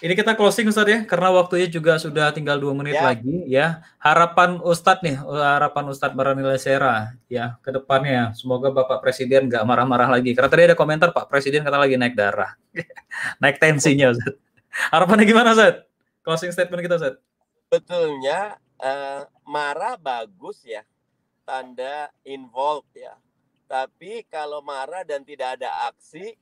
Ini 0.00 0.16
kita 0.16 0.32
closing 0.32 0.64
Ustaz 0.72 0.88
ya, 0.88 1.04
karena 1.04 1.28
waktunya 1.28 1.68
juga 1.68 2.00
sudah 2.00 2.32
tinggal 2.32 2.56
dua 2.56 2.72
menit 2.72 2.96
ya. 2.96 3.04
lagi 3.04 3.36
ya. 3.44 3.84
Harapan 4.00 4.56
Ustadz 4.64 5.04
nih, 5.04 5.20
harapan 5.20 5.92
Ustadz 5.92 6.16
Baranila 6.16 6.56
Sera 6.56 7.12
ya 7.28 7.60
ke 7.60 7.68
depannya. 7.68 8.32
Semoga 8.32 8.72
Bapak 8.72 9.04
Presiden 9.04 9.52
nggak 9.52 9.60
marah-marah 9.60 10.08
lagi. 10.08 10.32
Karena 10.32 10.48
tadi 10.48 10.62
ada 10.72 10.76
komentar 10.76 11.12
Pak 11.12 11.28
Presiden 11.28 11.60
kata 11.60 11.76
lagi 11.76 12.00
naik 12.00 12.16
darah, 12.16 12.56
naik 13.44 13.60
tensinya 13.60 14.16
Ustaz. 14.16 14.40
Harapannya 14.88 15.28
gimana 15.28 15.52
Ustaz? 15.52 15.84
Closing 16.24 16.52
statement 16.56 16.80
kita 16.80 16.96
Ustaz. 16.96 17.14
Betulnya 17.68 18.56
uh, 18.80 19.28
marah 19.44 20.00
bagus 20.00 20.64
ya, 20.64 20.80
tanda 21.44 22.08
involved 22.24 22.88
ya. 22.96 23.20
Tapi 23.68 24.24
kalau 24.32 24.64
marah 24.64 25.04
dan 25.04 25.20
tidak 25.28 25.60
ada 25.60 25.92
aksi, 25.92 26.40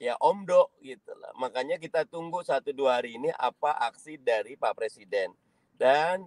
ya 0.00 0.16
omdo 0.16 0.72
gitu 0.80 1.12
lah. 1.20 1.30
Makanya 1.36 1.76
kita 1.76 2.08
tunggu 2.08 2.40
satu 2.40 2.72
dua 2.72 2.98
hari 2.98 3.20
ini 3.20 3.28
apa 3.36 3.76
aksi 3.84 4.16
dari 4.16 4.56
Pak 4.56 4.72
Presiden. 4.72 5.36
Dan 5.76 6.24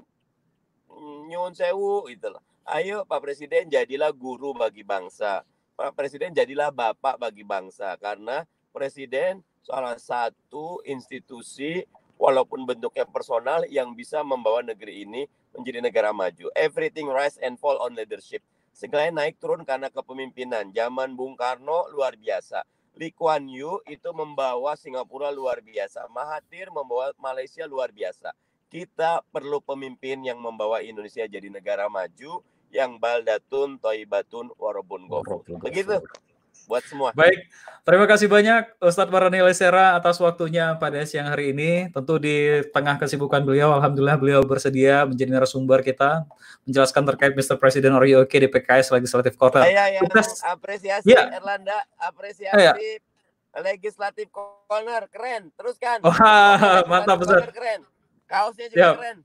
nyun 1.28 1.57
sewu 1.57 2.05
gitu 2.13 2.30
lah. 2.30 2.43
Ayo 2.69 3.03
Pak 3.03 3.19
Presiden 3.19 3.67
jadilah 3.67 4.13
guru 4.13 4.53
bagi 4.53 4.86
bangsa. 4.86 5.41
Pak 5.74 5.97
Presiden 5.97 6.32
jadilah 6.32 6.69
bapak 6.69 7.17
bagi 7.17 7.41
bangsa. 7.41 7.97
Karena 7.97 8.45
Presiden 8.69 9.41
salah 9.65 9.97
satu 9.97 10.80
institusi 10.86 11.82
walaupun 12.21 12.63
bentuknya 12.63 13.09
personal 13.09 13.65
yang 13.67 13.91
bisa 13.97 14.21
membawa 14.21 14.61
negeri 14.61 15.03
ini 15.03 15.26
menjadi 15.51 15.82
negara 15.82 16.13
maju. 16.13 16.53
Everything 16.53 17.09
rise 17.09 17.41
and 17.41 17.57
fall 17.57 17.82
on 17.82 17.97
leadership. 17.97 18.45
Segalanya 18.74 19.26
naik 19.26 19.38
turun 19.38 19.65
karena 19.65 19.89
kepemimpinan. 19.89 20.74
Zaman 20.74 21.13
Bung 21.13 21.38
Karno 21.38 21.89
luar 21.93 22.17
biasa. 22.17 22.65
Lee 22.94 23.10
Kuan 23.10 23.50
Yew 23.50 23.82
itu 23.89 24.10
membawa 24.14 24.78
Singapura 24.78 25.34
luar 25.34 25.66
biasa. 25.66 26.06
Mahathir 26.14 26.70
membawa 26.70 27.10
Malaysia 27.18 27.66
luar 27.66 27.89
biasa. 27.89 28.34
Kita 28.70 29.26
perlu 29.34 29.62
pemimpin 29.62 30.22
yang 30.26 30.38
membawa 30.41 30.82
Indonesia 30.82 31.26
jadi 31.26 31.50
negara 31.50 31.89
maju 31.89 32.41
yang 32.74 32.98
baldatun 32.98 33.78
toibatun 33.78 34.50
warobun 34.58 35.06
gofur. 35.06 35.46
Begitu 35.62 36.02
buat 36.68 36.84
semua. 36.88 37.10
Baik, 37.12 37.49
terima 37.84 38.06
kasih 38.08 38.28
banyak 38.32 38.80
Ustadz 38.80 39.12
Marani 39.12 39.43
Lesera 39.43 39.97
atas 39.99 40.18
waktunya 40.18 40.74
pada 40.80 41.04
siang 41.04 41.28
hari 41.28 41.51
ini. 41.51 41.91
Tentu 41.91 42.18
di 42.18 42.64
tengah 42.72 42.95
kesibukan 42.97 43.43
beliau, 43.43 43.76
Alhamdulillah 43.76 44.18
beliau 44.18 44.41
bersedia 44.45 45.04
menjadi 45.04 45.32
narasumber 45.36 45.84
kita 45.84 46.24
menjelaskan 46.64 47.04
terkait 47.04 47.34
Mr. 47.36 47.60
Presiden 47.60 47.91
Oreo 47.91 48.24
Oke 48.24 48.39
di 48.39 48.47
PKS 48.47 48.95
Legislative 48.95 49.36
Corner. 49.36 49.68
Saya 49.68 49.99
yang 49.99 50.08
apresiasi 50.47 51.12
ya. 51.12 51.28
Erlanda, 51.36 51.84
apresiasi 51.99 52.56
ya. 52.62 52.74
Legislative 53.54 54.32
Corner, 54.34 55.06
keren. 55.12 55.54
Teruskan. 55.54 56.01
Wah, 56.01 56.82
mantap 56.89 57.22
Ustadz. 57.22 57.54
Keren. 57.54 57.86
Kaosnya 58.26 58.66
juga 58.72 58.80
Siap. 58.82 58.95
keren. 58.97 59.18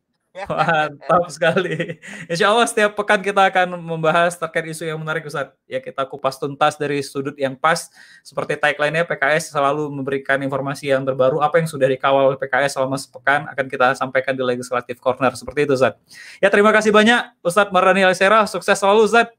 Mantap 0.50 1.24
sekali. 1.32 1.98
Insya 2.30 2.52
Allah 2.52 2.66
setiap 2.68 2.94
pekan 2.94 3.18
kita 3.18 3.48
akan 3.50 3.80
membahas 3.80 4.38
terkait 4.38 4.70
isu 4.70 4.86
yang 4.86 5.00
menarik 5.00 5.26
Ustaz. 5.26 5.50
Ya 5.66 5.82
kita 5.82 6.06
kupas 6.06 6.38
tuntas 6.38 6.78
dari 6.78 7.02
sudut 7.02 7.34
yang 7.34 7.58
pas. 7.58 7.90
Seperti 8.22 8.54
tagline-nya 8.60 9.08
PKS 9.08 9.50
selalu 9.50 9.90
memberikan 9.90 10.38
informasi 10.44 10.92
yang 10.92 11.02
terbaru. 11.02 11.42
Apa 11.42 11.58
yang 11.58 11.66
sudah 11.66 11.88
dikawal 11.90 12.34
oleh 12.34 12.38
PKS 12.38 12.78
selama 12.78 13.00
sepekan 13.00 13.48
akan 13.50 13.66
kita 13.66 13.86
sampaikan 13.98 14.36
di 14.36 14.44
Legislative 14.44 15.00
Corner. 15.02 15.32
Seperti 15.34 15.66
itu 15.66 15.74
Ustaz. 15.74 15.98
Ya 16.38 16.52
terima 16.52 16.70
kasih 16.70 16.94
banyak 16.94 17.34
Ustadz 17.42 17.74
Marani 17.74 18.06
Alisera. 18.06 18.46
Sukses 18.46 18.78
selalu 18.78 19.08
Ustaz. 19.08 19.32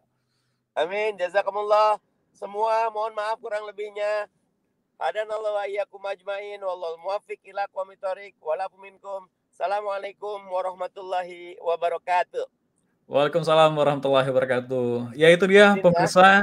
Amin. 0.76 1.16
Jazakumullah. 1.16 2.02
semua 2.39 2.88
mohon 2.95 3.12
maaf 3.12 3.36
kurang 3.43 3.68
lebihnya. 3.68 4.32
Hadanallahu 4.95 5.60
wa 5.60 5.64
iyyakum 5.68 6.04
ajmain 6.08 6.60
wallahu 6.60 7.00
muwaffiq 7.04 7.39
ila 7.52 7.68
aqwamit 7.68 8.00
thoriq 8.00 8.36
walakum 8.39 8.84
minkum. 8.84 9.28
Assalamualaikum 9.60 10.39
warahmatullahi 10.55 11.60
wabarakatuh. 11.60 12.47
Waalaikumsalam 13.12 13.76
warahmatullahi 13.76 14.32
wabarakatuh. 14.32 15.12
Ya 15.20 15.28
itu 15.36 15.43
dia 15.51 15.76
pemirsa 15.76 16.39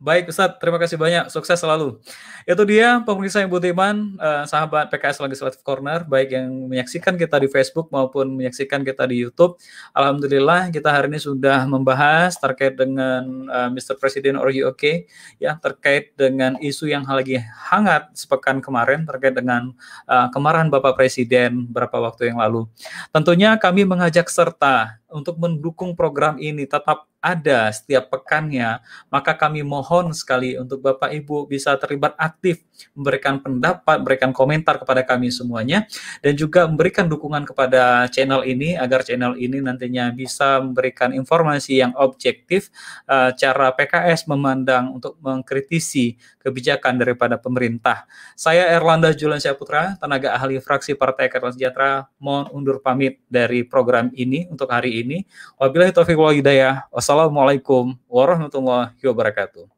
Baik 0.00 0.32
Ustadz, 0.32 0.56
terima 0.56 0.80
kasih 0.80 0.96
banyak. 0.96 1.28
Sukses 1.28 1.60
selalu. 1.60 2.00
Itu 2.48 2.64
dia 2.64 3.04
pemirsa 3.04 3.44
yang 3.44 3.52
budiman, 3.52 4.16
uh, 4.16 4.48
sahabat 4.48 4.88
PKS 4.88 5.20
Legislative 5.20 5.60
Corner, 5.60 6.08
baik 6.08 6.32
yang 6.32 6.48
menyaksikan 6.72 7.20
kita 7.20 7.36
di 7.36 7.52
Facebook 7.52 7.92
maupun 7.92 8.32
menyaksikan 8.32 8.80
kita 8.80 9.04
di 9.04 9.20
YouTube. 9.20 9.60
Alhamdulillah 9.92 10.72
kita 10.72 10.88
hari 10.88 11.12
ini 11.12 11.20
sudah 11.20 11.68
membahas 11.68 12.32
terkait 12.40 12.80
dengan 12.80 13.44
uh, 13.52 13.68
Mr. 13.68 14.00
Presiden 14.00 14.40
Are 14.40 14.48
You 14.48 14.72
Okay? 14.72 15.04
Ya, 15.36 15.60
terkait 15.60 16.16
dengan 16.16 16.56
isu 16.56 16.88
yang 16.88 17.04
lagi 17.04 17.36
hangat 17.68 18.08
sepekan 18.16 18.64
kemarin 18.64 19.04
terkait 19.04 19.36
dengan 19.36 19.76
uh, 20.08 20.32
kemarahan 20.32 20.72
Bapak 20.72 20.96
Presiden 20.96 21.68
beberapa 21.68 22.00
waktu 22.00 22.32
yang 22.32 22.40
lalu. 22.40 22.64
Tentunya 23.12 23.52
kami 23.60 23.84
mengajak 23.84 24.32
serta 24.32 24.99
untuk 25.10 25.36
mendukung 25.36 25.98
program 25.98 26.38
ini 26.38 26.64
tetap 26.64 27.10
ada 27.20 27.68
setiap 27.68 28.08
pekannya, 28.08 28.80
maka 29.12 29.36
kami 29.36 29.60
mohon 29.60 30.16
sekali 30.16 30.56
untuk 30.56 30.80
Bapak 30.80 31.12
Ibu 31.12 31.44
bisa 31.50 31.76
terlibat 31.76 32.16
aktif 32.16 32.64
memberikan 32.94 33.40
pendapat, 33.40 34.00
memberikan 34.00 34.30
komentar 34.30 34.80
kepada 34.80 35.04
kami 35.04 35.32
semuanya 35.32 35.84
dan 36.20 36.32
juga 36.36 36.64
memberikan 36.68 37.06
dukungan 37.06 37.44
kepada 37.44 38.06
channel 38.08 38.44
ini 38.46 38.76
agar 38.76 39.04
channel 39.04 39.36
ini 39.36 39.60
nantinya 39.60 40.12
bisa 40.12 40.60
memberikan 40.60 41.12
informasi 41.12 41.80
yang 41.80 41.92
objektif 41.96 42.72
uh, 43.08 43.32
cara 43.36 43.72
PKS 43.74 44.28
memandang 44.30 44.96
untuk 44.96 45.16
mengkritisi 45.20 46.16
kebijakan 46.40 46.96
daripada 46.96 47.36
pemerintah. 47.36 48.08
Saya 48.32 48.68
Erlanda 48.72 49.12
Julian 49.12 49.40
Putra, 49.56 49.96
tenaga 50.00 50.32
ahli 50.36 50.56
fraksi 50.58 50.96
Partai 50.96 51.28
Keadilan 51.28 51.54
Sejahtera, 51.54 52.08
mohon 52.16 52.48
undur 52.52 52.80
pamit 52.80 53.20
dari 53.28 53.62
program 53.62 54.08
ini 54.16 54.48
untuk 54.48 54.72
hari 54.72 55.04
ini. 55.04 55.24
Wabillahi 55.60 55.92
taufiq 55.92 56.16
wal 56.16 56.34
hidayah. 56.36 56.88
Wassalamualaikum 56.88 57.96
warahmatullahi 58.08 58.96
wabarakatuh. 59.04 59.68